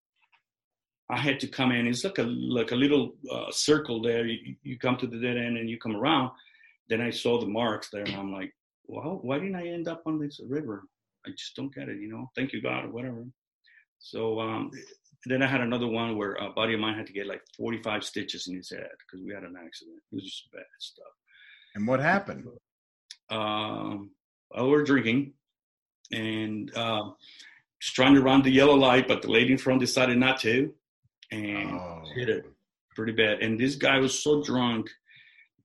I 1.09 1.17
had 1.17 1.39
to 1.41 1.47
come 1.47 1.71
in. 1.71 1.88
It's 1.88 2.03
like 2.03 2.17
a 2.17 2.23
like 2.23 2.71
a 2.71 2.75
little 2.75 3.15
uh, 3.31 3.51
circle 3.51 4.01
there. 4.01 4.25
You, 4.25 4.55
you 4.63 4.77
come 4.77 4.97
to 4.97 5.07
the 5.07 5.19
dead 5.19 5.38
end 5.38 5.57
and 5.57 5.69
you 5.69 5.77
come 5.77 5.95
around. 5.95 6.31
Then 6.89 7.01
I 7.01 7.11
saw 7.11 7.39
the 7.39 7.47
marks 7.47 7.89
there, 7.91 8.03
and 8.03 8.15
I'm 8.15 8.31
like, 8.31 8.53
well, 8.86 9.19
why 9.21 9.39
didn't 9.39 9.55
I 9.55 9.67
end 9.67 9.88
up 9.88 10.03
on 10.05 10.19
this 10.19 10.39
river? 10.47 10.84
I 11.25 11.29
just 11.31 11.55
don't 11.55 11.73
get 11.73 11.88
it, 11.88 11.99
you 12.01 12.09
know. 12.09 12.29
Thank 12.36 12.51
you, 12.51 12.61
God, 12.61 12.86
or 12.86 12.89
whatever. 12.89 13.25
So 13.99 14.39
um, 14.39 14.69
then 15.26 15.41
I 15.41 15.47
had 15.47 15.61
another 15.61 15.88
one 15.88 16.17
where 16.17 16.34
a 16.36 16.49
buddy 16.49 16.74
of 16.74 16.80
mine 16.80 16.95
had 16.97 17.07
to 17.07 17.13
get 17.13 17.28
like 17.28 17.41
45 17.57 18.03
stitches 18.03 18.47
in 18.47 18.55
his 18.55 18.69
head 18.69 18.89
because 18.99 19.24
we 19.26 19.34
had 19.34 19.43
an 19.43 19.55
accident. 19.63 19.97
It 20.11 20.15
was 20.15 20.24
just 20.26 20.51
bad 20.51 20.63
stuff. 20.80 21.05
And 21.76 21.88
what 21.88 21.99
happened? 21.99 22.45
Um, 23.30 24.11
well, 24.51 24.65
we 24.65 24.71
were 24.71 24.84
drinking 24.84 25.34
and 26.11 26.76
um, 26.78 27.15
just 27.82 27.95
trying 27.95 28.13
to 28.15 28.21
run 28.21 28.41
the 28.41 28.51
yellow 28.51 28.76
light, 28.76 29.07
but 29.07 29.21
the 29.21 29.32
lady 29.32 29.51
in 29.53 29.57
front 29.57 29.80
decided 29.80 30.17
not 30.17 30.39
to 30.41 30.74
and 31.32 31.71
Oh. 31.80 32.03
hit 32.15 32.30
it 32.30 32.45
pretty 32.95 33.13
bad. 33.13 33.41
And 33.41 33.59
this 33.59 33.76
guy 33.76 33.97
was 33.99 34.21
so 34.21 34.43
drunk 34.43 34.89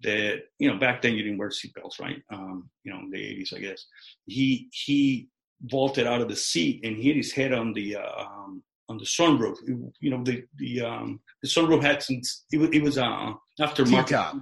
that 0.02 0.44
you 0.60 0.70
know 0.70 0.78
back 0.78 1.02
then 1.02 1.14
you 1.14 1.22
didn't 1.24 1.38
wear 1.38 1.48
seatbelts, 1.50 2.00
right? 2.00 2.22
Um, 2.30 2.70
you 2.84 2.92
know, 2.92 3.00
in 3.00 3.10
the 3.10 3.18
80s, 3.18 3.54
I 3.54 3.58
guess. 3.58 3.84
He 4.26 4.68
he 4.72 5.28
vaulted 5.62 6.06
out 6.06 6.20
of 6.22 6.28
the 6.28 6.36
seat 6.36 6.84
and 6.84 6.96
hit 6.96 7.16
his 7.16 7.32
head 7.32 7.52
on 7.52 7.72
the 7.72 7.96
uh, 7.96 8.20
um, 8.24 8.62
on 8.88 8.98
the 8.98 9.04
sunroof. 9.04 9.56
You 10.00 10.10
know, 10.10 10.22
the 10.24 10.44
the 10.56 10.82
um, 10.82 11.20
the 11.42 11.48
sunroof 11.48 11.82
had 11.82 12.02
some. 12.02 12.20
It 12.52 12.58
was, 12.58 12.70
it 12.72 12.82
was 12.82 12.98
uh, 12.98 13.32
after 13.60 13.84
T-top. 13.84 14.36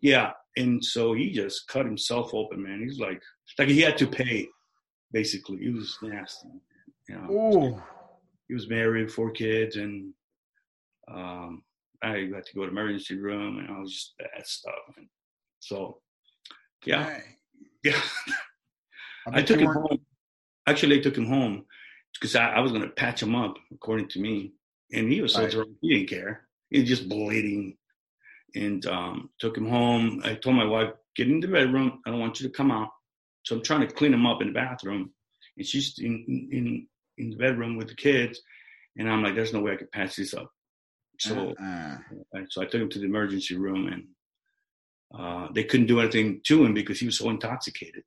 Yeah, 0.00 0.32
and 0.56 0.84
so 0.84 1.12
he 1.12 1.30
just 1.30 1.66
cut 1.68 1.86
himself 1.86 2.32
open, 2.34 2.62
man. 2.62 2.80
He's 2.82 2.98
like, 2.98 3.20
like 3.58 3.68
he 3.68 3.80
had 3.80 3.98
to 3.98 4.06
pay, 4.06 4.46
basically. 5.12 5.58
It 5.58 5.74
was 5.74 5.96
nasty. 6.02 6.48
You 7.08 7.16
know, 7.16 7.30
Ooh. 7.30 7.82
he 8.48 8.54
was 8.54 8.68
married, 8.68 9.10
four 9.10 9.30
kids, 9.30 9.76
and 9.76 10.12
um, 11.12 11.62
I 12.02 12.08
had 12.08 12.44
to 12.46 12.54
go 12.54 12.64
to 12.64 12.70
emergency 12.70 13.16
room, 13.16 13.58
and 13.58 13.70
I 13.70 13.78
was 13.78 13.92
just 13.92 14.14
bad 14.18 14.46
stuff. 14.46 14.74
And 14.96 15.08
so, 15.58 16.00
yeah, 16.84 17.04
Dang. 17.04 17.22
yeah. 17.84 18.00
I 19.32 19.38
I 19.38 19.42
took 19.42 19.60
him 19.60 19.72
home. 19.72 19.98
Actually, 20.66 20.98
I 20.98 21.02
took 21.02 21.16
him 21.16 21.26
home 21.26 21.64
because 22.20 22.34
I, 22.36 22.50
I 22.50 22.60
was 22.60 22.72
going 22.72 22.82
to 22.82 22.88
patch 22.88 23.22
him 23.22 23.34
up, 23.34 23.56
according 23.72 24.08
to 24.08 24.20
me. 24.20 24.52
And 24.92 25.12
he 25.12 25.20
was 25.20 25.34
so 25.34 25.42
Right. 25.42 25.50
drunk, 25.50 25.70
he 25.80 25.94
didn't 25.94 26.08
care. 26.08 26.48
He 26.70 26.80
was 26.80 26.88
just 26.88 27.08
bleeding. 27.08 27.76
And 28.54 28.84
um, 28.86 29.30
took 29.38 29.56
him 29.56 29.68
home. 29.68 30.22
I 30.24 30.34
told 30.34 30.56
my 30.56 30.64
wife, 30.64 30.90
get 31.16 31.28
in 31.28 31.40
the 31.40 31.48
bedroom. 31.48 32.00
I 32.06 32.10
don't 32.10 32.20
want 32.20 32.40
you 32.40 32.48
to 32.48 32.54
come 32.54 32.70
out. 32.70 32.90
So 33.44 33.56
I'm 33.56 33.62
trying 33.62 33.86
to 33.86 33.94
clean 33.94 34.14
him 34.14 34.26
up 34.26 34.40
in 34.40 34.48
the 34.48 34.54
bathroom. 34.54 35.12
And 35.56 35.66
she's 35.66 35.98
in, 35.98 36.24
in, 36.50 36.86
in 37.18 37.30
the 37.30 37.36
bedroom 37.36 37.76
with 37.76 37.88
the 37.88 37.94
kids. 37.94 38.40
And 38.96 39.08
I'm 39.10 39.22
like, 39.22 39.34
there's 39.34 39.52
no 39.52 39.60
way 39.60 39.72
I 39.72 39.76
could 39.76 39.92
patch 39.92 40.16
this 40.16 40.34
up. 40.34 40.50
So 41.20 41.54
Uh-uh. 41.60 41.98
So 42.50 42.62
I 42.62 42.64
took 42.64 42.80
him 42.80 42.88
to 42.90 42.98
the 42.98 43.06
emergency 43.06 43.56
room, 43.56 43.88
and 43.88 44.04
uh, 45.18 45.48
they 45.52 45.64
couldn't 45.64 45.86
do 45.86 46.00
anything 46.00 46.40
to 46.44 46.64
him 46.64 46.74
because 46.74 47.00
he 47.00 47.06
was 47.06 47.18
so 47.18 47.28
intoxicated 47.30 48.04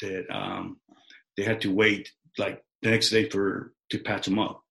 that 0.00 0.24
um, 0.30 0.80
they 1.36 1.42
had 1.44 1.60
to 1.62 1.74
wait 1.74 2.10
like 2.38 2.62
the 2.82 2.90
next 2.90 3.10
day 3.10 3.28
for 3.28 3.72
to 3.90 3.98
patch 3.98 4.26
him 4.28 4.38
up 4.38 4.62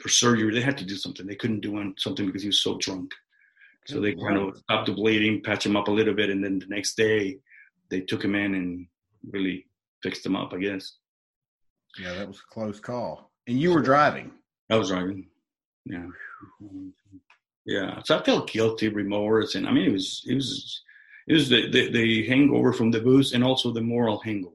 for 0.00 0.08
surgery. 0.08 0.52
They 0.52 0.60
had 0.60 0.78
to 0.78 0.84
do 0.84 0.96
something. 0.96 1.26
They 1.26 1.34
couldn't 1.34 1.60
do 1.60 1.94
something 1.98 2.26
because 2.26 2.42
he 2.42 2.48
was 2.48 2.62
so 2.62 2.78
drunk. 2.78 3.12
So 3.86 4.00
they 4.00 4.12
mm-hmm. 4.12 4.26
kind 4.26 4.38
of 4.38 4.56
stopped 4.58 4.86
the 4.86 4.92
bleeding, 4.92 5.42
patch 5.42 5.64
him 5.64 5.76
up 5.76 5.88
a 5.88 5.92
little 5.92 6.14
bit, 6.14 6.30
and 6.30 6.44
then 6.44 6.58
the 6.58 6.66
next 6.66 6.94
day 6.94 7.38
they 7.90 8.00
took 8.00 8.22
him 8.22 8.34
in 8.34 8.54
and 8.54 8.86
really 9.30 9.66
fixed 10.02 10.24
him 10.24 10.36
up. 10.36 10.52
I 10.52 10.58
guess 10.58 10.92
Yeah, 11.98 12.14
that 12.14 12.28
was 12.28 12.38
a 12.38 12.52
close 12.52 12.80
call. 12.80 13.30
And 13.46 13.58
you 13.58 13.72
were 13.72 13.80
driving. 13.80 14.32
I 14.70 14.76
was 14.76 14.88
driving. 14.88 15.28
Yeah. 15.86 16.06
Yeah. 17.64 18.00
So 18.04 18.18
I 18.18 18.22
felt 18.22 18.50
guilty, 18.50 18.88
remorse, 18.88 19.54
and 19.54 19.66
I 19.66 19.72
mean, 19.72 19.86
it 19.86 19.92
was, 19.92 20.22
it 20.26 20.34
was, 20.34 20.82
it 21.26 21.32
was 21.32 21.48
the, 21.48 21.70
the, 21.70 21.90
the 21.90 22.26
hangover 22.28 22.72
from 22.72 22.90
the 22.90 23.00
booze 23.00 23.32
and 23.32 23.42
also 23.42 23.72
the 23.72 23.80
moral 23.80 24.18
hangover. 24.20 24.54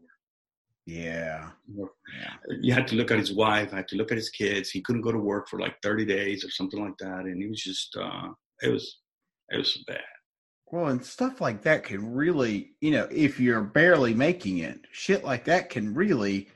Yeah. 0.86 1.50
Yeah. 1.68 2.56
You 2.62 2.74
had 2.74 2.88
to 2.88 2.96
look 2.96 3.12
at 3.12 3.20
his 3.20 3.34
wife. 3.34 3.74
I 3.74 3.78
had 3.78 3.88
to 3.90 3.96
look 3.96 4.12
at 4.12 4.18
his 4.18 4.30
kids. 4.30 4.70
He 4.70 4.82
couldn't 4.82 5.02
go 5.02 5.12
to 5.12 5.18
work 5.18 5.48
for 5.48 5.60
like 5.60 5.76
30 5.82 6.06
days 6.06 6.44
or 6.44 6.50
something 6.50 6.84
like 6.84 6.98
that, 7.00 7.22
and 7.22 7.42
he 7.42 7.48
was 7.48 7.62
just 7.62 7.96
uh, 7.96 8.30
it 8.62 8.70
was 8.70 9.00
it 9.50 9.58
was 9.58 9.84
bad. 9.88 10.02
Well, 10.74 10.88
and 10.88 11.06
stuff 11.06 11.40
like 11.40 11.62
that 11.64 11.84
can 11.84 12.14
really, 12.14 12.72
you 12.82 12.90
know, 12.92 13.08
if 13.12 13.40
you're 13.40 13.62
barely 13.62 14.16
making 14.16 14.58
it, 14.58 14.80
shit 14.92 15.24
like 15.24 15.46
that 15.46 15.70
can 15.70 15.94
really, 15.94 16.50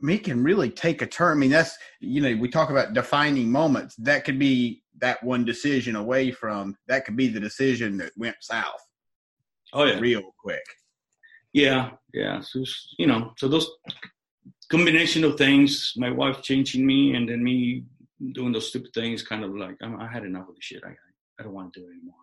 me 0.00 0.18
can 0.18 0.42
really 0.42 0.68
take 0.68 1.00
a 1.00 1.06
turn. 1.06 1.36
I 1.36 1.40
mean, 1.40 1.50
that's, 1.50 1.78
you 2.00 2.20
know, 2.20 2.36
we 2.40 2.48
talk 2.48 2.70
about 2.70 2.92
defining 2.92 3.52
moments. 3.52 3.94
That 3.98 4.24
could 4.24 4.36
be 4.36 4.82
that 4.98 5.22
one 5.22 5.44
decision 5.44 5.94
away 5.94 6.32
from, 6.32 6.76
that 6.88 7.04
could 7.04 7.16
be 7.16 7.28
the 7.28 7.38
decision 7.38 7.96
that 7.98 8.10
went 8.16 8.34
south. 8.40 8.84
Oh 9.72 9.84
yeah, 9.84 10.00
real 10.00 10.34
quick. 10.42 10.64
Yeah, 11.52 11.90
yeah. 12.14 12.40
So 12.40 12.64
you 12.98 13.06
know, 13.06 13.32
so 13.36 13.48
those 13.48 13.70
combination 14.70 15.24
of 15.24 15.36
things, 15.36 15.92
my 15.96 16.10
wife 16.10 16.42
changing 16.42 16.86
me, 16.86 17.14
and 17.14 17.28
then 17.28 17.42
me 17.42 17.84
doing 18.32 18.52
those 18.52 18.68
stupid 18.68 18.92
things, 18.94 19.22
kind 19.22 19.44
of 19.44 19.54
like 19.54 19.76
I'm, 19.82 20.00
i 20.00 20.06
had 20.06 20.24
enough 20.24 20.48
of 20.48 20.54
the 20.54 20.62
shit. 20.62 20.82
I 20.84 20.94
I 21.38 21.42
don't 21.42 21.54
want 21.54 21.72
to 21.74 21.80
do 21.80 21.86
it 21.86 21.90
anymore. 21.90 22.14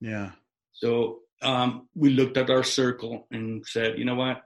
Yeah. 0.00 0.30
So 0.72 1.20
um, 1.42 1.88
we 1.94 2.10
looked 2.10 2.36
at 2.36 2.50
our 2.50 2.62
circle 2.62 3.26
and 3.30 3.64
said, 3.66 3.98
you 3.98 4.04
know 4.04 4.14
what? 4.14 4.42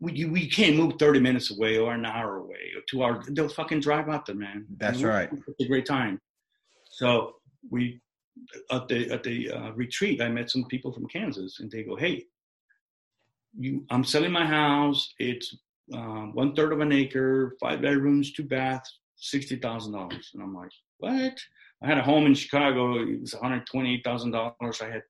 We, 0.00 0.24
we 0.24 0.48
can't 0.48 0.76
move 0.76 0.94
30 0.98 1.20
minutes 1.20 1.50
away 1.50 1.76
or 1.76 1.92
an 1.92 2.06
hour 2.06 2.38
away 2.38 2.72
or 2.74 2.82
two 2.88 3.04
hours. 3.04 3.26
They'll 3.30 3.48
fucking 3.48 3.80
drive 3.80 4.08
out 4.08 4.26
there, 4.26 4.34
man. 4.34 4.66
That's 4.78 5.02
right. 5.02 5.28
It's 5.32 5.60
a 5.60 5.68
great 5.68 5.86
time. 5.86 6.20
So 6.90 7.34
we 7.70 8.00
at 8.70 8.88
the 8.88 9.10
at 9.10 9.22
the 9.22 9.50
uh, 9.50 9.70
retreat, 9.72 10.22
I 10.22 10.28
met 10.28 10.50
some 10.50 10.64
people 10.64 10.92
from 10.92 11.06
Kansas, 11.06 11.60
and 11.60 11.70
they 11.70 11.82
go, 11.82 11.96
"Hey, 11.96 12.24
you, 13.58 13.84
I'm 13.90 14.04
selling 14.04 14.32
my 14.32 14.46
house. 14.46 15.12
It's 15.18 15.56
uh, 15.92 16.26
one 16.32 16.54
third 16.54 16.72
of 16.72 16.80
an 16.80 16.92
acre, 16.92 17.56
five 17.60 17.82
bedrooms, 17.82 18.32
two 18.32 18.44
baths, 18.44 18.98
sixty 19.16 19.56
thousand 19.56 19.92
dollars." 19.92 20.30
And 20.34 20.42
I'm 20.42 20.54
like, 20.54 20.70
"What?" 20.98 21.38
I 21.82 21.86
had 21.86 21.98
a 21.98 22.02
home 22.02 22.26
in 22.26 22.34
Chicago. 22.34 23.00
It 23.00 23.20
was 23.20 23.34
one 23.34 23.50
hundred 23.50 23.66
twenty-eight 23.66 24.04
thousand 24.04 24.32
dollars. 24.32 24.80
I 24.82 24.90
had, 24.90 25.02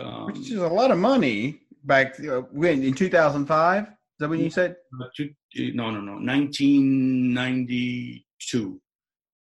um, 0.00 0.26
which 0.26 0.38
is 0.38 0.52
a 0.52 0.68
lot 0.68 0.90
of 0.90 0.98
money 0.98 1.60
back 1.84 2.18
uh, 2.20 2.42
when 2.52 2.82
in 2.82 2.94
two 2.94 3.08
thousand 3.08 3.46
five. 3.46 3.84
Is 3.84 4.20
that 4.20 4.28
when 4.30 4.40
you 4.40 4.50
said? 4.50 4.76
Uh, 5.00 5.06
no, 5.74 5.90
no, 5.90 6.00
no. 6.00 6.18
Nineteen 6.18 7.34
ninety-two. 7.34 8.80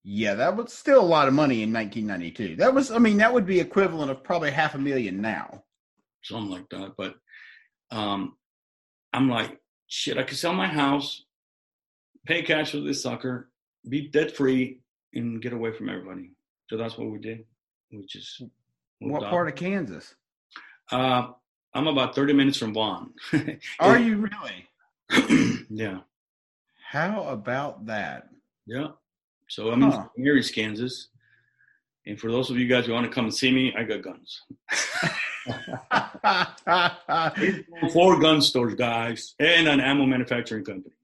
Yeah, 0.06 0.34
that 0.34 0.54
was 0.54 0.72
still 0.72 1.00
a 1.00 1.02
lot 1.02 1.28
of 1.28 1.34
money 1.34 1.62
in 1.62 1.72
1992. 1.72 2.56
That 2.56 2.74
was, 2.74 2.90
I 2.90 2.98
mean, 2.98 3.16
that 3.16 3.32
would 3.32 3.46
be 3.46 3.58
equivalent 3.58 4.10
of 4.10 4.22
probably 4.22 4.50
half 4.50 4.74
a 4.74 4.78
million 4.78 5.22
now. 5.22 5.64
Something 6.22 6.50
like 6.50 6.68
that. 6.68 6.92
But 6.98 7.14
um, 7.94 8.36
I'm 9.12 9.30
like, 9.30 9.60
shit, 9.86 10.18
I 10.18 10.24
could 10.24 10.36
sell 10.36 10.52
my 10.52 10.66
house, 10.66 11.24
pay 12.26 12.42
cash 12.42 12.72
for 12.72 12.80
this 12.80 13.02
sucker, 13.02 13.48
be 13.88 14.08
debt 14.08 14.36
free, 14.36 14.80
and 15.14 15.40
get 15.40 15.52
away 15.52 15.72
from 15.72 15.88
everybody. 15.88 16.32
So 16.68 16.76
that's 16.76 16.98
what 16.98 17.10
we 17.10 17.18
did. 17.18 17.44
We 17.92 18.04
just. 18.06 18.42
What 18.98 19.22
part 19.30 19.48
of 19.48 19.54
Kansas? 19.54 20.14
Uh, 20.90 21.28
I'm 21.72 21.86
about 21.86 22.14
30 22.14 22.32
minutes 22.32 22.58
from 22.58 22.74
Vaughn. 22.74 23.12
Are 23.80 23.98
you 23.98 24.28
really? 25.10 25.66
yeah. 25.70 26.00
How 26.90 27.24
about 27.24 27.86
that? 27.86 28.28
Yeah. 28.66 28.88
So 29.48 29.70
I'm 29.70 29.82
huh. 29.82 30.08
in 30.16 30.24
Marys, 30.24 30.50
Kansas. 30.50 31.08
And 32.06 32.18
for 32.18 32.30
those 32.30 32.50
of 32.50 32.58
you 32.58 32.66
guys 32.66 32.86
who 32.86 32.92
want 32.92 33.06
to 33.06 33.12
come 33.12 33.26
and 33.26 33.34
see 33.34 33.52
me, 33.52 33.74
I 33.76 33.84
got 33.84 34.02
guns. 34.02 34.42
Four 37.92 38.20
gun 38.20 38.40
stores, 38.40 38.74
guys, 38.74 39.34
and 39.38 39.68
an 39.68 39.80
ammo 39.80 40.06
manufacturing 40.06 40.64
company. 40.64 40.94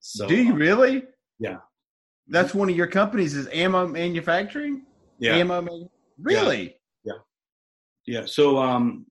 So, 0.00 0.26
Do 0.26 0.36
you 0.36 0.54
really? 0.54 1.04
Yeah. 1.38 1.58
That's 2.28 2.54
one 2.54 2.68
of 2.68 2.76
your 2.76 2.86
companies 2.86 3.34
is 3.34 3.48
ammo 3.52 3.86
manufacturing. 3.86 4.82
Yeah. 5.18 5.36
Ammo. 5.36 5.62
Man- 5.62 5.88
really? 6.20 6.76
Yeah. 7.04 7.12
yeah. 8.06 8.20
Yeah. 8.20 8.26
So 8.26 8.58
um, 8.58 9.06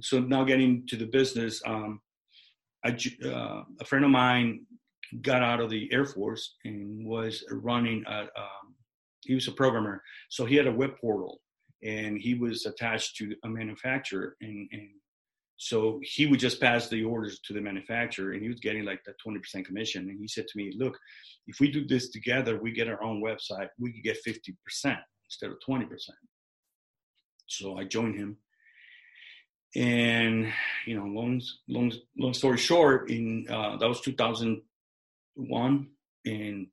so 0.00 0.20
now 0.20 0.44
getting 0.44 0.86
to 0.88 0.96
the 0.96 1.06
business, 1.06 1.62
um, 1.66 2.00
I 2.84 2.96
uh, 3.24 3.62
a 3.80 3.84
friend 3.84 4.04
of 4.04 4.10
mine 4.10 4.66
got 5.22 5.42
out 5.42 5.60
of 5.60 5.70
the 5.70 5.88
Air 5.92 6.04
Force 6.04 6.56
and 6.64 7.06
was 7.06 7.44
running 7.50 8.04
a. 8.06 8.20
Um, 8.20 8.74
he 9.24 9.34
was 9.34 9.48
a 9.48 9.52
programmer, 9.52 10.02
so 10.28 10.44
he 10.44 10.54
had 10.54 10.68
a 10.68 10.72
web 10.72 10.92
portal, 11.00 11.40
and 11.82 12.18
he 12.18 12.34
was 12.34 12.66
attached 12.66 13.16
to 13.16 13.34
a 13.44 13.48
manufacturer, 13.48 14.36
and, 14.40 14.68
and 14.72 14.88
so 15.56 16.00
he 16.02 16.26
would 16.26 16.40
just 16.40 16.60
pass 16.60 16.88
the 16.88 17.02
orders 17.04 17.40
to 17.40 17.54
the 17.54 17.60
manufacturer, 17.60 18.32
and 18.32 18.42
he 18.42 18.48
was 18.48 18.60
getting 18.60 18.84
like 18.84 19.00
that 19.06 19.18
twenty 19.18 19.38
percent 19.38 19.66
commission. 19.66 20.08
And 20.08 20.18
he 20.20 20.28
said 20.28 20.46
to 20.48 20.58
me, 20.58 20.72
"Look, 20.76 20.98
if 21.46 21.60
we 21.60 21.70
do 21.70 21.86
this 21.86 22.10
together, 22.10 22.60
we 22.60 22.72
get 22.72 22.88
our 22.88 23.02
own 23.02 23.22
website. 23.22 23.68
We 23.78 23.92
could 23.92 24.02
get 24.02 24.18
fifty 24.18 24.54
percent 24.64 24.98
instead 25.26 25.50
of 25.50 25.60
twenty 25.64 25.86
percent." 25.86 26.18
So 27.46 27.78
I 27.78 27.84
joined 27.84 28.18
him, 28.18 28.36
and 29.74 30.52
you 30.86 30.98
know, 30.98 31.06
long 31.06 31.40
long 31.68 31.92
long 32.18 32.34
story 32.34 32.58
short, 32.58 33.10
in 33.10 33.46
uh, 33.48 33.76
that 33.78 33.88
was 33.88 34.00
two 34.00 34.14
thousand 34.14 34.62
one. 35.34 35.88
In 36.24 36.68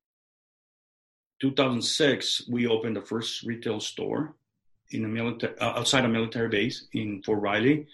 2006, 1.41 2.47
we 2.49 2.65
opened 2.65 2.95
the 2.95 3.01
first 3.01 3.43
retail 3.43 3.79
store 3.79 4.35
in 4.93 5.05
a 5.05 5.07
military 5.07 5.57
uh, 5.59 5.79
outside 5.79 6.05
a 6.05 6.09
military 6.09 6.49
base 6.49 6.87
in 6.93 7.21
Fort 7.23 7.41
Riley. 7.41 7.87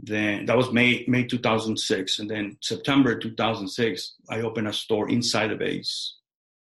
Then 0.00 0.46
that 0.46 0.56
was 0.56 0.72
May 0.72 1.04
May 1.08 1.24
2006, 1.24 2.18
and 2.18 2.30
then 2.30 2.56
September 2.60 3.18
2006, 3.18 4.14
I 4.30 4.42
opened 4.42 4.68
a 4.68 4.72
store 4.72 5.08
inside 5.08 5.48
the 5.48 5.56
base 5.56 6.16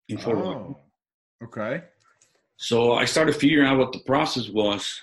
in 0.09 0.19
Fort 0.19 0.39
oh, 0.39 0.43
Riley. 0.43 0.75
Okay. 1.45 1.85
So 2.57 2.93
I 2.93 3.05
started 3.05 3.37
figuring 3.37 3.69
out 3.69 3.79
what 3.79 3.93
the 3.93 4.01
process 4.01 4.49
was. 4.49 5.01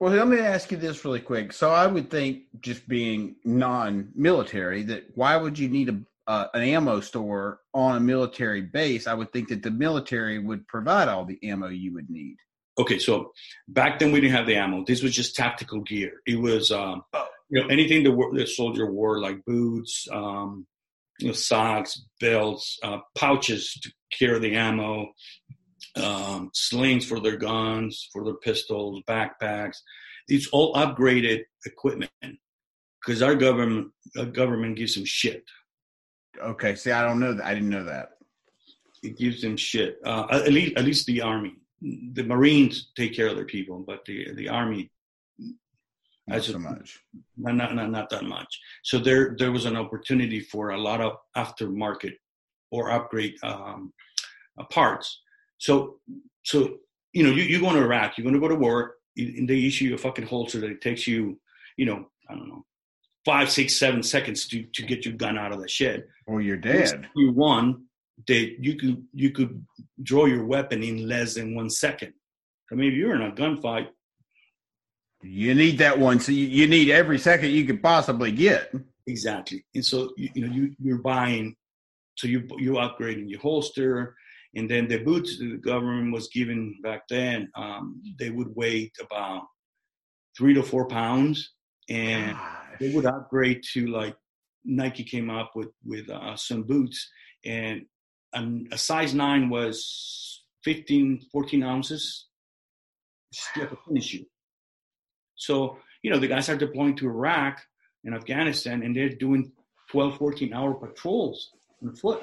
Well, 0.00 0.12
let 0.12 0.28
me 0.28 0.38
ask 0.38 0.70
you 0.70 0.76
this 0.76 1.04
really 1.04 1.20
quick. 1.20 1.52
So 1.52 1.70
I 1.70 1.86
would 1.86 2.08
think, 2.08 2.44
just 2.60 2.86
being 2.86 3.36
non-military, 3.44 4.84
that 4.84 5.06
why 5.14 5.36
would 5.36 5.58
you 5.58 5.68
need 5.68 5.88
a 5.88 5.98
uh, 6.28 6.46
an 6.52 6.62
ammo 6.62 7.00
store 7.00 7.60
on 7.72 7.96
a 7.96 8.00
military 8.00 8.60
base, 8.60 9.06
I 9.06 9.14
would 9.14 9.32
think 9.32 9.48
that 9.48 9.62
the 9.62 9.70
military 9.70 10.38
would 10.38 10.68
provide 10.68 11.08
all 11.08 11.24
the 11.24 11.38
ammo 11.42 11.68
you 11.68 11.94
would 11.94 12.10
need. 12.10 12.36
Okay, 12.78 12.98
so 12.98 13.32
back 13.66 13.98
then 13.98 14.12
we 14.12 14.20
didn't 14.20 14.36
have 14.36 14.46
the 14.46 14.56
ammo. 14.56 14.84
This 14.84 15.02
was 15.02 15.14
just 15.14 15.34
tactical 15.34 15.80
gear. 15.80 16.22
It 16.26 16.38
was, 16.38 16.70
um, 16.70 17.02
oh. 17.12 17.26
you 17.50 17.60
know, 17.60 17.68
anything 17.68 18.04
the, 18.04 18.30
the 18.34 18.46
soldier 18.46 18.90
wore, 18.90 19.20
like 19.20 19.44
boots, 19.44 20.06
um, 20.12 20.66
you 21.18 21.28
know, 21.28 21.32
socks, 21.32 22.00
belts, 22.20 22.78
uh, 22.84 22.98
pouches 23.16 23.74
to 23.82 23.92
carry 24.16 24.38
the 24.38 24.54
ammo, 24.54 25.08
um, 25.96 26.50
slings 26.54 27.04
for 27.04 27.18
their 27.18 27.36
guns, 27.36 28.08
for 28.12 28.24
their 28.24 28.36
pistols, 28.36 29.02
backpacks. 29.08 29.78
It's 30.28 30.48
all 30.52 30.74
upgraded 30.74 31.42
equipment 31.66 32.10
because 33.00 33.22
our 33.22 33.34
government 33.34 33.88
our 34.16 34.26
government 34.26 34.76
gives 34.76 34.94
them 34.94 35.04
shit. 35.04 35.44
Okay, 36.40 36.76
see, 36.76 36.92
I 36.92 37.02
don't 37.02 37.18
know 37.18 37.34
that. 37.34 37.46
I 37.46 37.54
didn't 37.54 37.70
know 37.70 37.84
that. 37.84 38.10
It 39.02 39.18
gives 39.18 39.42
them 39.42 39.56
shit. 39.56 39.96
Uh, 40.04 40.26
at 40.30 40.52
least, 40.52 40.76
at 40.76 40.84
least 40.84 41.06
the 41.06 41.22
army, 41.22 41.56
the 41.80 42.24
Marines 42.24 42.90
take 42.96 43.14
care 43.14 43.28
of 43.28 43.36
their 43.36 43.44
people, 43.44 43.78
but 43.86 44.04
the 44.04 44.34
the 44.34 44.48
army, 44.48 44.90
not 46.26 46.42
so 46.42 46.58
much. 46.58 46.98
Not, 47.36 47.54
not 47.54 47.74
not 47.74 47.90
not 47.90 48.10
that 48.10 48.24
much. 48.24 48.58
So 48.82 48.98
there 48.98 49.36
there 49.38 49.52
was 49.52 49.64
an 49.64 49.76
opportunity 49.76 50.40
for 50.40 50.70
a 50.70 50.78
lot 50.78 51.00
of 51.00 51.16
aftermarket 51.36 52.14
or 52.70 52.90
upgrade 52.90 53.36
um, 53.42 53.92
uh, 54.58 54.64
parts. 54.64 55.20
So 55.58 56.00
so 56.44 56.78
you 57.12 57.22
know 57.22 57.30
you 57.30 57.42
you 57.44 57.60
go 57.60 57.72
to 57.72 57.78
Iraq, 57.78 58.18
you're 58.18 58.24
going 58.24 58.34
to 58.34 58.40
go 58.40 58.48
to 58.48 58.56
war, 58.56 58.96
and 59.16 59.48
they 59.48 59.64
issue 59.64 59.86
you 59.86 59.94
a 59.94 59.98
fucking 59.98 60.26
holster 60.26 60.60
that 60.60 60.70
it 60.70 60.80
takes 60.80 61.06
you, 61.06 61.38
you 61.76 61.86
know, 61.86 62.08
I 62.28 62.34
don't 62.34 62.48
know, 62.48 62.64
five, 63.24 63.50
six, 63.50 63.76
seven 63.76 64.02
seconds 64.02 64.46
to, 64.48 64.62
to 64.62 64.82
get 64.82 65.04
your 65.04 65.14
gun 65.14 65.38
out 65.38 65.52
of 65.52 65.60
the 65.60 65.68
shed. 65.68 66.04
Or 66.26 66.40
you're 66.40 66.56
dead. 66.56 67.08
You 67.16 67.32
won 67.32 67.87
that 68.26 68.56
you 68.58 68.76
could 68.76 69.04
you 69.12 69.30
could 69.30 69.64
draw 70.02 70.26
your 70.26 70.44
weapon 70.44 70.82
in 70.82 71.08
less 71.08 71.34
than 71.34 71.54
one 71.54 71.70
second. 71.70 72.12
I 72.70 72.74
mean, 72.74 72.92
if 72.92 72.94
you're 72.94 73.14
in 73.14 73.22
a 73.22 73.32
gunfight, 73.32 73.88
you 75.22 75.54
need 75.54 75.78
that 75.78 75.98
one. 75.98 76.20
So 76.20 76.32
you, 76.32 76.46
you 76.46 76.66
need 76.66 76.90
every 76.90 77.18
second 77.18 77.50
you 77.50 77.64
could 77.64 77.82
possibly 77.82 78.32
get. 78.32 78.72
Exactly, 79.06 79.64
and 79.74 79.84
so 79.84 80.12
you, 80.16 80.28
you 80.34 80.46
know 80.46 80.52
you 80.52 80.74
you're 80.78 80.98
buying, 80.98 81.56
so 82.16 82.26
you 82.26 82.46
you 82.58 82.72
upgrading 82.72 83.30
your 83.30 83.40
holster, 83.40 84.14
and 84.54 84.70
then 84.70 84.86
the 84.86 84.98
boots 84.98 85.38
the 85.38 85.56
government 85.56 86.12
was 86.12 86.28
giving 86.28 86.78
back 86.82 87.02
then, 87.08 87.48
um, 87.56 88.02
they 88.18 88.30
would 88.30 88.54
weigh 88.54 88.92
about 89.00 89.44
three 90.36 90.52
to 90.54 90.62
four 90.62 90.86
pounds, 90.86 91.54
and 91.88 92.36
they 92.78 92.90
would 92.90 93.06
upgrade 93.06 93.62
to 93.72 93.86
like 93.86 94.14
Nike 94.64 95.04
came 95.04 95.30
up 95.30 95.52
with 95.54 95.70
with 95.84 96.10
uh, 96.10 96.36
some 96.36 96.64
boots, 96.64 97.08
and 97.46 97.82
a 98.34 98.78
size 98.78 99.14
nine 99.14 99.48
was 99.48 100.44
15, 100.64 101.26
14 101.32 101.62
ounces. 101.62 102.26
Still 103.32 103.78
finish 103.86 104.14
you. 104.14 104.26
So 105.36 105.78
you 106.02 106.10
know 106.10 106.18
the 106.18 106.28
guys 106.28 106.48
are 106.48 106.56
deploying 106.56 106.96
to 106.96 107.06
Iraq 107.06 107.60
and 108.04 108.14
Afghanistan, 108.14 108.82
and 108.82 108.94
they're 108.94 109.08
doing 109.08 109.52
12, 109.90 110.18
14 110.18 110.52
hour 110.52 110.74
patrols 110.74 111.50
on 111.82 111.94
foot. 111.94 112.22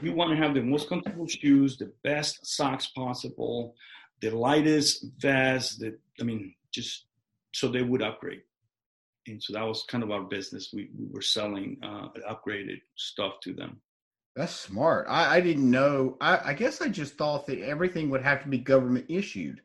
You 0.00 0.12
want 0.14 0.30
to 0.30 0.36
have 0.36 0.54
the 0.54 0.62
most 0.62 0.88
comfortable 0.88 1.28
shoes, 1.28 1.76
the 1.76 1.92
best 2.02 2.44
socks 2.44 2.86
possible, 2.86 3.74
the 4.20 4.30
lightest 4.30 5.06
vest. 5.18 5.78
The, 5.78 5.96
I 6.20 6.24
mean, 6.24 6.54
just 6.72 7.06
so 7.54 7.68
they 7.68 7.82
would 7.82 8.02
upgrade. 8.02 8.42
And 9.28 9.40
so 9.40 9.52
that 9.52 9.62
was 9.62 9.84
kind 9.88 10.02
of 10.02 10.10
our 10.10 10.22
business. 10.22 10.70
We, 10.72 10.90
we 10.98 11.06
were 11.12 11.22
selling 11.22 11.76
uh, 11.82 12.08
upgraded 12.28 12.80
stuff 12.96 13.34
to 13.42 13.54
them. 13.54 13.80
That's 14.34 14.54
smart. 14.54 15.06
I, 15.08 15.36
I 15.36 15.40
didn't 15.40 15.70
know. 15.70 16.16
I, 16.20 16.50
I 16.50 16.52
guess 16.54 16.80
I 16.80 16.88
just 16.88 17.14
thought 17.14 17.46
that 17.46 17.60
everything 17.60 18.08
would 18.10 18.22
have 18.22 18.42
to 18.42 18.48
be 18.48 18.58
government 18.58 19.06
issued. 19.08 19.60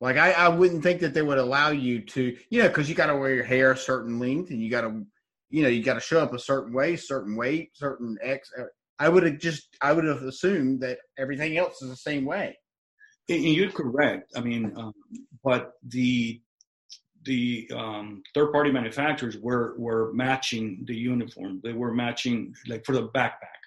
Like 0.00 0.16
I, 0.16 0.32
I 0.32 0.48
wouldn't 0.48 0.82
think 0.82 1.00
that 1.00 1.14
they 1.14 1.22
would 1.22 1.38
allow 1.38 1.70
you 1.70 2.00
to, 2.00 2.36
you 2.50 2.62
know, 2.62 2.68
because 2.68 2.88
you 2.88 2.94
got 2.94 3.06
to 3.06 3.16
wear 3.16 3.34
your 3.34 3.44
hair 3.44 3.72
a 3.72 3.76
certain 3.76 4.18
length 4.18 4.50
and 4.50 4.60
you 4.60 4.70
got 4.70 4.82
to, 4.82 5.04
you 5.50 5.62
know, 5.62 5.68
you 5.68 5.82
got 5.82 5.94
to 5.94 6.00
show 6.00 6.20
up 6.20 6.32
a 6.32 6.38
certain 6.38 6.72
way, 6.72 6.96
certain 6.96 7.36
weight, 7.36 7.70
certain 7.74 8.16
X. 8.22 8.50
uh, 8.58 9.10
would 9.10 9.22
have 9.22 9.38
just, 9.38 9.68
I 9.80 9.92
would 9.92 10.04
have 10.04 10.22
assumed 10.22 10.80
that 10.80 10.98
everything 11.18 11.56
else 11.56 11.82
is 11.82 11.90
the 11.90 11.96
same 11.96 12.24
way. 12.24 12.58
And 13.28 13.44
you're 13.44 13.70
correct. 13.70 14.32
I 14.36 14.40
mean, 14.40 14.72
um, 14.76 14.92
but 15.42 15.72
the 15.88 16.40
the 17.24 17.68
um, 17.74 18.22
third 18.34 18.52
party 18.52 18.70
manufacturers 18.70 19.36
were 19.36 19.74
were 19.78 20.12
matching 20.12 20.84
the 20.86 20.94
uniform. 20.94 21.60
They 21.62 21.72
were 21.72 21.92
matching 21.92 22.54
like 22.68 22.86
for 22.86 22.92
the 22.92 23.08
backpack. 23.08 23.65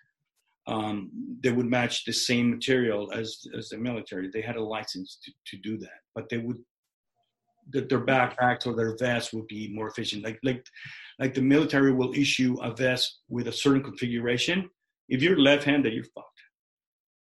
Um, 0.70 1.10
they 1.42 1.52
would 1.52 1.66
match 1.66 2.06
the 2.06 2.14
same 2.14 2.52
material 2.52 3.12
as 3.12 3.40
as 3.58 3.70
the 3.70 3.78
military. 3.78 4.30
They 4.32 4.42
had 4.42 4.56
a 4.56 4.64
license 4.64 5.18
to, 5.24 5.32
to 5.48 5.62
do 5.62 5.78
that, 5.80 6.00
but 6.14 6.30
they 6.30 6.38
would 6.38 6.58
that 7.72 7.90
their 7.90 8.06
backpacks 8.06 8.66
or 8.66 8.76
their 8.76 8.96
vests 8.98 9.34
would 9.34 9.48
be 9.48 9.74
more 9.74 9.88
efficient. 9.88 10.24
Like 10.24 10.40
like 10.44 10.64
like 11.20 11.34
the 11.34 11.42
military 11.42 11.92
will 11.94 12.14
issue 12.14 12.56
a 12.62 12.74
vest 12.76 13.20
with 13.30 13.48
a 13.48 13.52
certain 13.52 13.84
configuration. 13.84 14.70
If 15.08 15.24
you're 15.24 15.40
left-handed, 15.40 15.94
you're 15.94 16.04
fucked. 16.16 16.42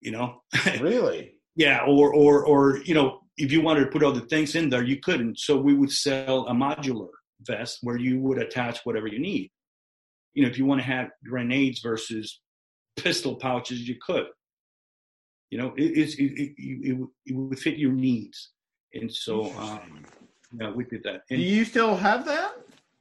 You 0.01 0.11
know. 0.11 0.43
Really? 0.79 1.35
Yeah, 1.55 1.81
or 1.85 2.13
or 2.13 2.45
or 2.45 2.77
you 2.85 2.93
know, 2.93 3.21
if 3.37 3.51
you 3.51 3.61
wanted 3.61 3.81
to 3.81 3.91
put 3.91 4.03
other 4.03 4.21
things 4.21 4.55
in 4.55 4.69
there, 4.69 4.83
you 4.83 4.97
couldn't. 4.97 5.39
So 5.39 5.57
we 5.57 5.73
would 5.73 5.91
sell 5.91 6.47
a 6.47 6.53
modular 6.53 7.09
vest 7.41 7.79
where 7.81 7.97
you 7.97 8.19
would 8.19 8.37
attach 8.37 8.79
whatever 8.83 9.07
you 9.07 9.19
need. 9.19 9.51
You 10.33 10.43
know, 10.43 10.49
if 10.49 10.57
you 10.57 10.65
want 10.65 10.81
to 10.81 10.87
have 10.87 11.09
grenades 11.25 11.81
versus 11.81 12.39
pistol 13.03 13.35
pouches, 13.35 13.87
you 13.87 13.95
could. 14.05 14.27
You 15.49 15.57
know, 15.57 15.73
it 15.77 15.83
it's, 15.97 16.13
it, 16.15 16.31
it, 16.43 16.53
it, 16.89 16.93
would- 16.97 17.09
it 17.25 17.35
would 17.35 17.59
fit 17.59 17.77
your 17.77 17.91
needs, 17.93 18.51
and 18.93 19.11
so 19.11 19.51
um, 19.57 20.05
yeah, 20.59 20.69
we 20.71 20.83
did 20.83 21.03
that. 21.03 21.21
Do 21.29 21.35
you 21.37 21.65
still 21.65 21.95
have 21.95 22.25
that? 22.25 22.53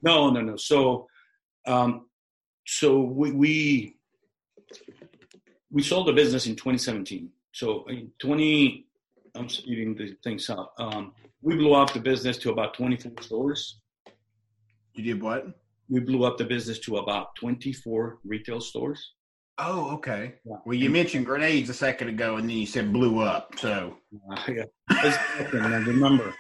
no, 0.03 0.31
no, 0.31 0.41
no. 0.41 0.57
So, 0.57 1.07
um, 1.67 2.07
so 2.67 3.01
we, 3.01 3.33
we 3.33 3.97
we 5.71 5.83
sold 5.83 6.07
the 6.09 6.13
business 6.13 6.47
in 6.47 6.55
2017. 6.57 7.31
So 7.53 7.85
in 7.89 8.11
20, 8.19 8.87
I'm 9.35 9.49
speeding 9.49 9.95
the 9.95 10.17
things 10.25 10.49
up. 10.51 10.73
Um, 10.79 11.13
we 11.43 11.57
blew 11.57 11.75
up 11.75 11.93
the 11.93 12.01
business 12.01 12.39
to 12.39 12.51
about 12.51 12.75
24 12.75 13.13
stores. 13.23 13.81
You 14.95 15.05
did 15.05 15.23
what? 15.23 15.47
We 15.91 16.01
blew 16.01 16.25
up 16.25 16.39
the 16.39 16.45
business 16.45 16.79
to 16.81 16.99
about 16.99 17.35
24 17.37 18.19
retail 18.25 18.61
stores. 18.61 19.13
Oh, 19.61 19.91
okay. 19.95 20.35
Well, 20.45 20.75
you 20.75 20.89
mentioned 20.89 21.27
grenades 21.27 21.69
a 21.69 21.75
second 21.75 22.09
ago, 22.09 22.37
and 22.37 22.49
then 22.49 22.57
you 22.57 22.67
said 22.67 22.93
blew 22.93 23.21
up. 23.21 23.55
So, 23.59 23.97
Uh, 24.31 24.41
yeah. 24.49 24.65
Remember. 25.53 26.33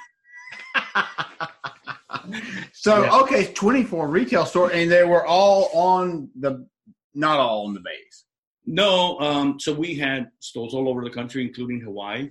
so 2.72 3.02
Yeah. 3.02 3.20
okay, 3.22 3.52
twenty 3.52 3.82
four 3.82 4.08
retail 4.08 4.46
store, 4.46 4.70
and 4.72 4.90
they 4.90 5.04
were 5.04 5.26
all 5.26 5.68
on 5.74 6.30
the, 6.38 6.66
not 7.14 7.38
all 7.40 7.66
on 7.66 7.74
the 7.74 7.80
base. 7.80 8.24
No, 8.66 9.18
um, 9.20 9.58
so 9.58 9.72
we 9.72 9.94
had 9.96 10.30
stores 10.40 10.74
all 10.74 10.88
over 10.88 11.02
the 11.02 11.10
country, 11.10 11.42
including 11.42 11.80
Hawaii, 11.80 12.30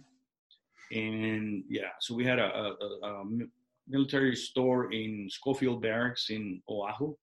and 0.91 1.63
yeah, 1.67 1.89
so 1.99 2.13
we 2.15 2.23
had 2.23 2.39
a, 2.39 2.45
a, 2.45 2.75
a, 2.79 3.21
a 3.21 3.23
military 3.87 4.35
store 4.35 4.93
in 4.93 5.27
Schofield 5.31 5.81
Barracks 5.81 6.29
in 6.29 6.61
Oahu, 6.69 7.15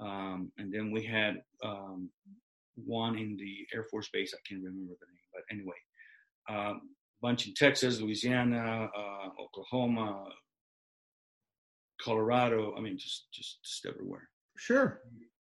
um, 0.00 0.50
and 0.58 0.72
then 0.72 0.90
we 0.92 1.02
had 1.02 1.42
um, 1.64 2.08
one 2.76 3.18
in 3.18 3.36
the 3.36 3.66
Air 3.74 3.84
Force 3.90 4.08
Base. 4.12 4.34
I 4.34 4.40
can't 4.48 4.62
remember 4.62 4.94
the 5.00 5.06
name, 5.06 5.28
but 5.32 5.42
anyway, 5.50 5.76
um, 6.48 6.82
bunch 7.22 7.46
in 7.46 7.54
Texas, 7.54 8.00
Louisiana, 8.00 8.88
uh, 8.96 9.28
Oklahoma, 9.42 10.26
Colorado. 12.00 12.74
I 12.76 12.80
mean, 12.80 12.98
just 12.98 13.26
just 13.32 13.62
just 13.64 13.86
everywhere 13.86 14.28
Sure. 14.56 15.00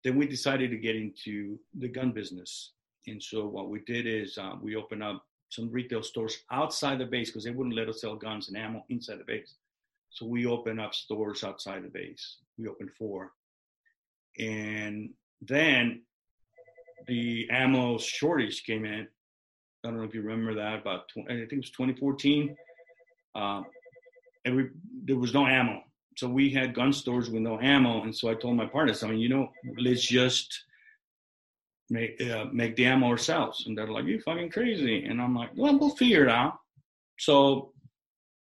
then 0.05 0.17
we 0.17 0.27
decided 0.27 0.71
to 0.71 0.77
get 0.77 0.97
into 0.97 1.59
the 1.79 1.89
gun 1.89 2.13
business. 2.13 2.73
And 3.07 3.23
so 3.23 3.47
what 3.47 3.71
we 3.71 3.81
did 3.87 4.07
is 4.07 4.37
uh, 4.39 4.55
we 4.61 4.77
opened 4.77 5.03
up 5.03 5.25
some 5.49 5.71
retail 5.71 6.03
stores 6.03 6.39
outside 6.53 6.99
the 6.99 7.07
base 7.07 7.31
because 7.31 7.45
they 7.45 7.51
wouldn't 7.51 7.75
let 7.75 7.89
us 7.89 8.01
sell 8.01 8.15
guns 8.15 8.49
and 8.49 8.57
ammo 8.57 8.85
inside 8.89 9.19
the 9.19 9.25
base. 9.25 9.55
So 10.11 10.27
we 10.27 10.47
opened 10.47 10.81
up 10.81 10.95
stores 10.95 11.45
outside 11.45 11.83
the 11.83 11.89
base. 11.89 12.39
We 12.59 12.69
opened 12.69 12.91
four. 12.99 13.33
And 14.39 15.11
then 15.41 16.03
the 17.07 17.49
ammo 17.51 17.99
shortage 17.99 18.65
came 18.65 18.85
in. 18.85 19.07
I 19.85 19.89
don't 19.89 19.97
know 19.97 20.05
if 20.05 20.15
you 20.15 20.23
remember 20.23 20.55
that, 20.55 20.81
about, 20.81 21.09
tw- 21.09 21.29
I 21.29 21.35
think 21.35 21.53
it 21.53 21.57
was 21.57 21.71
2014. 21.71 22.55
Um, 23.35 23.67
and 24.45 24.57
we, 24.57 24.69
there 25.05 25.17
was 25.17 25.35
no 25.35 25.47
ammo. 25.47 25.83
So 26.17 26.29
we 26.29 26.51
had 26.51 26.75
gun 26.75 26.93
stores 26.93 27.31
with 27.31 27.43
no 27.43 27.59
ammo 27.61 28.03
and 28.03 28.15
so 28.15 28.29
i 28.29 28.35
told 28.35 28.57
my 28.57 28.67
partners 28.67 29.03
i 29.03 29.09
mean 29.09 29.21
you 29.21 29.29
know 29.29 29.49
let's 29.79 30.03
just 30.03 30.65
make 31.89 32.21
uh, 32.21 32.47
make 32.53 32.77
the 32.77 32.87
ammo 32.87 33.09
ourselves. 33.09 33.65
And 33.67 33.77
they're 33.77 33.89
like 33.89 34.05
you 34.05 34.21
fucking 34.21 34.51
crazy. 34.51 35.05
And 35.05 35.21
i'm 35.21 35.35
like 35.35 35.51
well 35.57 35.79
we'll 35.79 35.97
figure 35.97 36.25
it 36.25 36.31
out. 36.31 36.59
So 37.19 37.73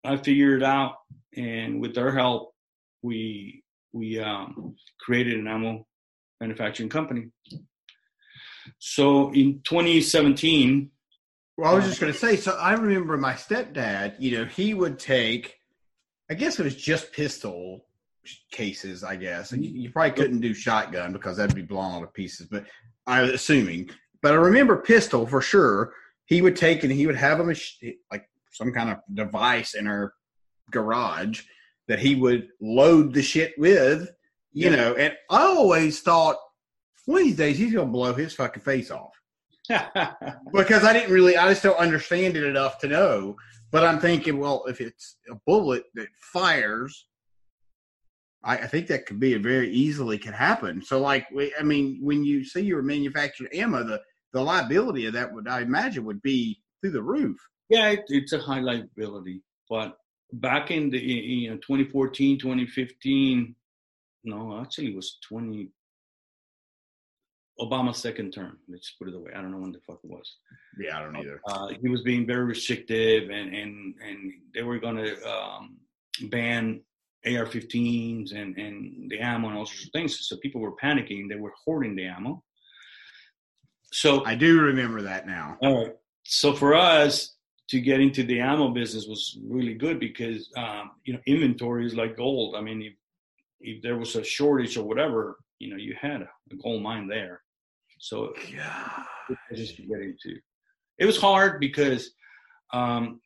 i 0.03 0.17
figured 0.17 0.61
it 0.61 0.65
out 0.65 0.97
and 1.35 1.81
with 1.81 1.95
their 1.95 2.11
help 2.11 2.53
we 3.01 3.63
we 3.91 4.19
um, 4.19 4.75
created 4.99 5.37
an 5.39 5.47
ammo 5.47 5.85
manufacturing 6.41 6.89
company 6.89 7.29
so 8.79 9.31
in 9.33 9.61
2017 9.63 10.89
Well, 11.57 11.71
I 11.71 11.73
was 11.75 11.85
uh, 11.85 11.87
just 11.87 12.01
going 12.01 12.13
to 12.13 12.17
say. 12.19 12.35
So 12.37 12.51
I 12.57 12.73
remember 12.73 13.17
my 13.17 13.33
stepdad. 13.33 14.15
You 14.19 14.37
know, 14.39 14.45
he 14.45 14.73
would 14.73 14.99
take. 14.99 15.55
I 16.29 16.33
guess 16.35 16.59
it 16.59 16.63
was 16.63 16.75
just 16.75 17.11
pistol 17.13 17.85
cases. 18.51 19.03
I 19.03 19.15
guess 19.17 19.51
and 19.51 19.63
you, 19.63 19.71
you 19.71 19.91
probably 19.91 20.11
couldn't 20.11 20.39
do 20.41 20.53
shotgun 20.53 21.11
because 21.13 21.37
that'd 21.37 21.55
be 21.55 21.61
blown 21.61 21.91
all 21.91 22.01
to 22.01 22.07
pieces. 22.07 22.47
But 22.47 22.65
I 23.05 23.21
was 23.21 23.31
assuming. 23.31 23.89
But 24.21 24.31
I 24.33 24.35
remember 24.35 24.77
pistol 24.77 25.27
for 25.27 25.41
sure. 25.41 25.93
He 26.25 26.41
would 26.41 26.55
take 26.55 26.83
and 26.83 26.91
he 26.91 27.05
would 27.05 27.17
have 27.17 27.39
a 27.41 27.43
mach- 27.43 27.95
like 28.11 28.25
some 28.51 28.71
kind 28.71 28.89
of 28.89 28.97
device 29.13 29.73
in 29.73 29.87
our 29.87 30.13
garage 30.71 31.41
that 31.89 31.99
he 31.99 32.15
would 32.15 32.47
load 32.61 33.13
the 33.13 33.21
shit 33.21 33.53
with. 33.57 34.09
You 34.53 34.69
Yeah. 34.69 34.75
know, 34.75 34.93
and 34.95 35.13
I 35.29 35.41
always 35.43 35.99
thought 36.01 36.37
one 37.05 37.21
of 37.21 37.27
these 37.27 37.35
days 37.37 37.57
he's 37.57 37.73
gonna 37.73 37.85
blow 37.85 38.13
his 38.13 38.33
fucking 38.33 38.63
face 38.63 38.91
off 38.91 39.13
because 40.53 40.83
I 40.83 40.93
didn't 40.93 41.11
really, 41.11 41.37
I 41.37 41.49
just 41.49 41.63
don't 41.63 41.77
understand 41.77 42.35
it 42.37 42.43
enough 42.43 42.79
to 42.79 42.87
know. 42.87 43.35
But 43.71 43.83
I'm 43.83 43.99
thinking, 43.99 44.37
well, 44.37 44.65
if 44.67 44.79
it's 44.81 45.17
a 45.31 45.35
bullet 45.47 45.85
that 45.95 46.07
fires, 46.33 47.07
I, 48.43 48.57
I 48.57 48.67
think 48.67 48.87
that 48.87 49.05
could 49.05 49.19
be 49.19 49.33
a 49.33 49.39
very 49.39 49.71
easily 49.71 50.17
could 50.19 50.33
happen. 50.33 50.81
So, 50.83 50.99
like, 50.99 51.25
we- 51.31 51.53
I 51.59 51.63
mean, 51.63 51.99
when 52.01 52.23
you 52.23 52.43
say 52.43 52.61
you 52.61 52.75
were 52.75 52.83
manufacturing 52.83 53.49
ammo, 53.53 53.83
the 53.83 54.01
the 54.33 54.41
liability 54.41 55.05
of 55.05 55.13
that 55.13 55.31
would, 55.31 55.47
I 55.47 55.61
imagine, 55.61 56.05
would 56.05 56.21
be 56.23 56.59
through 56.81 56.91
the 56.91 57.03
roof. 57.03 57.37
Yeah, 57.69 57.89
it, 57.89 58.01
it's 58.07 58.33
a 58.33 58.39
high 58.39 58.61
liability. 58.61 59.41
But 59.69 59.95
back 60.33 60.71
in 60.71 60.89
the 60.89 60.99
you 60.99 61.49
know 61.51 61.57
2014, 61.57 62.39
2015, 62.39 63.55
no, 64.25 64.59
actually 64.59 64.87
it 64.87 64.95
was 64.95 65.17
20 65.27 65.69
Obama's 67.67 67.97
second 67.97 68.31
term. 68.31 68.57
Let's 68.67 68.95
put 68.97 69.07
it 69.07 69.15
away. 69.15 69.31
I 69.35 69.41
don't 69.41 69.51
know 69.51 69.59
when 69.59 69.71
the 69.71 69.79
fuck 69.85 69.99
it 70.03 70.09
was. 70.09 70.37
Yeah, 70.79 70.97
I 70.97 71.01
don't 71.01 71.15
either. 71.15 71.41
Uh, 71.47 71.69
he 71.81 71.89
was 71.89 72.01
being 72.03 72.25
very 72.25 72.45
restrictive, 72.45 73.29
and 73.29 73.53
and 73.53 73.95
and 74.05 74.33
they 74.53 74.63
were 74.63 74.79
going 74.79 74.97
to 74.97 75.29
um, 75.29 75.77
ban 76.29 76.81
AR-15s 77.25 78.35
and 78.35 78.57
and 78.57 79.09
the 79.09 79.19
ammo 79.19 79.49
and 79.49 79.57
all 79.57 79.65
sorts 79.65 79.85
of 79.85 79.91
things. 79.91 80.17
So 80.27 80.37
people 80.37 80.61
were 80.61 80.75
panicking. 80.75 81.29
They 81.29 81.35
were 81.35 81.53
hoarding 81.65 81.95
the 81.95 82.05
ammo. 82.05 82.43
So 83.91 84.25
I 84.25 84.35
do 84.35 84.59
remember 84.59 85.01
that 85.03 85.27
now. 85.27 85.57
all 85.61 85.83
right. 85.83 85.93
So 86.23 86.53
for 86.53 86.73
us 86.73 87.35
to 87.69 87.79
get 87.79 87.99
into 87.99 88.23
the 88.23 88.39
ammo 88.39 88.69
business 88.69 89.07
was 89.07 89.37
really 89.45 89.73
good 89.73 89.99
because 89.99 90.49
um, 90.57 90.91
you 91.05 91.13
know 91.13 91.19
inventory 91.27 91.85
is 91.85 91.95
like 91.95 92.17
gold. 92.17 92.55
I 92.55 92.61
mean, 92.61 92.81
if 92.81 92.93
if 93.61 93.81
there 93.81 93.97
was 93.97 94.15
a 94.15 94.23
shortage 94.23 94.77
or 94.77 94.83
whatever, 94.83 95.37
you 95.59 95.69
know, 95.69 95.77
you 95.77 95.95
had 95.99 96.21
a, 96.21 96.29
a 96.51 96.55
gold 96.61 96.83
mine 96.83 97.07
there. 97.07 97.41
So 98.03 98.33
Yeah. 98.51 99.05
Just 99.55 99.77
to. 99.77 100.35
It 100.99 101.05
was 101.05 101.17
hard 101.17 101.61
because 101.61 102.11
um, 102.73 103.21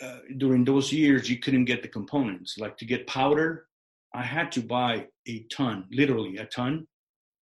uh, 0.00 0.18
during 0.36 0.64
those 0.64 0.92
years 0.92 1.28
you 1.28 1.38
couldn't 1.40 1.64
get 1.64 1.82
the 1.82 1.88
components. 1.88 2.56
Like 2.56 2.76
to 2.78 2.84
get 2.84 3.08
powder, 3.08 3.66
I 4.14 4.22
had 4.22 4.52
to 4.52 4.60
buy 4.60 5.08
a 5.26 5.44
ton, 5.50 5.86
literally 5.90 6.36
a 6.36 6.46
ton 6.46 6.86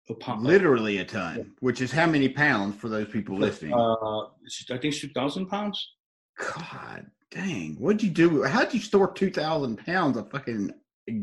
of 0.08 0.18
pump. 0.20 0.42
Literally 0.42 0.98
a 0.98 1.04
ton, 1.04 1.52
which 1.60 1.82
is 1.82 1.92
how 1.92 2.06
many 2.06 2.30
pounds 2.30 2.76
for 2.76 2.88
those 2.88 3.08
people 3.08 3.36
listening? 3.36 3.74
Uh, 3.74 4.22
I 4.70 4.78
think 4.78 4.94
two 4.94 5.10
thousand 5.10 5.48
pounds. 5.48 5.86
God 6.40 7.10
dang! 7.30 7.76
What'd 7.78 8.02
you 8.02 8.10
do? 8.10 8.42
How'd 8.44 8.72
you 8.72 8.80
store 8.80 9.12
two 9.12 9.30
thousand 9.30 9.84
pounds 9.84 10.16
of 10.16 10.30
fucking 10.30 10.72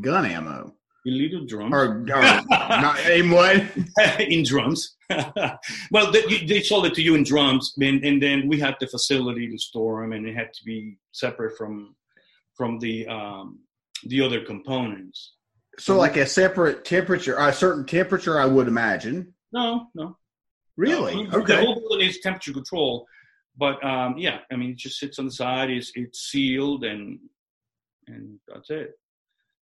gun 0.02 0.26
ammo? 0.28 0.76
Little 1.06 1.46
drums. 1.46 1.74
Or, 1.74 2.02
or 2.02 2.44
not 2.50 3.00
in 3.10 3.32
what? 3.32 3.64
in 4.20 4.44
drums. 4.44 4.98
well, 5.92 6.12
they, 6.12 6.46
they, 6.46 6.62
sold 6.62 6.86
it 6.86 6.94
to 6.96 7.02
you 7.02 7.16
in 7.16 7.24
drums, 7.24 7.74
and, 7.82 8.04
and, 8.04 8.22
then 8.22 8.48
we 8.48 8.60
had 8.60 8.76
the 8.80 8.88
facility 8.88 9.50
to 9.50 9.58
store 9.58 10.02
them, 10.02 10.12
and 10.12 10.28
it 10.28 10.36
had 10.36 10.54
to 10.54 10.64
be 10.66 10.98
separate 11.14 11.58
from 11.58 11.96
from 12.54 12.78
the 12.80 13.08
um, 13.08 13.60
the 14.04 14.22
other 14.22 14.44
components. 14.44 15.34
So, 15.80 15.96
like 15.98 16.18
a 16.18 16.26
separate 16.26 16.84
temperature, 16.84 17.38
a 17.40 17.54
certain 17.54 17.86
temperature, 17.86 18.40
I 18.40 18.46
would 18.46 18.68
imagine. 18.68 19.34
No, 19.54 19.88
no. 19.96 20.18
Really? 20.76 21.24
No, 21.24 21.40
okay. 21.40 21.56
The 21.56 21.62
whole 21.62 21.80
building 21.80 22.10
is 22.10 22.20
temperature 22.20 22.54
control, 22.54 23.08
but 23.58 23.84
um, 23.84 24.18
yeah, 24.18 24.40
I 24.52 24.58
mean, 24.58 24.72
it 24.72 24.78
just 24.78 25.00
sits 25.00 25.18
on 25.18 25.26
the 25.26 25.32
side. 25.32 25.70
It's 25.70 25.92
it's 25.96 26.30
sealed, 26.30 26.84
and 26.84 27.20
and 28.08 28.40
that's 28.48 28.70
it. 28.70 28.92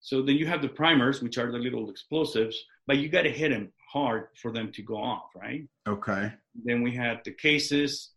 So 0.02 0.22
then 0.24 0.36
you 0.36 0.47
have 0.47 0.62
the 0.62 0.68
primers, 0.68 1.22
which 1.22 1.38
are 1.38 1.52
the 1.52 1.60
little 1.60 1.89
explosives, 1.89 2.60
but 2.88 2.97
you 2.97 3.08
got 3.08 3.22
to 3.22 3.32
hit 3.32 3.49
them 3.49 3.72
hard 3.91 4.30
for 4.41 4.52
them 4.52 4.72
to 4.74 4.82
go 4.82 4.97
off, 4.97 5.30
right? 5.36 5.64
Okay. 5.88 6.34
Then 6.66 6.82
we 6.82 6.95
had 6.95 7.22
the 7.24 7.32
cases, 7.32 8.12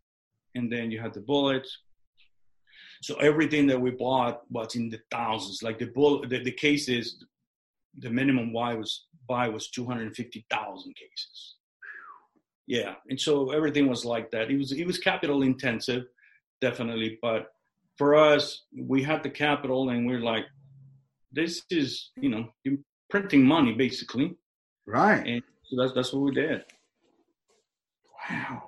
and 0.55 0.71
then 0.71 0.89
you 0.89 0.99
had 0.99 1.13
the 1.13 1.21
bullets. 1.21 1.77
So 3.01 3.15
everything 3.15 3.67
that 3.67 3.79
we 3.79 3.91
bought 3.91 4.41
was 4.49 4.75
in 4.75 4.89
the 4.89 4.99
thousands. 5.11 5.61
Like 5.61 5.77
the 5.77 5.85
bullet, 5.85 6.29
the, 6.29 6.43
the 6.43 6.51
cases, 6.51 7.23
the 7.99 8.09
minimum 8.09 8.51
buy 8.51 8.73
was 8.73 9.05
buy 9.27 9.47
was 9.47 9.69
two 9.69 9.85
hundred 9.85 10.15
fifty 10.15 10.45
thousand 10.49 10.95
cases. 10.95 11.55
Yeah, 12.67 12.95
and 13.09 13.21
so 13.21 13.51
everything 13.51 13.87
was 13.87 14.05
like 14.05 14.31
that. 14.31 14.49
It 14.49 14.57
was 14.57 14.71
it 14.71 14.87
was 14.87 14.97
capital 14.97 15.43
intensive, 15.43 16.05
definitely. 16.61 17.19
But 17.21 17.53
for 17.97 18.15
us, 18.15 18.63
we 18.75 19.03
had 19.03 19.21
the 19.21 19.29
capital, 19.29 19.89
and 19.89 20.07
we're 20.07 20.21
like, 20.21 20.45
this 21.35 21.63
is 21.69 22.11
you 22.15 22.29
know 22.29 22.49
printing 23.09 23.45
money 23.45 23.73
basically. 23.73 24.35
Right. 24.87 25.25
And 25.25 25.43
so 25.65 25.81
that's 25.81 25.93
that's 25.93 26.13
what 26.13 26.23
we 26.23 26.31
did. 26.31 26.63
Wow. 28.29 28.63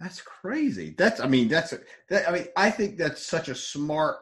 That's 0.00 0.22
crazy. 0.22 0.94
That's 0.96 1.20
i 1.20 1.26
mean 1.26 1.48
that's 1.48 1.74
that 2.08 2.28
i 2.28 2.32
mean 2.32 2.46
i 2.56 2.70
think 2.70 2.96
that's 2.96 3.24
such 3.24 3.48
a 3.48 3.54
smart 3.54 4.16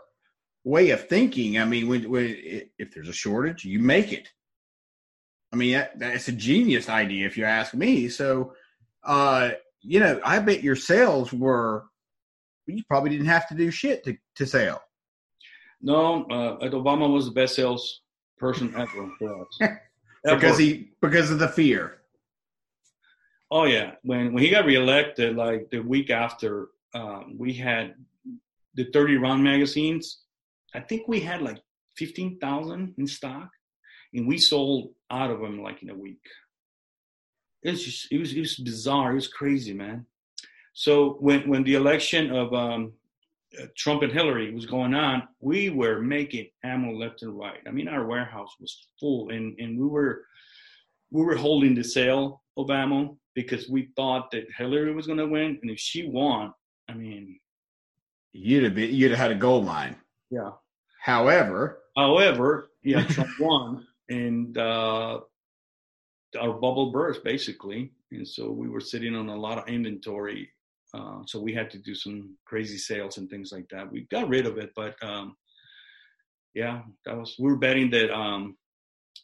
way 0.65 0.91
of 0.91 1.09
thinking. 1.09 1.59
I 1.59 1.65
mean 1.65 1.89
when, 1.89 2.11
when 2.11 2.35
if 2.79 2.93
there's 2.93 3.09
a 3.09 3.13
shortage 3.13 3.65
you 3.65 3.79
make 3.79 4.13
it. 4.13 4.29
I 5.51 5.57
mean 5.57 5.73
that, 5.73 5.99
that's 5.99 6.29
a 6.29 6.33
genius 6.33 6.91
idea 6.91 7.27
if 7.27 7.39
you 7.39 7.45
ask 7.45 7.73
me. 7.75 8.09
So 8.09 8.55
uh 9.05 9.51
you 9.81 10.01
know 10.01 10.21
i 10.25 10.41
bet 10.41 10.65
your 10.65 10.75
sales 10.75 11.33
were 11.33 11.85
you 12.67 12.83
probably 12.89 13.11
didn't 13.11 13.27
have 13.27 13.49
to 13.49 13.55
do 13.55 13.71
shit 13.71 14.05
to, 14.05 14.17
to 14.35 14.45
sell 14.45 14.83
no, 15.81 16.25
uh, 16.25 16.59
Obama 16.69 17.13
was 17.13 17.27
the 17.27 17.33
best 17.33 17.55
sales 17.55 18.01
person 18.39 18.75
ever 18.77 19.11
for 19.19 19.43
us. 19.43 19.59
because 20.25 20.59
he 20.59 20.91
because 21.01 21.31
of 21.31 21.39
the 21.39 21.49
fear. 21.49 21.99
Oh 23.51 23.65
yeah, 23.65 23.93
when 24.03 24.33
when 24.33 24.43
he 24.43 24.51
got 24.51 24.67
reelected, 24.67 25.37
like 25.37 25.71
the 25.71 25.81
week 25.81 26.11
after, 26.11 26.69
um, 26.95 27.37
we 27.39 27.53
had 27.53 27.95
the 28.75 28.85
thirty 28.93 29.17
round 29.17 29.43
magazines. 29.43 30.21
I 30.75 30.81
think 30.81 31.09
we 31.09 31.21
had 31.21 31.41
like 31.43 31.63
fifteen 31.97 32.39
thousand 32.39 32.95
in 32.99 33.07
stock, 33.07 33.51
and 34.13 34.27
we 34.27 34.39
sold 34.39 34.91
out 35.11 35.31
of 35.31 35.41
them 35.41 35.63
like 35.63 35.83
in 35.83 35.91
a 35.91 35.95
week. 35.95 36.23
It 37.63 37.71
was 37.71 37.85
just 37.85 38.13
it 38.13 38.19
was 38.19 38.33
it 38.33 38.41
was 38.41 38.57
bizarre. 38.57 39.13
It 39.13 39.17
was 39.17 39.29
crazy, 39.29 39.73
man. 39.73 40.07
So 40.75 41.17
when 41.21 41.49
when 41.49 41.65
the 41.65 41.75
election 41.75 42.31
of 42.31 42.53
um, 42.53 42.93
uh, 43.57 43.67
Trump 43.77 44.03
and 44.03 44.13
Hillary 44.13 44.53
was 44.53 44.67
going 44.67 44.95
on, 44.95 45.27
we 45.41 45.71
were 45.71 46.01
making 46.01 46.49
ammo 46.65 46.93
left 46.93 47.23
and 47.23 47.39
right. 47.39 47.61
I 47.67 47.71
mean, 47.71 47.89
our 47.89 48.07
warehouse 48.07 48.55
was 48.61 48.89
full, 49.01 49.31
and 49.31 49.59
and 49.59 49.79
we 49.79 49.87
were 49.87 50.25
we 51.11 51.25
were 51.25 51.37
holding 51.37 51.75
the 51.75 51.85
sale 51.85 52.43
of 52.57 52.71
ammo 52.71 53.17
because 53.35 53.69
we 53.69 53.89
thought 53.97 54.31
that 54.33 54.47
Hillary 54.57 54.93
was 54.93 55.07
going 55.07 55.19
to 55.19 55.27
win, 55.27 55.59
and 55.63 55.71
if 55.71 55.79
she 55.79 56.09
won, 56.09 56.53
I 56.89 56.95
mean, 56.95 57.39
you'd 58.33 58.65
have 58.65 58.75
been, 58.75 58.95
you'd 58.95 59.13
have 59.13 59.21
had 59.21 59.31
a 59.31 59.37
gold 59.37 59.65
mine. 59.65 59.97
Yeah. 60.31 60.51
However, 61.01 61.81
however, 61.97 62.71
yeah, 62.83 63.03
Trump 63.09 63.31
won, 63.41 63.87
and 64.11 64.59
uh, 64.59 65.21
our 66.39 66.53
bubble 66.53 66.91
burst 66.93 67.25
basically, 67.25 67.93
and 68.11 68.29
so 68.29 68.51
we 68.51 68.69
were 68.69 68.81
sitting 68.81 69.15
on 69.15 69.31
a 69.31 69.37
lot 69.37 69.59
of 69.59 69.69
inventory 69.69 70.51
uh, 70.95 71.21
so 71.27 71.41
we 71.41 71.53
had 71.53 71.71
to 71.71 71.79
do 71.79 71.95
some 71.95 72.37
crazy 72.45 72.79
sales 72.79 73.19
and 73.19 73.29
things 73.29 73.53
like 73.53 73.69
that. 73.71 73.91
We 73.91 74.07
got 74.11 74.29
rid 74.29 74.47
of 74.47 74.59
it, 74.59 74.71
but 74.75 74.95
um, 75.03 75.37
yeah, 76.55 76.83
that 77.05 77.17
was 77.17 77.37
we 77.39 77.49
were 77.49 77.57
betting 77.57 77.91
that 77.91 78.11
um, 78.11 78.57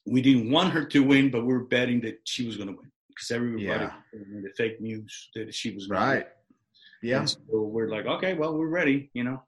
we 0.06 0.20
didn't 0.20 0.50
want 0.50 0.72
her 0.72 0.84
to 0.84 1.00
win, 1.00 1.30
but 1.30 1.44
we 1.44 1.54
were 1.54 1.64
betting 1.64 2.00
that 2.02 2.18
she 2.24 2.46
was 2.46 2.56
going 2.56 2.68
to 2.68 2.74
win 2.74 2.90
because 3.08 3.30
everybody 3.30 3.64
yeah. 3.64 3.92
the 4.12 4.50
fake 4.56 4.80
news 4.80 5.30
that 5.34 5.54
she 5.54 5.70
was 5.70 5.88
right. 5.88 6.24
Win. 6.24 7.10
Yeah, 7.10 7.24
so 7.26 7.38
we're 7.48 7.90
like, 7.90 8.06
okay, 8.06 8.32
well, 8.32 8.56
we're 8.56 8.66
ready, 8.66 9.10
you 9.12 9.24
know, 9.24 9.42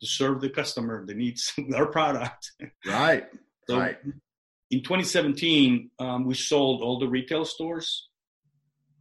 to 0.00 0.06
serve 0.06 0.42
the 0.42 0.50
customer 0.50 1.04
that 1.06 1.16
needs 1.16 1.52
our 1.74 1.86
product. 1.86 2.52
Right. 2.86 3.26
so 3.68 3.78
right. 3.78 3.98
In 4.70 4.82
2017, 4.82 5.90
um, 5.98 6.26
we 6.26 6.34
sold 6.34 6.82
all 6.82 6.98
the 6.98 7.08
retail 7.08 7.46
stores 7.46 8.07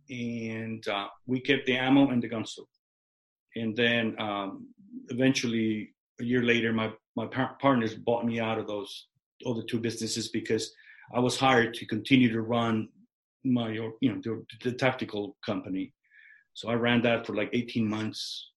and 0.09 0.87
uh, 0.87 1.07
we 1.25 1.39
kept 1.39 1.65
the 1.65 1.77
ammo 1.77 2.09
and 2.09 2.21
the 2.21 2.27
gun 2.27 2.45
store. 2.45 2.65
And 3.55 3.75
then 3.75 4.15
um, 4.19 4.67
eventually, 5.09 5.89
a 6.21 6.23
year 6.23 6.43
later, 6.43 6.73
my 6.73 6.91
my 7.15 7.25
par- 7.25 7.57
partners 7.59 7.95
bought 7.95 8.25
me 8.25 8.39
out 8.39 8.59
of 8.59 8.67
those 8.67 9.07
other 9.45 9.63
two 9.63 9.79
businesses 9.79 10.29
because 10.29 10.71
I 11.13 11.19
was 11.19 11.37
hired 11.37 11.73
to 11.75 11.85
continue 11.85 12.31
to 12.31 12.41
run 12.41 12.89
my 13.43 13.71
you 13.71 13.93
know 14.01 14.21
the, 14.23 14.45
the 14.63 14.71
tactical 14.73 15.37
company. 15.45 15.93
So 16.53 16.69
I 16.69 16.73
ran 16.73 17.01
that 17.03 17.25
for 17.25 17.35
like 17.35 17.49
18 17.53 17.87
months, 17.87 18.51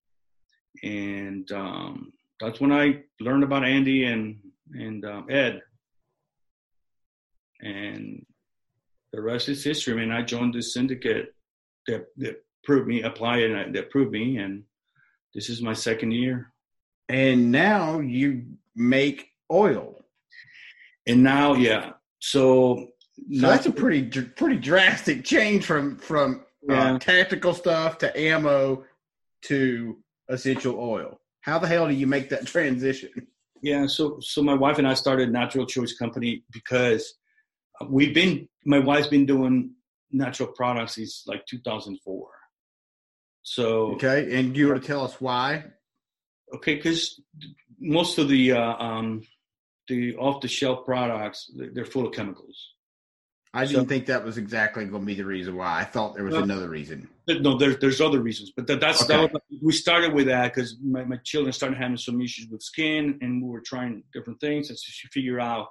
and 0.83 1.51
um, 1.51 2.13
that's 2.39 2.59
when 2.59 2.71
I 2.71 3.01
learned 3.19 3.43
about 3.43 3.63
Andy 3.63 4.05
and 4.05 4.37
and 4.73 5.05
um, 5.05 5.27
Ed, 5.29 5.61
and 7.61 8.25
the 9.13 9.21
rest 9.21 9.49
is 9.49 9.63
history. 9.63 9.93
I 9.93 9.97
mean, 9.97 10.11
I 10.11 10.21
joined 10.21 10.53
the 10.53 10.61
syndicate 10.61 11.33
that 11.87 12.07
that 12.17 12.43
proved 12.63 12.87
me 12.87 13.01
applied 13.03 13.43
and 13.43 13.75
that 13.75 13.89
proved 13.89 14.11
me, 14.11 14.37
and 14.37 14.63
this 15.33 15.49
is 15.49 15.61
my 15.61 15.73
second 15.73 16.11
year. 16.11 16.53
And 17.09 17.51
now 17.51 17.99
you 17.99 18.45
make 18.75 19.29
oil. 19.51 20.03
And 21.07 21.23
now, 21.23 21.53
yeah. 21.53 21.93
So, 22.19 22.87
so 23.33 23.47
that's 23.47 23.65
a 23.65 23.71
pretty 23.71 24.03
pretty 24.21 24.57
drastic 24.57 25.23
change 25.23 25.65
from 25.65 25.97
from 25.97 26.45
uh, 26.69 26.73
yeah. 26.73 26.93
uh, 26.93 26.99
tactical 26.99 27.53
stuff 27.53 27.97
to 27.99 28.19
ammo 28.19 28.83
to 29.43 29.97
essential 30.29 30.79
oil. 30.79 31.19
How 31.41 31.57
the 31.59 31.67
hell 31.67 31.87
do 31.87 31.93
you 31.93 32.07
make 32.07 32.29
that 32.29 32.45
transition? 32.55 33.09
Yeah, 33.61 33.85
so 33.87 34.17
so 34.21 34.41
my 34.41 34.53
wife 34.53 34.77
and 34.77 34.87
I 34.87 34.93
started 34.93 35.31
Natural 35.31 35.65
Choice 35.65 35.93
Company 35.93 36.43
because 36.51 37.15
we've 37.89 38.13
been 38.13 38.47
my 38.65 38.79
wife's 38.79 39.07
been 39.07 39.25
doing 39.25 39.71
natural 40.11 40.49
products 40.49 40.97
is 40.97 41.23
like 41.27 41.45
2004. 41.45 42.27
So 43.43 43.93
okay, 43.93 44.39
and 44.39 44.55
you 44.55 44.67
were 44.67 44.75
to 44.75 44.85
tell 44.85 45.03
us 45.03 45.19
why? 45.19 45.65
Okay, 46.53 46.75
because 46.75 47.19
most 47.79 48.17
of 48.17 48.29
the 48.29 48.53
uh, 48.53 48.75
um, 48.75 49.23
the 49.87 50.15
off 50.15 50.41
the 50.41 50.47
shelf 50.47 50.85
products 50.85 51.51
they're 51.73 51.85
full 51.85 52.07
of 52.07 52.13
chemicals. 52.13 52.73
I 53.53 53.65
didn't 53.65 53.83
so, 53.83 53.89
think 53.89 54.05
that 54.05 54.23
was 54.23 54.37
exactly 54.37 54.85
going 54.85 55.01
to 55.01 55.05
be 55.05 55.15
the 55.15 55.25
reason 55.25 55.57
why. 55.57 55.81
I 55.81 55.83
thought 55.83 56.15
there 56.15 56.23
was 56.23 56.35
another 56.35 56.69
reason. 56.69 57.09
No, 57.27 57.57
there's 57.57 57.79
there's 57.79 57.99
other 57.99 58.21
reasons, 58.21 58.53
but 58.55 58.65
that, 58.67 58.79
that's 58.79 59.03
okay. 59.03 59.17
that 59.17 59.33
was, 59.33 59.41
we 59.61 59.73
started 59.73 60.13
with 60.13 60.27
that 60.27 60.53
because 60.53 60.77
my, 60.81 61.03
my 61.03 61.17
children 61.17 61.51
started 61.51 61.77
having 61.77 61.97
some 61.97 62.21
issues 62.21 62.47
with 62.49 62.61
skin, 62.61 63.17
and 63.21 63.43
we 63.43 63.49
were 63.49 63.59
trying 63.59 64.03
different 64.13 64.39
things, 64.39 64.69
and 64.69 64.79
so 64.79 64.85
she 64.87 65.07
figure 65.09 65.39
out 65.39 65.67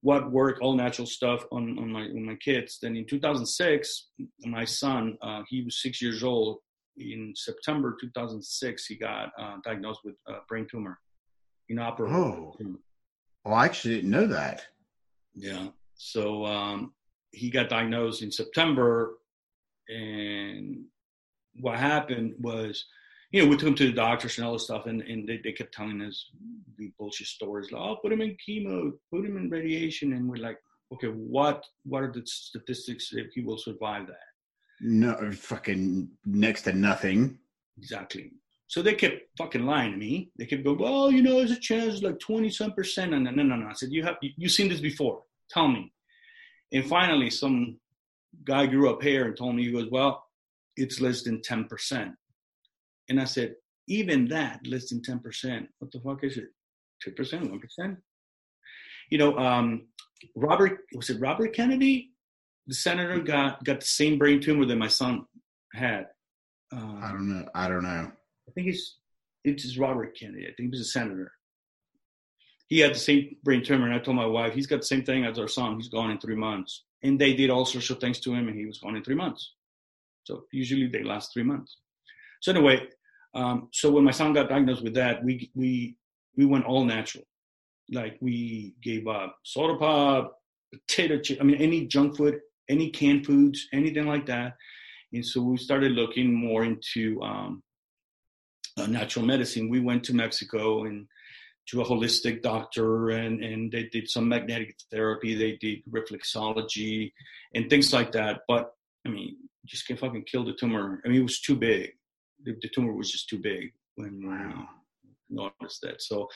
what 0.00 0.30
worked, 0.30 0.60
all 0.60 0.74
natural 0.74 1.06
stuff 1.06 1.44
on, 1.50 1.78
on 1.78 1.90
my 1.90 2.02
on 2.02 2.24
my 2.24 2.36
kids. 2.36 2.78
Then 2.80 2.96
in 2.96 3.06
2006, 3.06 4.08
my 4.44 4.64
son, 4.64 5.18
uh, 5.22 5.42
he 5.48 5.62
was 5.62 5.82
six 5.82 6.00
years 6.00 6.22
old. 6.22 6.58
In 6.96 7.32
September 7.36 7.96
2006, 8.00 8.86
he 8.86 8.96
got 8.96 9.30
uh, 9.38 9.56
diagnosed 9.64 10.00
with 10.04 10.16
a 10.26 10.38
brain 10.48 10.66
tumor, 10.70 10.98
inoperable. 11.68 12.56
Oh, 12.60 12.76
oh, 13.44 13.52
I 13.52 13.64
actually 13.64 13.96
didn't 13.96 14.10
know 14.10 14.26
that. 14.26 14.62
Yeah, 15.34 15.68
so 15.94 16.44
um, 16.44 16.92
he 17.30 17.50
got 17.50 17.68
diagnosed 17.68 18.22
in 18.22 18.32
September, 18.32 19.18
and 19.88 20.84
what 21.60 21.78
happened 21.78 22.34
was 22.38 22.84
you 23.30 23.42
know, 23.42 23.48
we 23.48 23.56
took 23.56 23.68
him 23.68 23.74
to 23.74 23.86
the 23.86 23.92
doctors 23.92 24.38
and 24.38 24.46
all 24.46 24.54
this 24.54 24.64
stuff, 24.64 24.86
and, 24.86 25.02
and 25.02 25.28
they, 25.28 25.38
they 25.42 25.52
kept 25.52 25.74
telling 25.74 26.00
us 26.02 26.30
the 26.78 26.90
bullshit 26.98 27.26
stories. 27.26 27.70
Like, 27.70 27.82
oh, 27.82 27.96
put 28.02 28.12
him 28.12 28.22
in 28.22 28.36
chemo, 28.36 28.92
put 29.12 29.26
him 29.26 29.36
in 29.36 29.50
radiation, 29.50 30.14
and 30.14 30.28
we're 30.28 30.36
like, 30.36 30.58
okay, 30.92 31.08
what 31.08 31.64
what 31.84 32.02
are 32.02 32.12
the 32.12 32.22
statistics 32.24 33.10
that 33.10 33.28
he 33.34 33.42
will 33.42 33.58
survive 33.58 34.06
that? 34.06 34.16
No, 34.80 35.30
fucking 35.32 36.08
next 36.24 36.62
to 36.62 36.72
nothing. 36.72 37.38
Exactly. 37.76 38.32
So 38.68 38.82
they 38.82 38.94
kept 38.94 39.22
fucking 39.38 39.64
lying 39.64 39.92
to 39.92 39.98
me. 39.98 40.30
They 40.38 40.44
kept 40.44 40.64
going, 40.64 40.78
well, 40.78 41.10
you 41.10 41.22
know, 41.22 41.36
there's 41.36 41.50
a 41.50 41.58
chance 41.58 42.02
like 42.02 42.18
20 42.18 42.50
some 42.50 42.72
percent. 42.72 43.14
And 43.14 43.24
no, 43.24 43.30
no, 43.30 43.56
no. 43.56 43.66
I 43.66 43.72
said, 43.72 43.90
you 43.90 44.04
have, 44.04 44.16
you, 44.20 44.30
you've 44.36 44.52
seen 44.52 44.68
this 44.68 44.80
before. 44.80 45.22
Tell 45.50 45.68
me. 45.68 45.90
And 46.72 46.86
finally, 46.86 47.30
some 47.30 47.78
guy 48.44 48.66
grew 48.66 48.90
up 48.90 49.02
here 49.02 49.24
and 49.24 49.36
told 49.36 49.56
me, 49.56 49.64
he 49.64 49.72
goes, 49.72 49.88
well, 49.90 50.22
it's 50.76 51.00
less 51.00 51.22
than 51.22 51.40
10%. 51.40 52.12
And 53.08 53.20
I 53.20 53.24
said, 53.24 53.54
even 53.86 54.28
that, 54.28 54.66
less 54.66 54.90
than 54.90 55.00
10%, 55.00 55.66
what 55.78 55.90
the 55.90 56.00
fuck 56.00 56.24
is 56.24 56.36
it? 56.36 56.48
2%, 57.06 57.60
1%? 57.78 57.96
You 59.10 59.18
know, 59.18 59.38
um, 59.38 59.86
Robert, 60.34 60.80
was 60.94 61.10
it 61.10 61.20
Robert 61.20 61.54
Kennedy? 61.54 62.10
The 62.66 62.74
senator 62.74 63.20
got, 63.20 63.64
got 63.64 63.80
the 63.80 63.86
same 63.86 64.18
brain 64.18 64.40
tumor 64.40 64.66
that 64.66 64.76
my 64.76 64.88
son 64.88 65.24
had. 65.72 66.08
Um, 66.70 67.00
I 67.02 67.12
don't 67.12 67.28
know. 67.28 67.48
I 67.54 67.68
don't 67.68 67.84
know. 67.84 68.12
I 68.48 68.52
think 68.52 68.66
he's 68.66 68.96
it's 69.44 69.78
Robert 69.78 70.16
Kennedy. 70.18 70.44
I 70.44 70.48
think 70.48 70.58
he 70.58 70.68
was 70.68 70.80
a 70.80 70.84
senator. 70.84 71.32
He 72.66 72.80
had 72.80 72.94
the 72.94 72.98
same 72.98 73.36
brain 73.42 73.64
tumor, 73.64 73.86
and 73.86 73.94
I 73.94 73.98
told 73.98 74.16
my 74.16 74.26
wife 74.26 74.52
he's 74.52 74.66
got 74.66 74.80
the 74.80 74.86
same 74.86 75.04
thing 75.04 75.24
as 75.24 75.38
our 75.38 75.48
son. 75.48 75.76
He's 75.76 75.88
gone 75.88 76.10
in 76.10 76.18
three 76.18 76.34
months, 76.36 76.84
and 77.02 77.18
they 77.18 77.32
did 77.32 77.48
all 77.48 77.64
sorts 77.64 77.88
of 77.88 77.98
things 77.98 78.20
to 78.20 78.34
him, 78.34 78.48
and 78.48 78.56
he 78.58 78.66
was 78.66 78.78
gone 78.78 78.96
in 78.96 79.02
three 79.02 79.14
months. 79.14 79.54
So 80.24 80.44
usually 80.52 80.86
they 80.86 81.02
last 81.02 81.32
three 81.32 81.44
months. 81.44 81.78
So 82.42 82.52
anyway, 82.52 82.86
um, 83.38 83.68
so 83.72 83.90
when 83.92 84.02
my 84.02 84.10
son 84.10 84.32
got 84.32 84.48
diagnosed 84.48 84.82
with 84.82 84.94
that, 84.94 85.22
we 85.24 85.50
we 85.54 85.96
we 86.36 86.44
went 86.44 86.64
all 86.64 86.84
natural. 86.84 87.24
Like 87.90 88.18
we 88.20 88.74
gave 88.82 89.06
up 89.06 89.36
soda 89.44 89.76
pop, 89.76 90.36
potato 90.72 91.20
chip. 91.20 91.38
I 91.40 91.44
mean, 91.44 91.56
any 91.56 91.86
junk 91.86 92.16
food, 92.16 92.40
any 92.68 92.90
canned 92.90 93.26
foods, 93.26 93.68
anything 93.72 94.06
like 94.06 94.26
that. 94.26 94.56
And 95.12 95.24
so 95.24 95.40
we 95.40 95.56
started 95.56 95.92
looking 95.92 96.34
more 96.34 96.64
into 96.64 97.22
um, 97.22 97.62
uh, 98.76 98.86
natural 98.86 99.24
medicine. 99.24 99.70
We 99.70 99.80
went 99.80 100.02
to 100.04 100.14
Mexico 100.14 100.84
and 100.84 101.06
to 101.68 101.80
a 101.80 101.84
holistic 101.84 102.42
doctor, 102.42 103.10
and 103.10 103.42
and 103.42 103.70
they 103.70 103.84
did 103.84 104.10
some 104.10 104.28
magnetic 104.28 104.74
therapy. 104.90 105.34
They 105.34 105.52
did 105.60 105.78
reflexology 105.88 107.12
and 107.54 107.70
things 107.70 107.92
like 107.92 108.10
that. 108.12 108.40
But 108.48 108.72
I 109.06 109.10
mean, 109.10 109.36
just 109.64 109.86
can't 109.86 110.00
fucking 110.00 110.24
kill 110.24 110.44
the 110.44 110.54
tumor. 110.54 111.00
I 111.04 111.08
mean, 111.08 111.20
it 111.20 111.22
was 111.22 111.40
too 111.40 111.54
big. 111.54 111.92
The, 112.44 112.56
the 112.62 112.68
tumor 112.68 112.92
was 112.92 113.10
just 113.10 113.28
too 113.28 113.38
big 113.38 113.72
when 113.96 114.26
wow. 114.26 114.68
we 115.28 115.44
noticed 115.60 115.80
that. 115.82 116.02
So, 116.02 116.28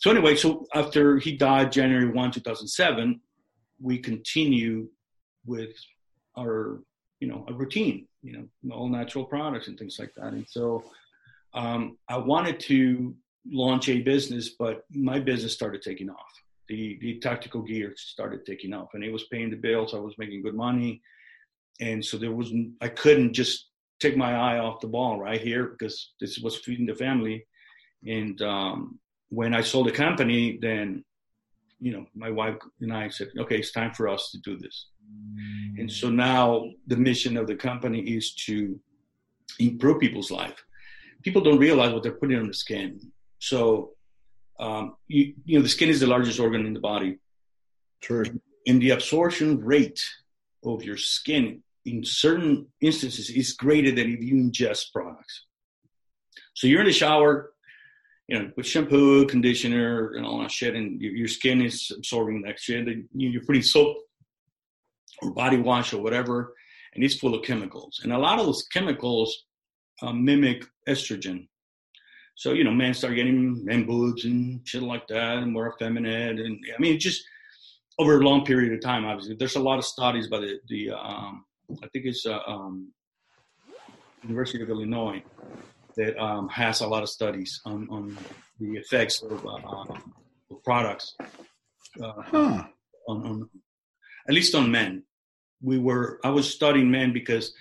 so 0.00 0.10
anyway, 0.10 0.36
so 0.36 0.66
after 0.74 1.18
he 1.18 1.36
died, 1.36 1.72
January 1.72 2.08
one, 2.08 2.30
two 2.30 2.40
thousand 2.40 2.68
seven, 2.68 3.20
we 3.80 3.98
continue 3.98 4.88
with 5.44 5.74
our 6.38 6.82
you 7.20 7.28
know 7.28 7.44
a 7.48 7.52
routine, 7.52 8.08
you 8.22 8.32
know, 8.32 8.74
all 8.74 8.88
natural 8.88 9.24
products 9.24 9.68
and 9.68 9.78
things 9.78 9.96
like 9.98 10.12
that. 10.16 10.32
And 10.32 10.46
so 10.48 10.84
um, 11.54 11.98
I 12.08 12.16
wanted 12.16 12.58
to 12.60 13.14
launch 13.50 13.88
a 13.88 14.00
business, 14.00 14.50
but 14.50 14.84
my 14.90 15.18
business 15.18 15.52
started 15.52 15.82
taking 15.82 16.10
off. 16.10 16.32
The 16.68 16.98
the 17.00 17.18
tactical 17.18 17.62
gear 17.62 17.92
started 17.96 18.46
taking 18.46 18.72
off, 18.72 18.90
and 18.94 19.04
it 19.04 19.12
was 19.12 19.24
paying 19.24 19.50
the 19.50 19.56
bills. 19.56 19.94
I 19.94 19.98
was 19.98 20.16
making 20.16 20.42
good 20.42 20.54
money, 20.54 21.02
and 21.80 22.04
so 22.04 22.16
there 22.16 22.32
was 22.32 22.52
I 22.80 22.88
couldn't 22.88 23.34
just 23.34 23.68
take 24.02 24.16
my 24.16 24.34
eye 24.34 24.58
off 24.58 24.80
the 24.80 24.88
ball 24.88 25.18
right 25.18 25.40
here 25.40 25.64
because 25.66 26.12
this 26.20 26.38
was 26.38 26.56
feeding 26.56 26.86
the 26.86 26.94
family. 26.94 27.46
And 28.06 28.40
um, 28.42 28.98
when 29.28 29.54
I 29.54 29.62
sold 29.62 29.86
the 29.86 29.92
company, 29.92 30.58
then 30.60 31.04
you 31.80 31.92
know 31.92 32.06
my 32.14 32.30
wife 32.30 32.56
and 32.80 32.92
I 32.92 33.08
said, 33.08 33.28
okay, 33.38 33.58
it's 33.58 33.72
time 33.72 33.92
for 33.94 34.08
us 34.08 34.30
to 34.32 34.38
do 34.38 34.58
this. 34.58 34.86
And 35.78 35.90
so 35.90 36.10
now 36.10 36.70
the 36.86 36.96
mission 36.96 37.36
of 37.36 37.46
the 37.46 37.56
company 37.56 38.00
is 38.00 38.34
to 38.46 38.78
improve 39.58 40.00
people's 40.00 40.30
life 40.30 40.62
people 41.22 41.42
don't 41.42 41.58
realize 41.58 41.92
what 41.92 42.02
they're 42.02 42.12
putting 42.12 42.38
on 42.38 42.48
the 42.48 42.54
skin. 42.54 43.00
So, 43.38 43.92
um, 44.58 44.96
you, 45.08 45.34
you 45.44 45.58
know, 45.58 45.62
the 45.62 45.68
skin 45.68 45.88
is 45.88 46.00
the 46.00 46.06
largest 46.06 46.38
organ 46.38 46.66
in 46.66 46.74
the 46.74 46.80
body. 46.80 47.18
True. 48.00 48.24
And 48.66 48.80
the 48.80 48.90
absorption 48.90 49.60
rate 49.60 50.02
of 50.64 50.84
your 50.84 50.96
skin 50.96 51.62
in 51.84 52.04
certain 52.04 52.66
instances 52.80 53.30
is 53.30 53.52
greater 53.52 53.90
than 53.90 54.12
if 54.12 54.22
you 54.22 54.34
ingest 54.34 54.92
products. 54.92 55.46
So 56.54 56.66
you're 56.66 56.80
in 56.80 56.86
the 56.86 56.92
shower, 56.92 57.52
you 58.28 58.38
know, 58.38 58.50
with 58.56 58.66
shampoo, 58.66 59.26
conditioner, 59.26 60.12
and 60.12 60.24
all 60.24 60.40
that 60.40 60.50
shit, 60.50 60.74
and 60.74 61.00
your, 61.00 61.28
skin 61.28 61.60
is 61.60 61.90
absorbing 61.96 62.42
that 62.42 62.58
shit. 62.58 62.86
And 62.86 63.08
you're 63.14 63.44
putting 63.44 63.62
soap 63.62 63.96
or 65.20 65.30
body 65.32 65.56
wash 65.56 65.92
or 65.92 66.02
whatever, 66.02 66.54
and 66.94 67.02
it's 67.02 67.16
full 67.16 67.34
of 67.34 67.44
chemicals. 67.44 68.00
And 68.02 68.12
a 68.12 68.18
lot 68.18 68.38
of 68.38 68.46
those 68.46 68.66
chemicals 68.68 69.44
uh, 70.02 70.12
mimic 70.12 70.64
estrogen. 70.88 71.48
So 72.34 72.52
you 72.52 72.64
know, 72.64 72.72
men 72.72 72.94
start 72.94 73.14
getting 73.14 73.64
men 73.64 73.84
boobs 73.84 74.24
and 74.24 74.66
shit 74.66 74.82
like 74.82 75.06
that, 75.08 75.38
and 75.38 75.52
more 75.52 75.72
effeminate, 75.72 76.40
and 76.40 76.58
I 76.76 76.80
mean, 76.80 76.98
just 76.98 77.22
over 77.98 78.18
a 78.18 78.24
long 78.24 78.44
period 78.44 78.72
of 78.72 78.80
time. 78.80 79.04
Obviously, 79.04 79.36
there's 79.36 79.56
a 79.56 79.60
lot 79.60 79.78
of 79.78 79.84
studies 79.84 80.28
by 80.28 80.40
the 80.40 80.58
the 80.68 80.90
um, 80.90 81.44
I 81.82 81.88
think 81.88 82.06
it's 82.06 82.26
uh, 82.26 82.40
um, 82.46 82.92
University 84.22 84.62
of 84.62 84.70
Illinois 84.70 85.22
that 85.96 86.18
um, 86.18 86.48
has 86.48 86.80
a 86.80 86.86
lot 86.86 87.02
of 87.02 87.08
studies 87.08 87.60
on, 87.64 87.88
on 87.90 88.16
the 88.60 88.72
effects 88.78 89.22
of, 89.22 89.44
uh, 89.44 89.50
um, 89.50 90.14
of 90.50 90.62
products 90.64 91.14
uh, 92.02 92.12
huh. 92.22 92.64
on, 93.08 93.26
on 93.26 93.50
at 94.28 94.34
least 94.34 94.54
on 94.54 94.70
men. 94.70 95.02
We 95.60 95.78
were 95.78 96.20
I 96.24 96.30
was 96.30 96.52
studying 96.52 96.90
men 96.90 97.12
because 97.12 97.52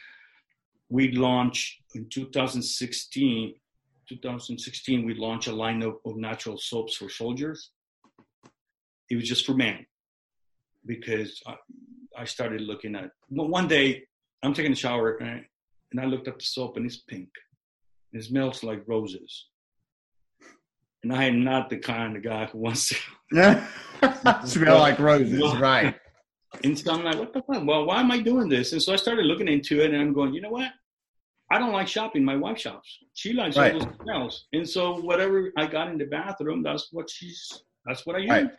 we 0.89 1.11
launched 1.11 1.81
in 1.95 2.07
2016 2.09 3.55
2016 4.09 5.05
we 5.05 5.13
launched 5.13 5.47
a 5.47 5.53
line 5.53 5.81
of, 5.81 5.95
of 6.05 6.17
natural 6.17 6.57
soaps 6.57 6.97
for 6.97 7.09
soldiers 7.09 7.71
it 9.09 9.15
was 9.15 9.27
just 9.27 9.45
for 9.45 9.53
men 9.53 9.85
because 10.85 11.41
I, 11.47 11.55
I 12.17 12.25
started 12.25 12.61
looking 12.61 12.95
at 12.95 13.11
well, 13.29 13.47
one 13.47 13.67
day 13.67 14.03
i'm 14.43 14.53
taking 14.53 14.71
a 14.71 14.75
shower 14.75 15.17
and 15.17 15.29
I, 15.29 15.45
and 15.91 16.01
I 16.01 16.05
looked 16.05 16.27
at 16.27 16.39
the 16.39 16.45
soap 16.45 16.77
and 16.77 16.85
it's 16.85 16.97
pink 16.97 17.29
it 18.13 18.23
smells 18.23 18.63
like 18.63 18.83
roses 18.87 19.47
and 21.03 21.13
I 21.13 21.25
am 21.25 21.43
not 21.43 21.69
the 21.69 21.77
kind 21.77 22.15
of 22.15 22.23
guy 22.23 22.45
who 22.45 22.59
wants 22.59 22.89
to 23.31 23.67
smell 24.45 24.79
like 24.79 24.99
roses, 24.99 25.41
right? 25.57 25.95
And 26.63 26.77
so 26.77 26.93
I'm 26.93 27.03
like, 27.03 27.17
what 27.17 27.33
the 27.33 27.41
fuck? 27.41 27.65
Well, 27.65 27.85
why 27.85 28.01
am 28.01 28.11
I 28.11 28.19
doing 28.19 28.49
this? 28.49 28.73
And 28.73 28.81
so 28.81 28.93
I 28.93 28.97
started 28.97 29.25
looking 29.25 29.47
into 29.47 29.81
it, 29.81 29.91
and 29.91 30.01
I'm 30.01 30.13
going, 30.13 30.33
you 30.33 30.41
know 30.41 30.49
what? 30.49 30.69
I 31.49 31.57
don't 31.57 31.73
like 31.73 31.87
shopping. 31.87 32.23
My 32.23 32.35
wife 32.35 32.59
shops. 32.59 32.97
She 33.13 33.33
likes 33.33 33.57
right. 33.57 33.73
all 33.73 33.79
those 33.79 33.95
smells. 34.03 34.47
And 34.53 34.67
so 34.67 35.01
whatever 35.01 35.51
I 35.57 35.65
got 35.65 35.89
in 35.89 35.97
the 35.97 36.05
bathroom, 36.05 36.63
that's 36.63 36.89
what 36.91 37.09
she's 37.09 37.63
that's 37.85 38.05
what 38.05 38.15
I 38.15 38.19
use. 38.19 38.29
Right. 38.29 38.51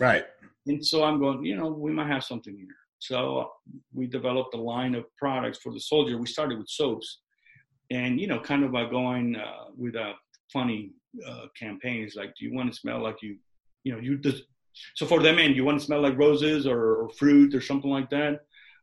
right. 0.00 0.24
And 0.66 0.84
so 0.84 1.04
I'm 1.04 1.20
going, 1.20 1.44
you 1.44 1.56
know, 1.56 1.68
we 1.68 1.92
might 1.92 2.08
have 2.08 2.24
something 2.24 2.54
here. 2.56 2.76
So 3.08 3.50
we 3.92 4.06
developed 4.06 4.54
a 4.54 4.60
line 4.74 4.94
of 4.94 5.04
products 5.16 5.58
for 5.58 5.72
the 5.72 5.80
soldier. 5.80 6.16
We 6.16 6.26
started 6.26 6.58
with 6.58 6.68
soaps, 6.68 7.20
and 7.90 8.20
you 8.20 8.26
know, 8.26 8.40
kind 8.40 8.64
of 8.64 8.72
by 8.72 8.84
going 8.88 9.36
uh, 9.36 9.64
with 9.76 9.94
a 9.94 10.12
funny 10.52 10.92
uh, 11.26 11.46
campaigns 11.58 12.14
like, 12.16 12.34
do 12.36 12.44
you 12.46 12.54
want 12.54 12.72
to 12.72 12.78
smell 12.78 13.00
like 13.02 13.20
you, 13.22 13.36
you 13.84 13.92
know, 13.92 14.00
you 14.00 14.18
just. 14.18 14.44
So 14.96 15.06
for 15.06 15.22
the 15.22 15.32
men, 15.32 15.54
you 15.54 15.64
want 15.64 15.78
to 15.78 15.84
smell 15.84 16.00
like 16.00 16.18
roses 16.18 16.66
or, 16.66 16.96
or 16.96 17.08
fruit 17.10 17.54
or 17.54 17.60
something 17.60 17.90
like 17.90 18.10
that. 18.10 18.40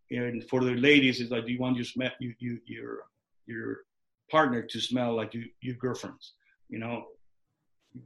And 0.10 0.42
for 0.50 0.64
the 0.64 0.76
ladies, 0.76 1.20
it's 1.20 1.32
like, 1.32 1.46
do 1.46 1.52
you 1.52 1.60
want 1.60 1.76
your 1.76 1.84
smell, 1.84 2.12
you, 2.20 2.34
you, 2.40 2.60
your 2.66 3.00
your 3.46 3.78
partner 4.30 4.62
to 4.62 4.80
smell 4.80 5.16
like 5.16 5.34
you, 5.34 5.46
your 5.62 5.76
girlfriends. 5.76 6.34
You 6.70 6.80
know, 6.80 7.06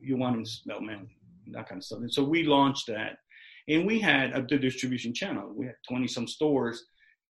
you 0.01 0.17
want 0.17 0.37
him 0.37 0.43
to 0.45 0.49
smell 0.49 0.81
man, 0.81 1.07
that 1.51 1.67
kind 1.69 1.79
of 1.79 1.85
stuff. 1.85 1.99
And 1.99 2.11
so 2.11 2.23
we 2.23 2.43
launched 2.43 2.87
that, 2.87 3.17
and 3.67 3.85
we 3.85 3.99
had 3.99 4.35
a 4.35 4.41
distribution 4.41 5.13
channel. 5.13 5.51
We 5.53 5.65
had 5.65 5.75
twenty 5.87 6.07
some 6.07 6.27
stores, 6.27 6.85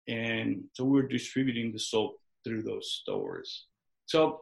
and 0.07 0.63
so 0.73 0.83
we 0.83 1.01
were 1.01 1.07
distributing 1.07 1.71
the 1.71 1.79
soap 1.79 2.17
through 2.43 2.63
those 2.63 2.99
stores. 3.01 3.67
So, 4.05 4.41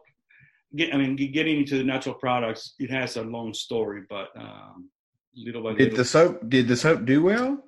get, 0.74 0.94
I 0.94 0.98
mean, 0.98 1.16
getting 1.16 1.58
into 1.58 1.76
the 1.78 1.84
natural 1.84 2.14
products, 2.14 2.74
it 2.78 2.90
has 2.90 3.16
a 3.16 3.22
long 3.22 3.54
story, 3.54 4.02
but 4.08 4.28
um, 4.36 4.88
little 5.36 5.62
by 5.62 5.70
did 5.70 5.78
little. 5.78 5.96
the 5.98 6.04
soap 6.04 6.48
did 6.48 6.68
the 6.68 6.76
soap 6.76 7.04
do 7.04 7.22
well? 7.22 7.62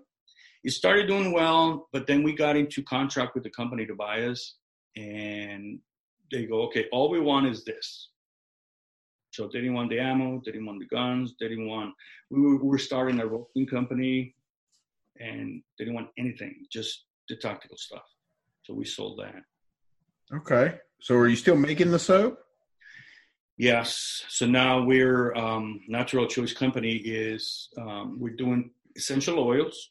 It 0.64 0.70
started 0.70 1.08
doing 1.08 1.32
well, 1.32 1.88
but 1.92 2.06
then 2.06 2.22
we 2.22 2.34
got 2.34 2.56
into 2.56 2.82
contract 2.84 3.34
with 3.34 3.42
the 3.42 3.50
company 3.50 3.84
to 3.86 3.94
buy 3.94 4.22
us, 4.22 4.54
and 4.96 5.80
they 6.30 6.46
go, 6.46 6.62
okay, 6.62 6.86
all 6.92 7.10
we 7.10 7.20
want 7.20 7.46
is 7.46 7.64
this. 7.64 8.10
So 9.32 9.48
they 9.50 9.60
didn't 9.60 9.74
want 9.74 9.90
the 9.90 9.98
ammo, 9.98 10.42
they 10.44 10.52
didn't 10.52 10.66
want 10.66 10.78
the 10.78 10.86
guns, 10.86 11.34
they 11.40 11.48
didn't 11.48 11.66
want. 11.66 11.94
We 12.30 12.40
were, 12.40 12.56
we 12.56 12.68
were 12.68 12.78
starting 12.78 13.18
a 13.18 13.26
roping 13.26 13.66
company, 13.66 14.34
and 15.18 15.62
they 15.78 15.84
didn't 15.84 15.94
want 15.94 16.08
anything, 16.18 16.66
just 16.70 17.04
the 17.28 17.36
tactical 17.36 17.78
stuff. 17.78 18.04
So 18.64 18.74
we 18.74 18.84
sold 18.84 19.20
that. 19.20 19.42
Okay. 20.36 20.78
So 21.00 21.16
are 21.16 21.28
you 21.28 21.36
still 21.36 21.56
making 21.56 21.90
the 21.90 21.98
soap? 21.98 22.38
Yes. 23.56 24.22
So 24.28 24.46
now 24.46 24.82
we're 24.82 25.34
um, 25.34 25.80
Natural 25.88 26.26
Choice 26.26 26.52
Company 26.52 26.96
is 26.96 27.68
um, 27.78 28.18
we're 28.20 28.36
doing 28.36 28.70
essential 28.96 29.38
oils, 29.38 29.90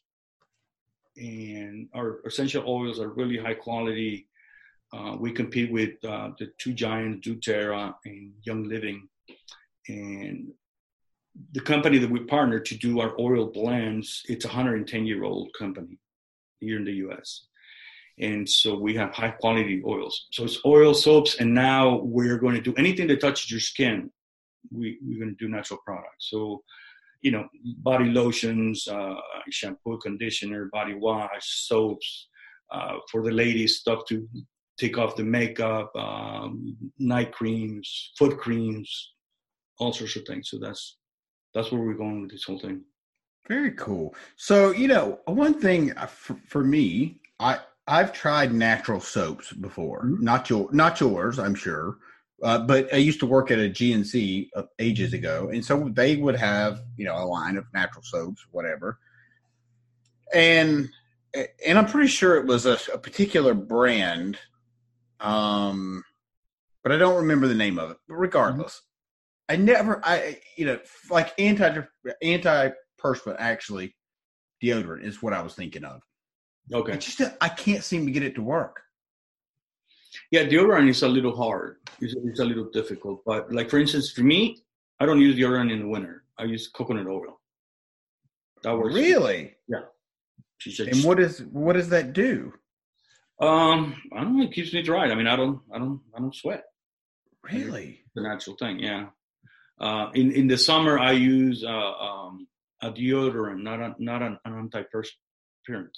and 1.16 1.88
our 1.94 2.20
essential 2.26 2.64
oils 2.66 3.00
are 3.00 3.08
really 3.08 3.38
high 3.38 3.54
quality. 3.54 4.28
Uh, 4.92 5.16
we 5.18 5.32
compete 5.32 5.72
with 5.72 5.92
uh, 6.04 6.30
the 6.38 6.52
two 6.58 6.74
giants, 6.74 7.26
doTERRA 7.26 7.94
and 8.04 8.32
Young 8.42 8.68
Living, 8.68 9.08
and 9.88 10.52
the 11.52 11.60
company 11.60 11.98
that 11.98 12.10
we 12.10 12.20
partner 12.20 12.60
to 12.60 12.76
do 12.76 13.00
our 13.00 13.14
oil 13.18 13.46
blends. 13.46 14.22
It's 14.28 14.44
a 14.44 14.48
110 14.48 15.06
year 15.06 15.24
old 15.24 15.50
company 15.58 15.98
here 16.60 16.76
in 16.76 16.84
the 16.84 16.92
U.S 16.92 17.46
and 18.18 18.48
so 18.48 18.78
we 18.78 18.94
have 18.94 19.12
high 19.12 19.30
quality 19.30 19.82
oils. 19.86 20.26
So 20.32 20.44
it's 20.44 20.58
oil, 20.66 20.94
soaps, 20.94 21.36
and 21.36 21.54
now 21.54 22.00
we're 22.02 22.38
going 22.38 22.54
to 22.54 22.60
do 22.60 22.74
anything 22.76 23.06
that 23.08 23.20
touches 23.20 23.50
your 23.50 23.60
skin. 23.60 24.10
We, 24.70 24.98
we're 25.02 25.18
going 25.18 25.36
to 25.36 25.44
do 25.44 25.50
natural 25.50 25.80
products. 25.84 26.28
So, 26.30 26.62
you 27.22 27.30
know, 27.30 27.48
body 27.78 28.06
lotions, 28.06 28.86
uh, 28.86 29.14
shampoo, 29.50 29.98
conditioner, 29.98 30.68
body 30.72 30.94
wash, 30.94 31.66
soaps. 31.66 32.28
Uh, 32.70 32.96
for 33.10 33.22
the 33.22 33.30
ladies, 33.30 33.76
stuff 33.76 34.02
to 34.08 34.26
take 34.78 34.98
off 34.98 35.16
the 35.16 35.24
makeup, 35.24 35.94
um, 35.96 36.76
night 36.98 37.32
creams, 37.32 38.12
foot 38.18 38.38
creams, 38.38 39.14
all 39.78 39.92
sorts 39.92 40.16
of 40.16 40.24
things. 40.26 40.50
So 40.50 40.58
that's 40.58 40.98
that's 41.54 41.70
where 41.70 41.82
we're 41.82 41.94
going 41.94 42.22
with 42.22 42.30
this 42.30 42.44
whole 42.44 42.58
thing. 42.58 42.82
Very 43.48 43.72
cool. 43.72 44.14
So 44.36 44.70
you 44.70 44.88
know, 44.88 45.20
one 45.26 45.54
thing 45.54 45.96
uh, 45.96 46.06
for, 46.06 46.36
for 46.46 46.64
me, 46.64 47.20
I 47.40 47.60
I've 47.86 48.12
tried 48.12 48.54
natural 48.54 49.00
soaps 49.00 49.52
before. 49.52 50.04
Mm-hmm. 50.04 50.24
Not 50.24 50.48
your, 50.48 50.68
not 50.72 51.00
yours, 51.00 51.38
I'm 51.38 51.54
sure. 51.54 51.96
Uh, 52.42 52.58
but 52.58 52.92
I 52.92 52.96
used 52.96 53.20
to 53.20 53.26
work 53.26 53.50
at 53.50 53.58
a 53.58 53.70
GNC 53.70 54.48
uh, 54.56 54.62
ages 54.80 55.12
ago, 55.12 55.50
and 55.52 55.64
so 55.64 55.88
they 55.92 56.16
would 56.16 56.34
have 56.36 56.80
you 56.96 57.04
know 57.04 57.16
a 57.16 57.24
line 57.24 57.56
of 57.56 57.66
natural 57.72 58.02
soaps, 58.02 58.44
whatever. 58.50 58.98
And 60.34 60.88
and 61.66 61.78
I'm 61.78 61.86
pretty 61.86 62.08
sure 62.08 62.36
it 62.36 62.46
was 62.46 62.66
a, 62.66 62.78
a 62.92 62.98
particular 62.98 63.54
brand, 63.54 64.38
um, 65.22 66.02
but 66.82 66.92
I 66.92 66.98
don't 66.98 67.16
remember 67.16 67.46
the 67.46 67.54
name 67.54 67.78
of 67.78 67.90
it. 67.90 67.96
But 68.08 68.16
regardless, 68.16 68.82
mm-hmm. 69.50 69.60
I 69.60 69.64
never, 69.64 70.00
I 70.04 70.38
you 70.56 70.66
know, 70.66 70.78
like 71.10 71.32
anti 71.38 71.84
antiperspirant 72.22 73.36
actually 73.38 73.94
deodorant 74.62 75.04
is 75.04 75.22
what 75.22 75.32
I 75.32 75.42
was 75.42 75.54
thinking 75.54 75.84
of. 75.84 76.02
Okay. 76.72 76.92
I 76.92 76.96
just 76.96 77.20
I 77.40 77.48
can't 77.48 77.84
seem 77.84 78.06
to 78.06 78.12
get 78.12 78.22
it 78.22 78.34
to 78.36 78.42
work. 78.42 78.80
Yeah, 80.30 80.44
deodorant 80.44 80.88
is 80.88 81.02
a 81.02 81.08
little 81.08 81.34
hard. 81.34 81.76
It's, 82.00 82.14
it's 82.24 82.40
a 82.40 82.44
little 82.44 82.68
difficult. 82.70 83.22
But 83.24 83.52
like 83.52 83.70
for 83.70 83.78
instance, 83.78 84.10
for 84.10 84.22
me, 84.22 84.58
I 85.00 85.06
don't 85.06 85.20
use 85.20 85.36
deodorant 85.36 85.72
in 85.72 85.80
the 85.80 85.88
winter. 85.88 86.24
I 86.38 86.44
use 86.44 86.68
coconut 86.68 87.06
oil. 87.06 87.40
That 88.62 88.76
works. 88.76 88.94
Really? 88.94 89.54
Yeah. 89.68 89.80
and 90.86 91.04
what 91.04 91.18
is 91.18 91.42
what 91.50 91.74
does 91.74 91.88
that 91.88 92.12
do? 92.12 92.52
Um, 93.42 94.00
I 94.12 94.22
don't 94.22 94.38
know. 94.38 94.44
It 94.44 94.52
keeps 94.52 94.72
me 94.72 94.82
dry. 94.82 95.10
I 95.10 95.14
mean, 95.14 95.26
I 95.26 95.36
don't, 95.36 95.60
I 95.74 95.78
don't, 95.78 96.00
I 96.16 96.20
don't 96.20 96.34
sweat. 96.34 96.64
Really? 97.42 98.00
It's 98.04 98.14
the 98.14 98.22
natural 98.22 98.56
thing. 98.56 98.78
Yeah. 98.78 99.06
Uh, 99.80 100.10
in 100.14 100.30
in 100.32 100.46
the 100.46 100.56
summer, 100.56 100.98
I 100.98 101.12
use 101.12 101.64
uh, 101.64 101.68
um, 101.68 102.46
a 102.82 102.92
deodorant, 102.92 103.62
not 103.62 103.80
a, 103.80 103.94
not 103.98 104.22
an, 104.22 104.38
an 104.44 104.70
antiperspirant 104.70 105.90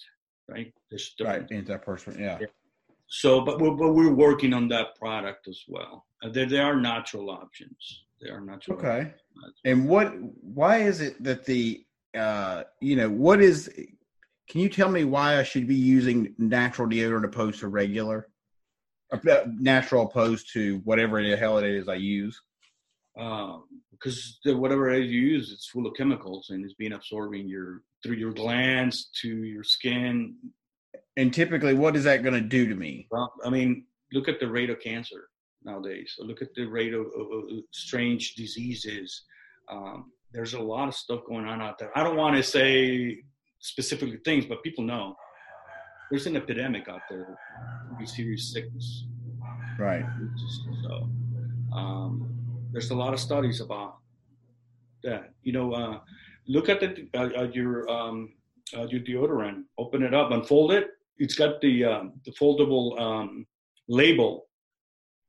right? 0.48 0.72
There's 0.90 1.14
right, 1.20 1.48
antiperspirant, 1.48 2.18
yeah. 2.18 2.38
yeah. 2.40 2.46
So, 3.06 3.42
but 3.42 3.60
we're, 3.60 3.72
but 3.72 3.92
we're 3.92 4.12
working 4.12 4.52
on 4.52 4.68
that 4.68 4.96
product 4.96 5.46
as 5.48 5.60
well. 5.68 6.06
Uh, 6.22 6.30
there, 6.30 6.46
there 6.46 6.64
are 6.64 6.76
natural 6.76 7.30
options. 7.30 8.04
There 8.20 8.36
are 8.36 8.40
natural. 8.40 8.78
Okay. 8.78 9.00
Options. 9.00 9.54
And 9.64 9.88
what? 9.88 10.14
Why 10.40 10.78
is 10.78 11.00
it 11.00 11.22
that 11.22 11.44
the, 11.44 11.84
uh, 12.16 12.64
you 12.80 12.96
know, 12.96 13.10
what 13.10 13.40
is? 13.40 13.70
Can 14.48 14.60
you 14.60 14.68
tell 14.68 14.88
me 14.88 15.04
why 15.04 15.38
I 15.38 15.42
should 15.42 15.66
be 15.66 15.74
using 15.74 16.34
natural 16.38 16.88
deodorant 16.88 17.24
opposed 17.24 17.60
to 17.60 17.68
regular? 17.68 18.28
Uh, 19.12 19.18
natural 19.58 20.04
opposed 20.04 20.52
to 20.52 20.78
whatever 20.84 21.22
the 21.22 21.36
hell 21.36 21.58
it 21.58 21.64
is 21.64 21.88
I 21.88 21.94
use. 21.94 22.40
Um, 23.18 23.64
because 23.92 24.38
whatever 24.44 24.90
it 24.90 25.04
is 25.04 25.10
you 25.10 25.20
use, 25.20 25.52
it's 25.52 25.68
full 25.68 25.86
of 25.86 25.94
chemicals 25.94 26.50
and 26.50 26.64
it's 26.64 26.74
being 26.74 26.92
absorbing 26.92 27.48
your 27.48 27.82
through 28.02 28.16
your 28.16 28.32
glands 28.32 29.08
to 29.22 29.28
your 29.28 29.64
skin. 29.64 30.36
And 31.16 31.32
typically, 31.32 31.74
what 31.74 31.96
is 31.96 32.04
that 32.04 32.22
going 32.22 32.34
to 32.34 32.40
do 32.40 32.68
to 32.68 32.74
me? 32.74 33.06
Well, 33.10 33.32
I 33.44 33.50
mean, 33.50 33.86
look 34.12 34.28
at 34.28 34.40
the 34.40 34.48
rate 34.48 34.68
of 34.68 34.80
cancer 34.80 35.28
nowadays. 35.64 36.14
So 36.16 36.24
look 36.24 36.42
at 36.42 36.54
the 36.54 36.66
rate 36.66 36.92
of, 36.92 37.06
of, 37.06 37.30
of 37.32 37.48
strange 37.70 38.34
diseases. 38.34 39.22
Um, 39.70 40.12
there's 40.32 40.54
a 40.54 40.60
lot 40.60 40.88
of 40.88 40.94
stuff 40.94 41.20
going 41.26 41.46
on 41.46 41.62
out 41.62 41.78
there. 41.78 41.96
I 41.96 42.02
don't 42.02 42.16
want 42.16 42.36
to 42.36 42.42
say 42.42 43.22
specifically 43.64 44.18
things, 44.24 44.44
but 44.44 44.62
people 44.62 44.84
know 44.84 45.16
there's 46.10 46.26
an 46.26 46.36
epidemic 46.36 46.86
out 46.88 47.00
there. 47.08 47.36
Serious 48.04 48.52
sickness. 48.52 49.06
Right. 49.78 50.04
So, 50.82 51.08
um, 51.74 52.28
there's 52.72 52.90
a 52.90 52.94
lot 52.94 53.14
of 53.14 53.20
studies 53.20 53.60
about 53.60 53.96
that. 55.02 55.32
You 55.42 55.52
know, 55.52 55.72
uh, 55.72 56.00
look 56.46 56.68
at 56.68 56.80
the 56.80 57.08
uh, 57.14 57.44
your 57.52 57.88
um, 57.90 58.34
uh, 58.76 58.86
your 58.86 59.00
deodorant. 59.00 59.64
Open 59.78 60.02
it 60.02 60.12
up, 60.12 60.30
unfold 60.30 60.72
it. 60.72 60.88
It's 61.16 61.34
got 61.34 61.60
the 61.60 61.84
uh, 61.84 62.02
the 62.26 62.32
foldable 62.32 63.00
um, 63.00 63.46
label. 63.88 64.46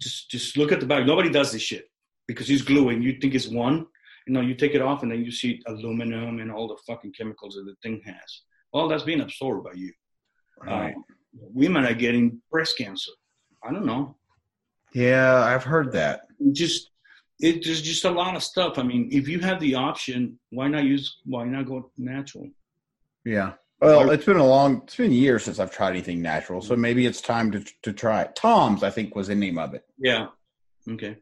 Just 0.01 0.29
just 0.29 0.57
look 0.57 0.71
at 0.71 0.79
the 0.81 0.85
back. 0.85 1.05
Nobody 1.05 1.29
does 1.29 1.53
this 1.53 1.61
shit 1.61 1.89
because 2.27 2.49
it's 2.49 2.63
gluing. 2.63 3.01
You 3.01 3.17
think 3.21 3.33
it's 3.33 3.47
one. 3.47 3.85
You 4.27 4.33
know, 4.33 4.41
you 4.41 4.55
take 4.55 4.73
it 4.73 4.81
off 4.81 5.03
and 5.03 5.11
then 5.11 5.23
you 5.23 5.31
see 5.31 5.61
aluminum 5.67 6.39
and 6.39 6.51
all 6.51 6.67
the 6.67 6.77
fucking 6.87 7.13
chemicals 7.13 7.55
that 7.55 7.63
the 7.65 7.75
thing 7.83 8.01
has. 8.05 8.41
Well, 8.73 8.87
that's 8.87 9.03
being 9.03 9.21
absorbed 9.21 9.65
by 9.65 9.73
you. 9.73 9.93
Right. 10.61 10.95
Um, 10.95 11.05
women 11.33 11.85
are 11.85 11.93
getting 11.93 12.41
breast 12.51 12.77
cancer. 12.77 13.11
I 13.63 13.71
don't 13.71 13.85
know. 13.85 14.15
Yeah, 14.93 15.35
I've 15.43 15.63
heard 15.63 15.91
that. 15.93 16.21
Just 16.51 16.91
it, 17.39 17.65
there's 17.65 17.81
just 17.81 18.05
a 18.05 18.09
lot 18.09 18.35
of 18.35 18.43
stuff. 18.43 18.77
I 18.77 18.83
mean, 18.83 19.09
if 19.11 19.27
you 19.27 19.39
have 19.39 19.59
the 19.59 19.75
option, 19.75 20.39
why 20.51 20.67
not 20.67 20.85
use? 20.85 21.17
Why 21.25 21.45
not 21.45 21.65
go 21.65 21.91
natural? 21.97 22.49
Yeah. 23.25 23.53
Well, 23.81 24.09
it's 24.11 24.25
been 24.25 24.37
a 24.37 24.47
long, 24.47 24.81
it's 24.83 24.95
been 24.95 25.11
years 25.11 25.43
since 25.43 25.59
I've 25.59 25.71
tried 25.71 25.89
anything 25.89 26.21
natural, 26.21 26.61
so 26.61 26.75
maybe 26.75 27.05
it's 27.05 27.19
time 27.19 27.51
to 27.51 27.63
to 27.83 27.91
try 27.91 28.21
it. 28.21 28.35
Tom's, 28.35 28.83
I 28.83 28.89
think, 28.89 29.15
was 29.15 29.27
the 29.27 29.35
name 29.35 29.57
of 29.57 29.73
it. 29.73 29.85
Yeah. 29.99 30.27
Okay. 30.89 31.17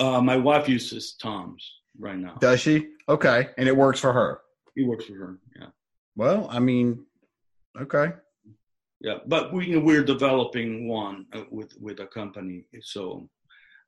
Uh, 0.00 0.20
my 0.20 0.36
wife 0.36 0.68
uses 0.68 1.14
Tom's 1.14 1.80
right 1.98 2.18
now. 2.18 2.36
Does 2.40 2.60
she? 2.60 2.88
Okay, 3.08 3.48
and 3.58 3.68
it 3.68 3.76
works 3.76 4.00
for 4.00 4.12
her. 4.12 4.40
It 4.76 4.86
works 4.86 5.04
for 5.04 5.14
her. 5.14 5.38
Yeah. 5.58 5.68
Well, 6.16 6.48
I 6.50 6.58
mean, 6.58 7.04
okay. 7.80 8.12
Yeah, 9.00 9.18
but 9.26 9.52
we 9.52 9.66
you 9.66 9.76
know, 9.76 9.84
we're 9.84 10.04
developing 10.04 10.88
one 10.88 11.26
uh, 11.32 11.42
with 11.50 11.76
with 11.78 12.00
a 12.00 12.06
company, 12.06 12.64
so 12.82 13.28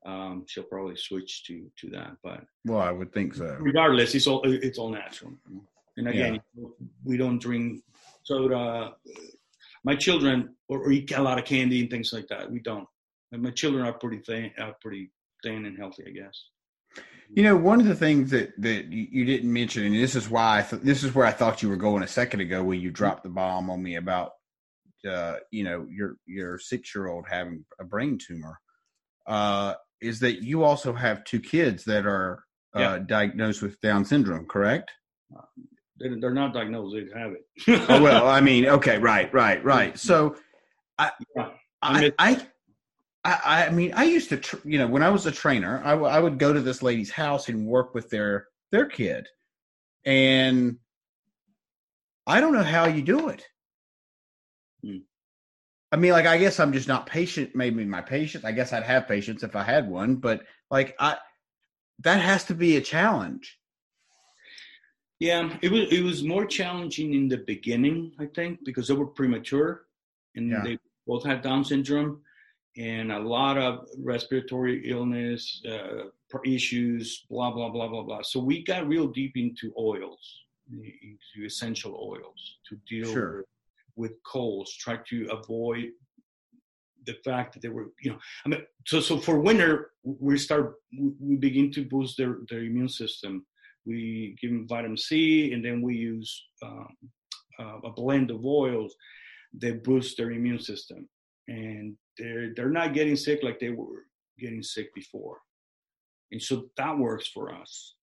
um, 0.05 0.45
she'll 0.47 0.65
probably 0.65 0.97
switch 0.97 1.45
to 1.45 1.71
to 1.81 1.91
that. 1.91 2.17
But 2.23 2.45
well, 2.65 2.81
I 2.81 2.93
would 2.93 3.13
think 3.13 3.35
so. 3.35 3.57
Regardless, 3.59 4.15
it's 4.15 4.27
all 4.27 4.43
it's 4.45 4.79
all 4.79 4.91
natural. 4.91 5.33
And 5.97 6.09
again, 6.09 6.41
yeah. 6.55 6.69
we 7.05 7.17
don't 7.17 7.39
drink 7.39 7.83
soda. 8.23 8.93
My 9.85 9.97
children 9.97 10.55
or, 10.69 10.81
or, 10.81 10.93
eat 10.93 11.11
a 11.13 11.23
lot 11.23 11.39
of 11.39 11.45
candy 11.45 11.81
and 11.81 11.91
things 11.91 12.13
like 12.13 12.27
that. 12.29 12.51
We 12.51 12.59
don't. 12.59 12.87
And 13.33 13.43
my 13.43 13.51
children 13.51 13.87
are 13.87 13.93
pretty 13.93 14.19
thin, 14.19 14.51
are 14.59 14.75
pretty 14.83 15.11
thin 15.47 15.65
and 15.65 15.79
healthy, 15.79 16.05
I 16.07 16.11
guess. 16.11 16.45
You 17.29 17.43
know, 17.43 17.57
one 17.57 17.81
of 17.81 17.87
the 17.87 17.95
things 17.95 18.31
that 18.31 18.53
that 18.59 18.87
you 18.87 19.25
didn't 19.25 19.53
mention, 19.53 19.85
and 19.85 19.95
this 19.95 20.15
is 20.15 20.31
why 20.31 20.61
I 20.61 20.63
th- 20.63 20.83
this 20.83 21.03
is 21.03 21.15
where 21.15 21.27
I 21.27 21.33
thought 21.33 21.63
you 21.63 21.69
were 21.69 21.77
going 21.77 22.03
a 22.03 22.09
second 22.09 22.41
ago, 22.41 22.63
when 22.63 22.81
you 22.81 22.91
dropped 22.91 23.25
the 23.25 23.29
bomb 23.29 23.69
on 23.69 23.83
me 23.83 23.97
about, 23.97 24.33
uh, 25.09 25.37
you 25.51 25.65
know, 25.65 25.87
your 25.91 26.17
your 26.27 26.59
six 26.59 26.95
year 26.95 27.09
old 27.09 27.27
having 27.29 27.65
a 27.81 27.85
brain 27.85 28.19
tumor. 28.19 28.59
Uh, 29.27 29.75
is 30.01 30.21
that 30.21 30.43
you 30.43 30.63
also 30.63 30.93
have 30.93 31.25
two 31.25 31.41
kids 31.41 31.85
that 31.85 32.07
are 32.07 32.45
uh, 32.77 32.81
yeah. 32.81 32.99
diagnosed 32.99 33.63
with 33.63 33.81
Down 33.81 34.05
syndrome, 34.05 34.47
correct? 34.47 34.93
They're 35.99 36.33
not 36.33 36.55
diagnosed; 36.55 36.95
they 36.95 37.19
have 37.19 37.33
it. 37.33 37.91
oh 37.91 38.03
well, 38.03 38.29
I 38.29 38.41
mean, 38.49 38.67
okay, 38.67 38.99
right, 38.99 39.33
right, 39.35 39.65
right. 39.65 39.99
So, 39.99 40.37
I, 40.99 41.11
yeah. 41.35 41.49
I, 41.83 42.07
I, 42.07 42.13
I, 42.19 42.47
I, 43.27 43.71
mean, 43.71 43.93
I 43.95 44.05
used 44.05 44.29
to, 44.29 44.37
tr- 44.37 44.57
you 44.65 44.79
know, 44.79 44.87
when 44.87 45.03
I 45.03 45.11
was 45.11 45.27
a 45.27 45.33
trainer, 45.33 45.83
I, 45.85 45.91
w- 45.91 46.11
I 46.11 46.21
would 46.21 46.39
go 46.39 46.53
to 46.53 46.61
this 46.61 46.83
lady's 46.83 47.11
house 47.11 47.49
and 47.49 47.67
work 47.67 47.95
with 47.95 48.09
their 48.11 48.47
their 48.73 48.87
kid, 48.87 49.27
and 50.05 50.77
I 52.27 52.41
don't 52.41 52.53
know 52.53 52.63
how 52.63 52.87
you 52.87 53.03
do 53.03 53.29
it. 53.29 53.45
Hmm. 54.83 54.99
I 55.93 55.97
mean, 55.97 56.13
like, 56.13 56.27
I 56.27 56.39
guess 56.39 56.61
I'm 56.61 56.73
just 56.73 56.89
not 56.89 57.07
patient. 57.07 57.55
Maybe 57.55 57.85
my 57.85 58.01
patience. 58.01 58.45
I 58.45 58.53
guess 58.53 58.73
I'd 58.73 58.83
have 58.83 59.09
patience 59.09 59.43
if 59.43 59.57
I 59.57 59.63
had 59.63 59.89
one, 59.89 60.17
but 60.17 60.43
like, 60.71 60.95
I 60.99 61.17
that 62.01 62.21
has 62.21 62.45
to 62.45 62.55
be 62.55 62.77
a 62.77 62.81
challenge. 62.81 63.59
Yeah, 65.19 65.57
it 65.63 65.73
was 65.73 65.91
it 65.91 66.03
was 66.03 66.23
more 66.23 66.45
challenging 66.45 67.15
in 67.15 67.29
the 67.29 67.39
beginning, 67.39 68.13
I 68.19 68.27
think, 68.27 68.65
because 68.65 68.89
they 68.89 68.95
were 68.95 69.07
premature 69.07 69.87
and 70.35 70.51
yeah. 70.51 70.63
they 70.63 70.79
both 71.07 71.25
had 71.25 71.41
Down 71.43 71.65
syndrome, 71.65 72.21
and 72.79 73.11
a 73.13 73.19
lot 73.19 73.57
of 73.57 73.87
respiratory 73.99 74.89
illness 74.91 75.63
uh, 75.69 76.09
issues, 76.45 77.25
blah 77.31 77.51
blah 77.51 77.71
blah 77.71 77.89
blah 77.89 78.03
blah. 78.03 78.23
So 78.23 78.41
we 78.41 78.63
got 78.65 78.87
real 78.87 79.07
deep 79.07 79.37
into 79.37 79.73
oils, 79.79 80.45
into 80.71 81.47
essential 81.47 81.95
oils 81.95 82.59
to 82.69 82.77
deal 82.89 83.13
Sure. 83.13 83.37
with, 83.39 83.47
with 83.97 84.23
colds. 84.25 84.77
Try 84.77 84.99
to 85.09 85.29
avoid 85.31 85.93
the 87.07 87.15
fact 87.25 87.55
that 87.55 87.63
they 87.63 87.69
were, 87.69 87.93
you 88.01 88.11
know, 88.11 88.19
I 88.45 88.49
mean, 88.49 88.63
so 88.87 89.01
so 89.01 89.19
for 89.19 89.39
winter 89.41 89.93
we 90.03 90.37
start 90.37 90.75
we 90.99 91.13
we 91.21 91.37
begin 91.37 91.71
to 91.73 91.85
boost 91.85 92.17
their 92.17 92.39
their 92.51 92.61
immune 92.61 92.89
system. 92.89 93.47
We 93.87 94.37
give 94.41 94.51
them 94.51 94.67
vitamin 94.69 94.97
C, 94.97 95.53
and 95.53 95.65
then 95.65 95.81
we 95.81 95.95
use 95.95 96.31
um, 96.63 96.89
uh, 97.61 97.79
a 97.85 97.91
blend 97.91 98.31
of 98.33 98.45
oils 98.45 98.95
that 99.61 99.85
boost 99.85 100.17
their 100.17 100.33
immune 100.33 100.59
system, 100.59 101.09
and 101.49 101.97
they're 102.19 102.55
they're 102.55 102.71
not 102.71 102.95
getting 102.95 103.17
sick 103.17 103.43
like 103.43 103.59
they 103.59 103.71
were 103.71 104.05
getting 104.39 104.63
sick 104.63 104.95
before, 104.95 105.39
and 106.33 106.43
so 106.43 106.67
that 106.77 106.99
works 106.99 107.29
for 107.29 107.55
us. 107.55 107.95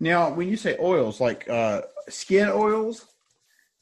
Now, 0.00 0.32
when 0.34 0.48
you 0.48 0.56
say 0.56 0.76
oils, 0.80 1.20
like 1.20 1.48
uh, 1.48 1.82
skin 2.08 2.48
oils, 2.48 3.06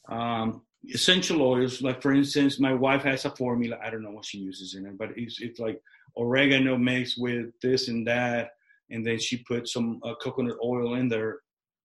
um, 0.09 0.61
essential 0.89 1.41
oils. 1.41 1.81
Like 1.81 2.01
for 2.01 2.13
instance, 2.13 2.59
my 2.59 2.73
wife 2.73 3.03
has 3.03 3.25
a 3.25 3.31
formula. 3.31 3.77
I 3.83 3.89
don't 3.89 4.03
know 4.03 4.11
what 4.11 4.25
she 4.25 4.39
uses 4.39 4.75
in 4.75 4.85
it, 4.85 4.97
but 4.97 5.09
it's 5.15 5.41
it's 5.41 5.59
like 5.59 5.81
oregano 6.17 6.77
mixed 6.77 7.19
with 7.19 7.47
this 7.61 7.87
and 7.87 8.05
that, 8.07 8.51
and 8.89 9.05
then 9.05 9.19
she 9.19 9.37
puts 9.43 9.73
some 9.73 9.99
uh, 10.03 10.15
coconut 10.21 10.57
oil 10.63 10.95
in 10.95 11.07
there, 11.07 11.39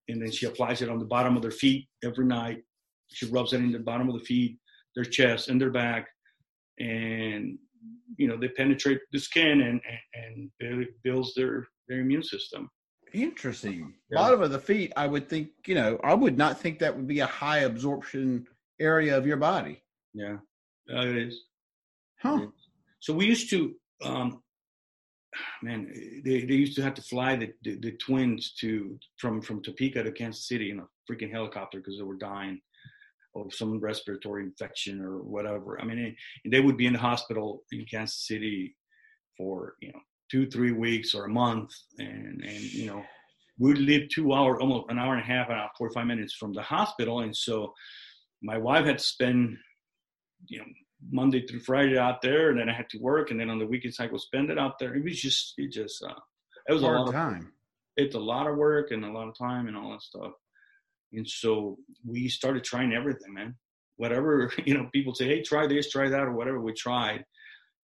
and 0.09 0.21
then 0.21 0.31
she 0.31 0.47
applies 0.47 0.83
it 0.83 0.89
on 0.89 0.99
the 0.99 1.05
bottom 1.05 1.37
of 1.37 1.43
their 1.43 1.51
feet 1.51 1.89
every 2.05 2.27
night. 2.27 2.63
She 3.09 3.27
rubs 3.27 3.53
it 3.53 3.59
in 3.59 3.73
the 3.73 3.79
bottom 3.79 4.09
of 4.09 4.19
the 4.19 4.25
feet, 4.25 4.59
their 4.95 5.05
chest, 5.05 5.49
and 5.49 5.61
their 5.61 5.71
back, 5.71 6.09
and 6.79 7.59
you 8.17 8.29
know 8.29 8.37
they 8.37 8.49
penetrate 8.49 9.01
the 9.13 9.19
skin 9.19 9.63
and 9.63 9.81
and, 10.15 10.51
and 10.61 10.83
it 10.83 11.03
builds 11.03 11.35
their 11.35 11.67
their 11.89 12.01
immune 12.01 12.23
system. 12.23 12.71
interesting. 13.13 13.95
Yeah. 14.11 14.19
Bottom 14.19 14.43
of 14.43 14.51
the 14.51 14.59
feet, 14.59 14.93
I 14.97 15.07
would 15.07 15.29
think, 15.29 15.51
you 15.67 15.75
know, 15.75 15.99
I 16.03 16.15
would 16.15 16.37
not 16.37 16.61
think 16.61 16.81
that 16.81 16.97
would 16.97 17.07
be 17.07 17.21
a 17.21 17.27
high 17.27 17.59
absorption 17.59 18.47
area 18.81 19.17
of 19.17 19.27
your 19.27 19.37
body. 19.37 19.83
Yeah, 20.15 20.39
uh, 20.93 21.03
it 21.03 21.17
is. 21.17 21.41
Huh. 22.21 22.47
So 23.01 23.13
we 23.15 23.27
used 23.27 23.51
to, 23.51 23.75
um, 24.03 24.43
man, 25.63 25.93
they, 26.25 26.45
they 26.45 26.55
used 26.55 26.77
to 26.77 26.83
have 26.83 26.95
to 26.95 27.03
fly 27.03 27.37
the, 27.37 27.53
the, 27.63 27.77
the 27.77 27.93
twins 27.93 28.55
to 28.61 28.99
from 29.19 29.41
from 29.41 29.63
Topeka 29.63 30.03
to 30.03 30.13
Kansas 30.13 30.49
City 30.49 30.71
in 30.71 30.81
a 30.81 30.87
freaking 31.11 31.31
helicopter 31.31 31.79
because 31.79 31.99
they 31.99 32.05
were 32.05 32.17
dying 32.17 32.61
of 33.45 33.55
some 33.55 33.81
respiratory 33.81 34.43
infection 34.45 35.01
or 35.01 35.19
whatever. 35.19 35.81
I 35.81 35.85
mean, 35.85 36.17
and 36.45 36.53
they 36.53 36.61
would 36.61 36.77
be 36.77 36.87
in 36.87 36.93
the 36.93 36.99
hospital 36.99 37.63
in 37.73 37.85
Kansas 37.85 38.27
City 38.27 38.77
for 39.37 39.75
you 39.81 39.93
know 39.93 40.01
two, 40.31 40.47
three 40.51 40.73
weeks 40.73 41.15
or 41.15 41.25
a 41.25 41.29
month, 41.29 41.71
and 41.99 42.43
and 42.43 42.63
you 42.73 42.87
know 42.87 43.03
we 43.59 43.69
would 43.71 43.79
live 43.79 44.09
two 44.09 44.33
hours, 44.33 44.59
almost 44.61 44.91
an 44.91 44.99
hour 44.99 45.15
and 45.15 45.23
a 45.23 45.27
half, 45.27 45.49
an 45.49 45.57
hour, 45.57 45.71
forty 45.79 45.95
five 45.95 46.07
minutes 46.07 46.35
from 46.35 46.53
the 46.53 46.63
hospital, 46.63 47.21
and 47.21 47.35
so 47.37 47.73
my 48.43 48.59
wife 48.59 48.87
had 48.87 48.99
to 48.99 49.05
spend 49.05 49.57
you 50.49 50.59
know 50.59 50.65
Monday 51.11 51.47
through 51.47 51.61
Friday 51.61 51.99
out 51.99 52.23
there, 52.23 52.51
and 52.51 52.59
then 52.59 52.69
I 52.69 52.73
had 52.75 52.89
to 52.91 52.99
work, 52.99 53.31
and 53.31 53.39
then 53.39 53.51
on 53.51 53.59
the 53.59 53.67
weekends 53.67 54.01
I 54.01 54.07
go 54.07 54.17
spend 54.17 54.51
it 54.51 54.59
out 54.59 54.79
there. 54.79 54.95
It 54.95 55.05
was 55.05 55.21
just, 55.21 55.55
it 55.59 55.71
just, 55.71 56.03
uh, 56.03 56.15
it 56.69 56.73
was 56.73 56.83
a 56.83 56.87
Hard 56.87 56.99
lot 57.01 57.09
of, 57.09 57.15
time. 57.15 57.53
it's 57.97 58.15
a 58.15 58.19
lot 58.21 58.47
of 58.47 58.57
work 58.57 58.91
and 58.93 59.05
a 59.05 59.13
lot 59.13 59.29
of 59.29 59.37
time 59.37 59.69
and 59.69 59.77
all 59.77 59.91
that 59.93 60.03
stuff. 60.03 60.33
And 61.13 61.29
so 61.29 61.79
we 62.05 62.29
started 62.29 62.65
trying 62.65 62.93
everything, 62.93 63.35
man. 63.35 63.55
Whatever 63.97 64.53
you 64.65 64.75
know, 64.75 64.89
people 64.93 65.15
say, 65.15 65.27
hey, 65.27 65.43
try 65.43 65.67
this, 65.67 65.91
try 65.91 66.09
that, 66.09 66.23
or 66.23 66.33
whatever. 66.33 66.61
We 66.61 66.73
tried, 66.73 67.25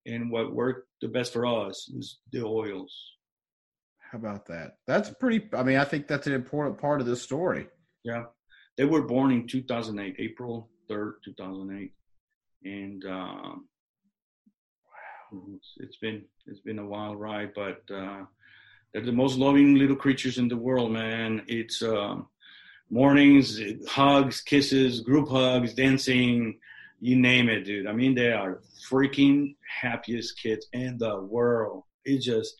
and 0.07 0.31
what 0.31 0.55
worked 0.55 0.89
the 1.01 1.09
best 1.09 1.33
for 1.33 1.47
us 1.47 1.91
was 1.95 2.19
the 2.33 2.45
oils. 2.45 2.95
How 4.11 4.19
about 4.19 4.47
that? 4.47 4.73
That's 4.87 5.11
pretty. 5.11 5.49
I 5.55 5.63
mean, 5.63 5.79
I 5.79 5.85
think 5.85 6.07
that's 6.07 6.27
an 6.27 6.35
important 6.35 6.79
part 6.79 7.01
of 7.01 7.07
this 7.07 7.23
story. 7.23 7.67
Yeah, 8.05 8.25
they 8.77 8.85
were 8.85 9.03
born 9.03 9.33
in 9.33 9.47
2008, 9.47 10.17
April 10.19 10.69
3rd, 10.91 11.13
2008, 11.25 11.93
and 12.65 13.05
um, 13.07 13.69
it's, 15.55 15.73
it's 15.79 15.97
been 15.97 16.23
it's 16.47 16.61
been 16.61 16.79
a 16.79 16.87
wild 16.87 17.19
ride, 17.19 17.53
but 17.55 17.83
uh, 17.95 18.25
they're 18.93 19.03
the 19.03 19.13
most 19.13 19.39
loving 19.39 19.77
little 19.77 19.97
creatures 19.97 20.39
in 20.39 20.49
the 20.49 20.57
world, 20.57 20.93
man. 20.93 21.43
It's 21.47 21.83
um, 21.83 22.29
mornings, 22.93 23.61
hugs, 23.89 24.41
kisses, 24.41 25.01
group 25.01 25.29
hugs, 25.29 25.75
dancing, 25.75 26.61
you 27.01 27.17
name 27.17 27.49
it, 27.49 27.65
dude. 27.65 27.89
I 27.89 27.93
mean, 27.93 28.15
they 28.15 28.33
are 28.33 28.61
freaking 28.89 29.57
happiest 29.81 30.41
kids 30.41 30.67
in 30.73 30.99
the 30.99 31.21
world. 31.21 31.83
It 32.05 32.21
just, 32.21 32.55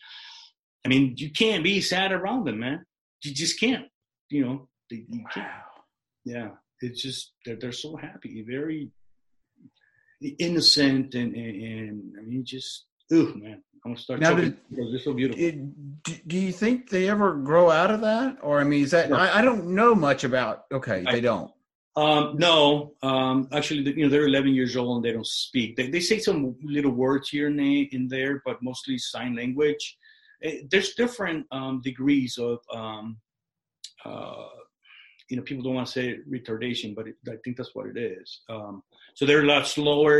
I 0.85 0.89
mean, 0.89 1.13
you 1.17 1.31
can't 1.31 1.63
be 1.63 1.79
sad 1.79 2.11
around 2.11 2.45
them, 2.45 2.59
man. 2.59 2.85
You 3.23 3.33
just 3.33 3.59
can't. 3.59 3.85
You 4.29 4.45
know, 4.45 4.69
you 4.89 5.23
can't 5.33 5.47
yeah 6.25 6.49
it's 6.81 7.01
just 7.01 7.33
they're, 7.45 7.55
they're 7.55 7.71
so 7.71 7.95
happy 7.95 8.43
very 8.47 8.89
innocent 10.39 11.13
and 11.15 11.35
and, 11.35 11.63
and 11.63 12.13
i 12.17 12.21
mean 12.21 12.43
just 12.45 12.85
ooh 13.13 13.33
man 13.35 13.61
i'm 13.85 13.91
gonna 13.91 13.97
start 13.97 14.19
Now, 14.19 14.31
choking 14.31 14.57
they're 14.71 14.99
so 14.99 15.13
beautiful 15.13 15.43
It, 15.43 16.27
do, 16.27 16.37
you 16.37 16.51
think 16.51 16.89
they 16.89 17.07
ever 17.09 17.33
grow 17.35 17.69
out 17.69 17.91
of 17.91 18.01
that, 18.01 18.37
or 18.41 18.59
I 18.59 18.63
mean, 18.65 18.83
is 18.83 18.91
that 18.91 19.09
No. 19.09 19.15
I, 19.17 19.39
I 19.39 19.41
don't 19.41 19.67
know 19.79 19.95
much 19.95 20.23
about? 20.23 20.63
Okay, 20.71 21.03
I- 21.07 21.11
they 21.13 21.21
don't. 21.21 21.51
um 21.95 22.23
no 22.49 22.57
um 23.03 23.47
actually 23.57 23.81
you 23.97 24.03
know 24.03 24.09
they're 24.13 24.25
11 24.25 24.53
years 24.59 24.75
old 24.75 24.91
and 24.97 25.05
they 25.05 25.13
don't 25.17 25.27
speak 25.27 25.75
they, 25.77 25.87
they 25.93 25.99
say 26.09 26.17
some 26.27 26.39
little 26.77 26.95
words 27.05 27.29
here 27.29 27.47
and 27.51 27.59
there 27.59 27.85
in 27.95 28.07
there 28.15 28.41
but 28.47 28.57
mostly 28.69 28.97
sign 28.97 29.35
language 29.41 29.85
Eh, 30.47 30.57
there's 30.71 30.91
different 31.03 31.41
um 31.57 31.75
degrees 31.89 32.31
of 32.49 32.57
um 32.79 33.05
uh 34.09 34.49
you 35.29 35.35
know 35.37 35.43
people 35.49 35.63
don't 35.63 35.75
want 35.79 35.87
to 35.87 35.93
say 35.99 36.05
retardation 36.35 36.89
but 36.97 37.05
it, 37.09 37.15
i 37.29 37.37
think 37.43 37.53
that's 37.57 37.75
what 37.75 37.87
it 37.91 37.97
is 37.97 38.27
um 38.49 38.75
so 39.17 39.21
they're 39.25 39.45
a 39.47 39.51
lot 39.53 39.65
slower 39.77 40.17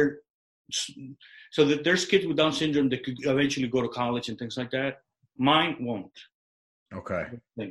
so 1.51 1.65
that 1.65 1.83
there's 1.83 2.05
kids 2.05 2.25
with 2.25 2.37
down 2.37 2.53
syndrome 2.53 2.89
that 2.89 3.03
could 3.03 3.17
eventually 3.25 3.67
go 3.67 3.81
to 3.81 3.89
college 3.89 4.29
and 4.29 4.37
things 4.39 4.57
like 4.57 4.71
that 4.71 5.01
mine 5.37 5.75
won't 5.79 6.17
Okay. 6.93 7.25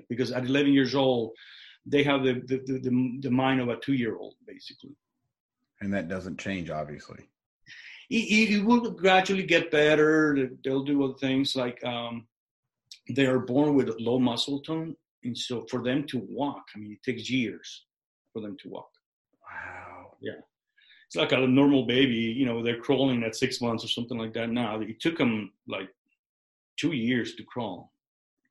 because 0.08 0.32
at 0.32 0.44
11 0.44 0.72
years 0.72 0.94
old 0.94 1.30
they 1.86 2.02
have 2.02 2.22
the 2.24 2.34
the, 2.50 2.58
the, 2.66 2.78
the, 2.80 3.18
the 3.22 3.30
mind 3.30 3.60
of 3.60 3.68
a 3.68 3.76
two 3.76 3.94
year 3.94 4.16
old 4.16 4.34
basically 4.46 4.94
And 5.80 5.92
that 5.94 6.08
doesn't 6.08 6.38
change, 6.38 6.70
obviously. 6.70 7.20
it, 8.10 8.50
it 8.56 8.64
will 8.64 8.90
gradually 8.90 9.44
get 9.54 9.70
better 9.70 10.50
they'll 10.64 10.84
do 10.84 11.02
other 11.04 11.14
things 11.26 11.54
like 11.56 11.78
um 11.84 12.26
they 13.16 13.26
are 13.26 13.38
born 13.38 13.74
with 13.74 13.88
low 14.08 14.18
muscle 14.18 14.60
tone 14.60 14.94
and 15.24 15.36
so 15.46 15.54
for 15.70 15.80
them 15.88 16.04
to 16.12 16.18
walk 16.40 16.64
i 16.74 16.78
mean 16.80 16.92
it 16.96 17.02
takes 17.08 17.30
years 17.30 17.68
for 18.32 18.40
them 18.44 18.56
to 18.62 18.68
walk 18.68 18.90
Wow. 19.48 20.16
It's 21.12 21.16
like 21.20 21.32
a 21.32 21.46
normal 21.46 21.84
baby 21.84 22.14
you 22.14 22.46
know 22.46 22.62
they're 22.62 22.80
crawling 22.80 23.22
at 23.22 23.36
six 23.36 23.60
months 23.60 23.84
or 23.84 23.88
something 23.88 24.16
like 24.18 24.32
that 24.32 24.48
now 24.48 24.80
it 24.80 24.98
took 24.98 25.18
them 25.18 25.52
like 25.68 25.90
two 26.78 26.92
years 26.92 27.34
to 27.34 27.42
crawl 27.44 27.92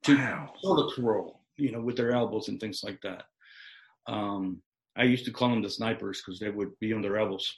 to 0.04 0.16
Wow. 0.16 0.54
sort 0.62 0.80
of 0.80 0.92
crawl 0.94 1.42
you 1.58 1.72
know 1.72 1.82
with 1.82 1.98
their 1.98 2.12
elbows 2.12 2.50
and 2.50 2.60
things 2.60 2.84
like 2.84 3.00
that 3.02 3.24
um 4.08 4.62
i 4.96 5.04
used 5.04 5.26
to 5.26 5.32
call 5.32 5.50
them 5.50 5.64
the 5.64 5.70
snipers 5.70 6.22
because 6.22 6.40
they 6.40 6.50
would 6.52 6.78
be 6.80 6.94
on 6.94 7.02
their 7.02 7.18
elbows 7.18 7.52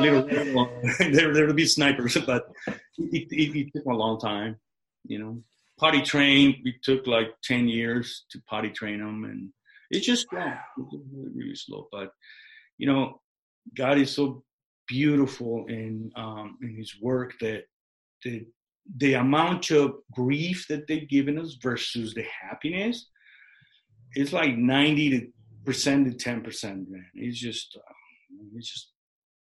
little, 0.00 0.22
there, 0.98 1.32
there 1.34 1.46
would 1.46 1.56
be 1.56 1.66
snipers, 1.66 2.16
but 2.26 2.50
it, 2.98 3.28
it, 3.30 3.56
it 3.58 3.72
took 3.74 3.84
a 3.84 3.90
long 3.90 4.18
time. 4.18 4.56
You 5.06 5.18
know, 5.18 5.42
potty 5.78 6.02
train. 6.02 6.60
We 6.64 6.76
took 6.82 7.06
like 7.06 7.28
ten 7.42 7.68
years 7.68 8.24
to 8.30 8.40
potty 8.48 8.70
train 8.70 9.00
them, 9.00 9.24
and 9.24 9.50
it's 9.90 10.06
just 10.06 10.28
slow. 10.30 10.40
It's 10.40 11.04
really, 11.12 11.30
really 11.34 11.54
slow. 11.54 11.88
But 11.92 12.10
you 12.78 12.86
know, 12.86 13.20
God 13.76 13.98
is 13.98 14.10
so 14.10 14.44
beautiful 14.88 15.66
in 15.68 16.10
um, 16.16 16.58
in 16.62 16.76
His 16.76 16.94
work 17.00 17.34
that 17.40 17.64
the 18.24 18.46
the 18.98 19.14
amount 19.14 19.70
of 19.70 19.94
grief 20.12 20.66
that 20.68 20.86
they've 20.86 21.08
given 21.08 21.38
us 21.38 21.56
versus 21.62 22.14
the 22.14 22.24
happiness, 22.42 23.08
it's 24.14 24.32
like 24.32 24.56
ninety 24.56 25.10
to 25.10 25.28
percent 25.64 26.06
to 26.06 26.12
ten 26.12 26.42
percent. 26.42 26.90
Man, 26.90 27.06
it's 27.14 27.38
just, 27.38 27.76
uh, 27.76 27.92
it's 28.56 28.70
just, 28.70 28.90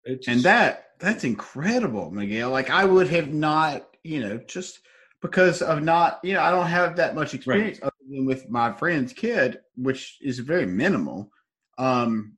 it's 0.04 0.28
and 0.28 0.42
that 0.42 0.90
that's 1.00 1.24
incredible, 1.24 2.10
Miguel. 2.10 2.50
Like 2.50 2.70
I 2.70 2.84
would 2.84 3.08
have 3.08 3.32
not, 3.32 3.88
you 4.04 4.20
know, 4.20 4.38
just 4.46 4.80
because 5.20 5.62
of 5.62 5.82
not, 5.82 6.20
you 6.22 6.34
know, 6.34 6.42
I 6.42 6.50
don't 6.50 6.66
have 6.66 6.96
that 6.96 7.14
much 7.14 7.34
experience 7.34 7.78
than 7.78 7.90
with 8.20 8.48
my 8.48 8.72
friend's 8.72 9.12
kid, 9.12 9.60
which 9.76 10.18
is 10.20 10.38
very 10.38 10.66
minimal. 10.66 11.30
Um, 11.78 12.36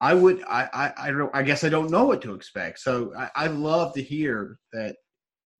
I 0.00 0.14
would, 0.14 0.42
I, 0.44 0.68
I, 0.72 0.92
I, 1.08 1.10
don't, 1.10 1.34
I 1.34 1.42
guess 1.42 1.64
I 1.64 1.68
don't 1.68 1.90
know 1.90 2.04
what 2.04 2.22
to 2.22 2.34
expect. 2.34 2.80
So 2.80 3.12
I, 3.16 3.30
I 3.34 3.46
love 3.46 3.94
to 3.94 4.02
hear 4.02 4.58
that 4.72 4.96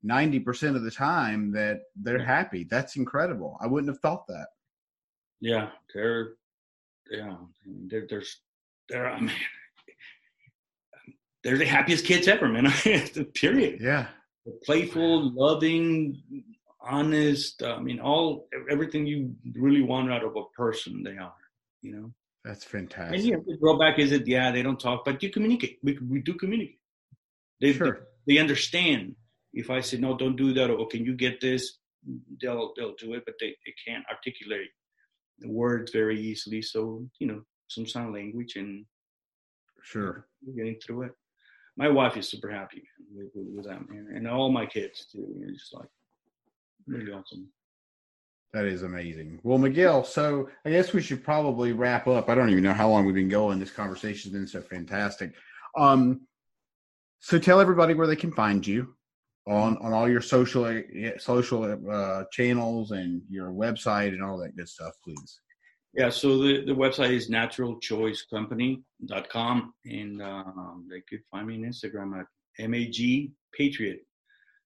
ninety 0.03 0.39
percent 0.39 0.77
of 0.77 0.83
the 0.83 0.91
time 0.91 1.51
that 1.53 1.81
they're 1.97 2.23
happy. 2.23 2.67
That's 2.71 2.97
incredible. 2.97 3.57
I 3.61 3.67
wouldn't 3.67 3.91
have 3.91 4.01
thought 4.01 4.27
that. 4.29 4.49
Yeah, 5.41 5.71
they're 5.93 6.35
yeah, 7.11 7.37
there, 7.89 8.07
there's 8.09 8.41
there. 8.89 9.09
I 9.11 9.21
mean, 9.21 9.33
they're 11.43 11.59
the 11.59 11.67
happiest 11.67 12.05
kids 12.05 12.29
ever, 12.29 12.49
man. 12.49 12.71
Period. 13.35 13.81
Yeah. 13.81 14.07
Playful, 14.65 15.33
loving, 15.35 16.23
honest. 16.87 17.63
I 17.63 17.79
mean, 17.81 18.01
all 18.01 18.49
everything 18.71 19.07
you 19.07 19.35
really 19.55 19.83
want 19.83 20.13
out 20.13 20.25
of 20.25 20.37
a 20.37 20.45
person, 20.57 21.03
they 21.03 21.17
are. 21.17 21.35
You 21.83 21.93
know. 21.97 22.15
That's 22.45 22.65
fantastic. 22.65 23.19
And 23.19 23.25
yeah, 23.29 23.37
the 23.47 23.57
drawback 23.57 23.99
is 23.99 24.11
that 24.11 24.27
yeah, 24.27 24.51
they 24.51 24.63
don't 24.63 24.79
talk, 24.79 25.05
but 25.05 25.23
you 25.23 25.31
communicate. 25.31 25.79
We 25.83 25.99
we 26.11 26.21
do 26.21 26.35
communicate. 26.35 26.79
They 27.61 27.73
Sure. 27.73 28.07
they 28.27 28.39
understand. 28.39 29.17
If 29.55 29.71
I 29.71 29.81
say 29.81 29.99
no, 29.99 30.17
don't 30.17 30.37
do 30.37 30.53
that, 30.55 30.71
or 30.71 30.87
can 30.89 31.05
you 31.05 31.15
get 31.15 31.41
this? 31.41 31.79
They'll 32.41 32.73
they'll 32.77 32.97
do 32.97 33.15
it, 33.15 33.23
but 33.25 33.35
they, 33.41 33.57
they 33.65 33.75
can't 33.87 34.05
articulate 34.11 34.69
the 35.39 35.49
words 35.51 35.91
very 35.93 36.21
easily. 36.21 36.61
So 36.61 37.09
you 37.19 37.27
know, 37.29 37.43
some 37.69 37.87
sign 37.87 38.13
language, 38.13 38.57
and 38.57 38.85
Sure. 39.83 40.27
we're 40.45 40.55
getting 40.57 40.81
through 40.81 41.03
it. 41.05 41.13
My 41.77 41.89
wife 41.89 42.17
is 42.17 42.29
super 42.29 42.51
happy 42.51 42.83
with, 43.15 43.29
with, 43.35 43.49
with 43.55 43.65
that 43.67 43.89
man, 43.89 44.09
and 44.15 44.29
all 44.29 44.51
my 44.51 44.67
kids 44.67 45.07
too. 45.11 45.27
It's 45.47 45.61
just 45.61 45.75
like 45.75 45.89
really 46.87 47.13
awesome. 47.13 47.49
That 48.53 48.67
is 48.67 48.85
amazing. 48.85 49.41
Well, 49.43 49.59
Miguel, 49.59 50.05
so 50.05 50.49
I 50.65 50.71
guess 50.71 50.93
we 50.93 51.03
should 51.03 51.25
probably 51.25 51.73
wrap 51.73 52.07
up. 52.07 52.29
I 52.29 52.37
don't 52.37 52.51
even 52.51 52.63
know 52.63 52.73
how 52.73 52.89
long 52.89 53.05
we've 53.05 53.15
been 53.15 53.29
going. 53.29 53.59
This 53.59 53.73
conversation's 53.73 54.33
been 54.33 54.47
so 54.47 54.61
fantastic. 54.61 55.33
Um, 55.77 56.21
so 57.19 57.39
tell 57.39 57.61
everybody 57.61 57.95
where 57.95 58.07
they 58.07 58.17
can 58.17 58.31
find 58.31 58.65
you 58.65 58.95
on 59.47 59.77
on 59.79 59.93
all 59.93 60.09
your 60.09 60.21
social 60.21 60.83
social 61.19 61.91
uh, 61.91 62.25
channels 62.31 62.93
and 62.93 63.23
your 63.29 63.51
website 63.51 64.09
and 64.09 64.23
all 64.23 64.39
that 64.39 64.57
good 64.57 64.69
stuff, 64.69 64.95
please. 65.03 65.41
Yeah, 65.95 66.11
so 66.11 66.39
the, 66.39 66.65
the 66.65 66.75
website 66.75 67.11
is 67.11 67.29
naturalchoicecompany.com 67.31 69.75
and 69.85 70.23
um, 70.23 70.89
they 70.91 71.03
could 71.09 71.21
find 71.31 71.47
me 71.47 71.55
on 71.55 71.63
Instagram 71.63 72.21
at 72.21 72.27
MAG 72.69 73.31
Patriot. 73.57 74.05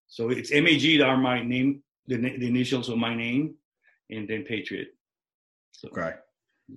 So 0.06 0.30
it's 0.30 0.50
MAG 0.50 1.02
are 1.02 1.18
my 1.18 1.42
name, 1.42 1.82
the, 2.08 2.16
the 2.16 2.46
initials 2.48 2.88
of 2.88 2.98
my 2.98 3.14
name, 3.14 3.54
and 4.10 4.26
then 4.28 4.42
Patriot. 4.44 4.88
So, 5.72 5.88
Okay, 5.90 6.14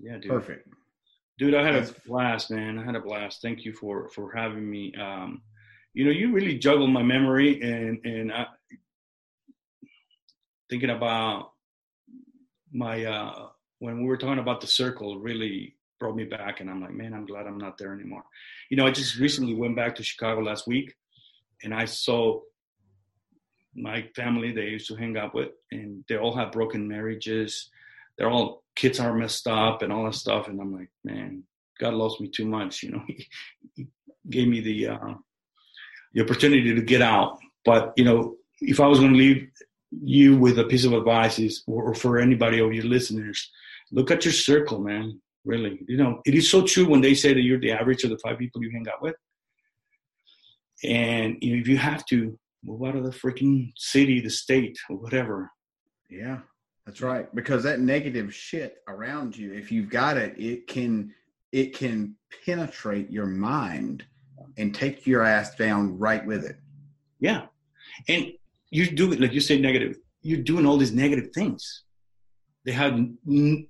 Yeah, 0.01 0.17
dude. 0.19 0.29
perfect. 0.29 0.67
Dude, 1.39 1.55
I 1.55 1.63
had 1.63 1.73
That's- 1.75 1.91
a 1.97 2.07
blast, 2.07 2.51
man. 2.51 2.77
I 2.77 2.83
had 2.85 2.95
a 2.95 2.99
blast. 3.01 3.41
Thank 3.41 3.65
you 3.65 3.73
for 3.73 4.09
for 4.09 4.31
having 4.31 4.69
me. 4.69 4.93
Um, 4.95 5.41
you 5.93 6.05
know, 6.05 6.11
you 6.11 6.31
really 6.31 6.57
juggle 6.59 6.87
my 6.87 7.01
memory 7.03 7.59
and 7.61 7.99
and 8.05 8.31
I, 8.31 8.45
thinking 10.69 10.89
about 10.91 11.51
my 12.71 13.03
uh 13.05 13.47
when 13.79 13.99
we 14.01 14.05
were 14.07 14.17
talking 14.17 14.39
about 14.39 14.61
the 14.61 14.67
circle 14.67 15.19
really 15.19 15.75
brought 15.99 16.15
me 16.15 16.23
back 16.23 16.59
and 16.61 16.69
I'm 16.69 16.81
like, 16.81 16.93
man, 16.93 17.13
I'm 17.13 17.25
glad 17.25 17.45
I'm 17.47 17.57
not 17.57 17.77
there 17.77 17.93
anymore. 17.93 18.23
You 18.69 18.77
know, 18.77 18.85
I 18.87 18.91
just 18.91 19.17
recently 19.17 19.53
went 19.55 19.75
back 19.75 19.95
to 19.95 20.03
Chicago 20.03 20.41
last 20.41 20.67
week 20.67 20.93
and 21.63 21.73
I 21.73 21.85
saw 21.85 22.41
my 23.75 24.05
family 24.15 24.51
they 24.51 24.65
used 24.65 24.87
to 24.87 24.95
hang 24.95 25.17
out 25.17 25.33
with 25.33 25.49
and 25.71 26.03
they 26.09 26.17
all 26.17 26.35
have 26.35 26.51
broken 26.51 26.87
marriages. 26.87 27.69
They're 28.17 28.29
all 28.29 28.63
kids 28.75 28.99
are 28.99 29.13
messed 29.13 29.47
up 29.47 29.81
and 29.81 29.91
all 29.91 30.05
that 30.05 30.15
stuff. 30.15 30.47
And 30.47 30.59
I'm 30.59 30.73
like, 30.73 30.89
man, 31.03 31.43
God 31.79 31.93
loves 31.93 32.19
me 32.19 32.27
too 32.27 32.45
much. 32.45 32.83
You 32.83 32.91
know, 32.91 33.03
he, 33.07 33.27
he 33.75 33.87
gave 34.29 34.47
me 34.47 34.59
the 34.59 34.89
uh, 34.89 35.13
the 36.13 36.21
opportunity 36.21 36.73
to 36.73 36.81
get 36.81 37.01
out. 37.01 37.39
But 37.65 37.93
you 37.95 38.03
know, 38.03 38.35
if 38.59 38.79
I 38.79 38.87
was 38.87 38.99
going 38.99 39.13
to 39.13 39.17
leave 39.17 39.47
you 39.91 40.37
with 40.37 40.59
a 40.59 40.65
piece 40.65 40.85
of 40.85 40.93
advice, 40.93 41.39
is 41.39 41.63
or 41.67 41.93
for 41.93 42.19
anybody 42.19 42.59
of 42.59 42.73
your 42.73 42.85
listeners, 42.85 43.49
look 43.91 44.11
at 44.11 44.25
your 44.25 44.33
circle, 44.33 44.79
man. 44.79 45.19
Really, 45.43 45.79
you 45.87 45.97
know, 45.97 46.21
it 46.25 46.35
is 46.35 46.49
so 46.49 46.61
true 46.61 46.87
when 46.87 47.01
they 47.01 47.15
say 47.15 47.33
that 47.33 47.41
you're 47.41 47.59
the 47.59 47.71
average 47.71 48.03
of 48.03 48.11
the 48.11 48.19
five 48.19 48.37
people 48.37 48.63
you 48.63 48.69
hang 48.71 48.85
out 48.87 49.01
with. 49.01 49.15
And 50.83 51.37
you 51.41 51.55
know, 51.55 51.61
if 51.61 51.67
you 51.67 51.77
have 51.77 52.05
to 52.07 52.37
move 52.63 52.83
out 52.87 52.95
of 52.95 53.03
the 53.03 53.11
freaking 53.11 53.71
city, 53.75 54.19
the 54.19 54.29
state, 54.29 54.77
or 54.89 54.97
whatever, 54.97 55.51
Yeah, 56.09 56.39
that's 56.85 57.01
right. 57.01 57.33
Because 57.33 57.63
that 57.63 57.79
negative 57.79 58.33
shit 58.33 58.77
around 58.87 59.35
you, 59.35 59.53
if 59.53 59.71
you've 59.71 59.89
got 59.89 60.17
it, 60.17 60.39
it 60.39 60.67
can 60.67 61.13
it 61.51 61.75
can 61.75 62.15
penetrate 62.45 63.09
your 63.11 63.25
mind 63.25 64.05
and 64.57 64.73
take 64.73 65.05
your 65.05 65.23
ass 65.23 65.55
down 65.55 65.97
right 65.97 66.25
with 66.25 66.45
it. 66.45 66.57
Yeah. 67.19 67.47
And 68.07 68.31
you 68.69 68.89
do 68.89 69.11
it, 69.11 69.19
like 69.19 69.33
you 69.33 69.41
say, 69.41 69.59
negative. 69.59 69.97
You're 70.21 70.41
doing 70.43 70.65
all 70.65 70.77
these 70.77 70.93
negative 70.93 71.31
things. 71.33 71.83
They 72.65 72.71
have 72.71 72.93
n- 72.93 73.67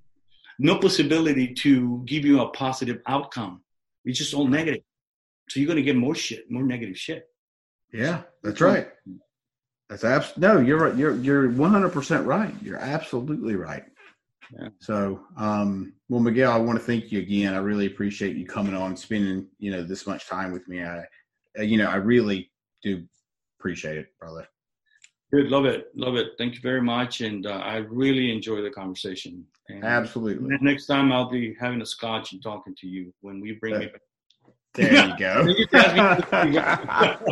no 0.59 0.77
possibility 0.77 1.53
to 1.55 2.03
give 2.05 2.23
you 2.23 2.41
a 2.41 2.49
positive 2.49 3.01
outcome. 3.07 3.63
It's 4.05 4.19
just 4.19 4.33
all 4.33 4.47
negative. 4.47 4.83
So 5.49 5.59
you're 5.59 5.67
going 5.67 5.77
to 5.77 5.83
get 5.83 5.95
more 5.95 6.15
shit, 6.15 6.49
more 6.49 6.63
negative 6.63 6.97
shit. 6.97 7.30
Yeah, 7.93 8.21
that's 8.43 8.61
right. 8.61 8.89
That's 9.89 10.03
abs- 10.03 10.37
no, 10.37 10.59
you're 10.59 10.79
right. 10.79 10.95
You're 10.95 11.15
you're 11.17 11.49
100 11.49 11.89
percent 11.89 12.25
right. 12.25 12.53
You're 12.61 12.77
absolutely 12.77 13.55
right. 13.55 13.83
Yeah. 14.57 14.69
So, 14.79 15.21
um, 15.37 15.93
well, 16.09 16.19
Miguel, 16.19 16.51
I 16.51 16.57
want 16.57 16.79
to 16.79 16.85
thank 16.85 17.11
you 17.11 17.19
again. 17.19 17.53
I 17.53 17.57
really 17.57 17.87
appreciate 17.87 18.35
you 18.35 18.45
coming 18.45 18.75
on, 18.75 18.95
spending 18.95 19.47
you 19.59 19.71
know 19.71 19.83
this 19.83 20.07
much 20.07 20.27
time 20.27 20.51
with 20.51 20.67
me. 20.67 20.83
I, 20.83 21.03
uh, 21.59 21.63
you 21.63 21.77
know, 21.77 21.89
I 21.89 21.95
really 21.95 22.51
do 22.81 23.03
appreciate 23.59 23.97
it, 23.97 24.07
brother. 24.19 24.47
Good. 25.33 25.47
Love 25.47 25.65
it. 25.65 25.87
Love 25.95 26.15
it. 26.15 26.31
Thank 26.37 26.55
you 26.55 26.61
very 26.61 26.81
much. 26.81 27.21
And 27.21 27.45
uh, 27.45 27.51
I 27.51 27.77
really 27.77 28.31
enjoy 28.31 28.61
the 28.61 28.69
conversation. 28.69 29.45
And 29.69 29.83
Absolutely. 29.83 30.57
next 30.59 30.87
time 30.87 31.11
I'll 31.11 31.29
be 31.29 31.55
having 31.59 31.81
a 31.81 31.85
scotch 31.85 32.33
and 32.33 32.43
talking 32.43 32.75
to 32.75 32.87
you 32.87 33.13
when 33.21 33.39
we 33.39 33.53
bring 33.53 33.81
it 33.81 33.93
back. 33.93 34.01
There 34.73 35.05
you 35.07 35.17
go. 35.19 35.45
You 35.57 35.67
can 35.67 35.99
ask 35.99 36.31
me- 37.25 37.31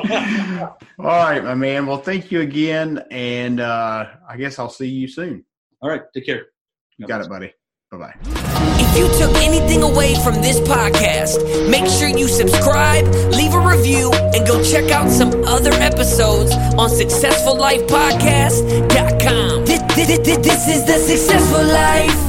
All 0.99 1.06
right, 1.06 1.41
my 1.44 1.56
man. 1.56 1.86
Well, 1.88 1.98
thank 2.02 2.32
you 2.32 2.41
again, 2.41 3.02
and 3.11 3.60
uh, 3.61 4.07
I 4.28 4.36
guess 4.38 4.60
I'll 4.60 4.70
see 4.70 4.90
you 4.90 5.07
soon. 5.07 5.45
All 5.82 5.90
right. 5.90 6.02
Take 6.14 6.26
care. 6.26 6.48
You 6.98 7.07
got 7.07 7.22
it, 7.22 7.30
buddy. 7.30 7.53
Bye 7.91 7.98
bye. 7.98 8.14
If 8.82 8.98
you 8.98 9.07
took 9.18 9.34
anything 9.41 9.82
away 9.84 10.16
from 10.16 10.36
this 10.41 10.60
podcast, 10.60 11.40
make 11.70 11.88
sure 11.88 12.10
you 12.10 12.28
subscribe, 12.28 13.06
leave 13.34 13.53
a 13.53 13.60
review, 13.60 14.11
and 14.14 14.45
go 14.45 14.61
check 14.64 14.91
out 14.91 15.10
some 15.10 15.44
other 15.45 15.72
episodes 15.74 16.52
on 16.52 16.90
successfullifepodcast.com. 16.90 19.66
This, 19.66 19.82
this, 19.95 20.20
this, 20.20 20.38
this 20.38 20.68
is 20.68 20.84
the 20.86 20.98
Successful 20.99 21.64
Life. 21.64 22.28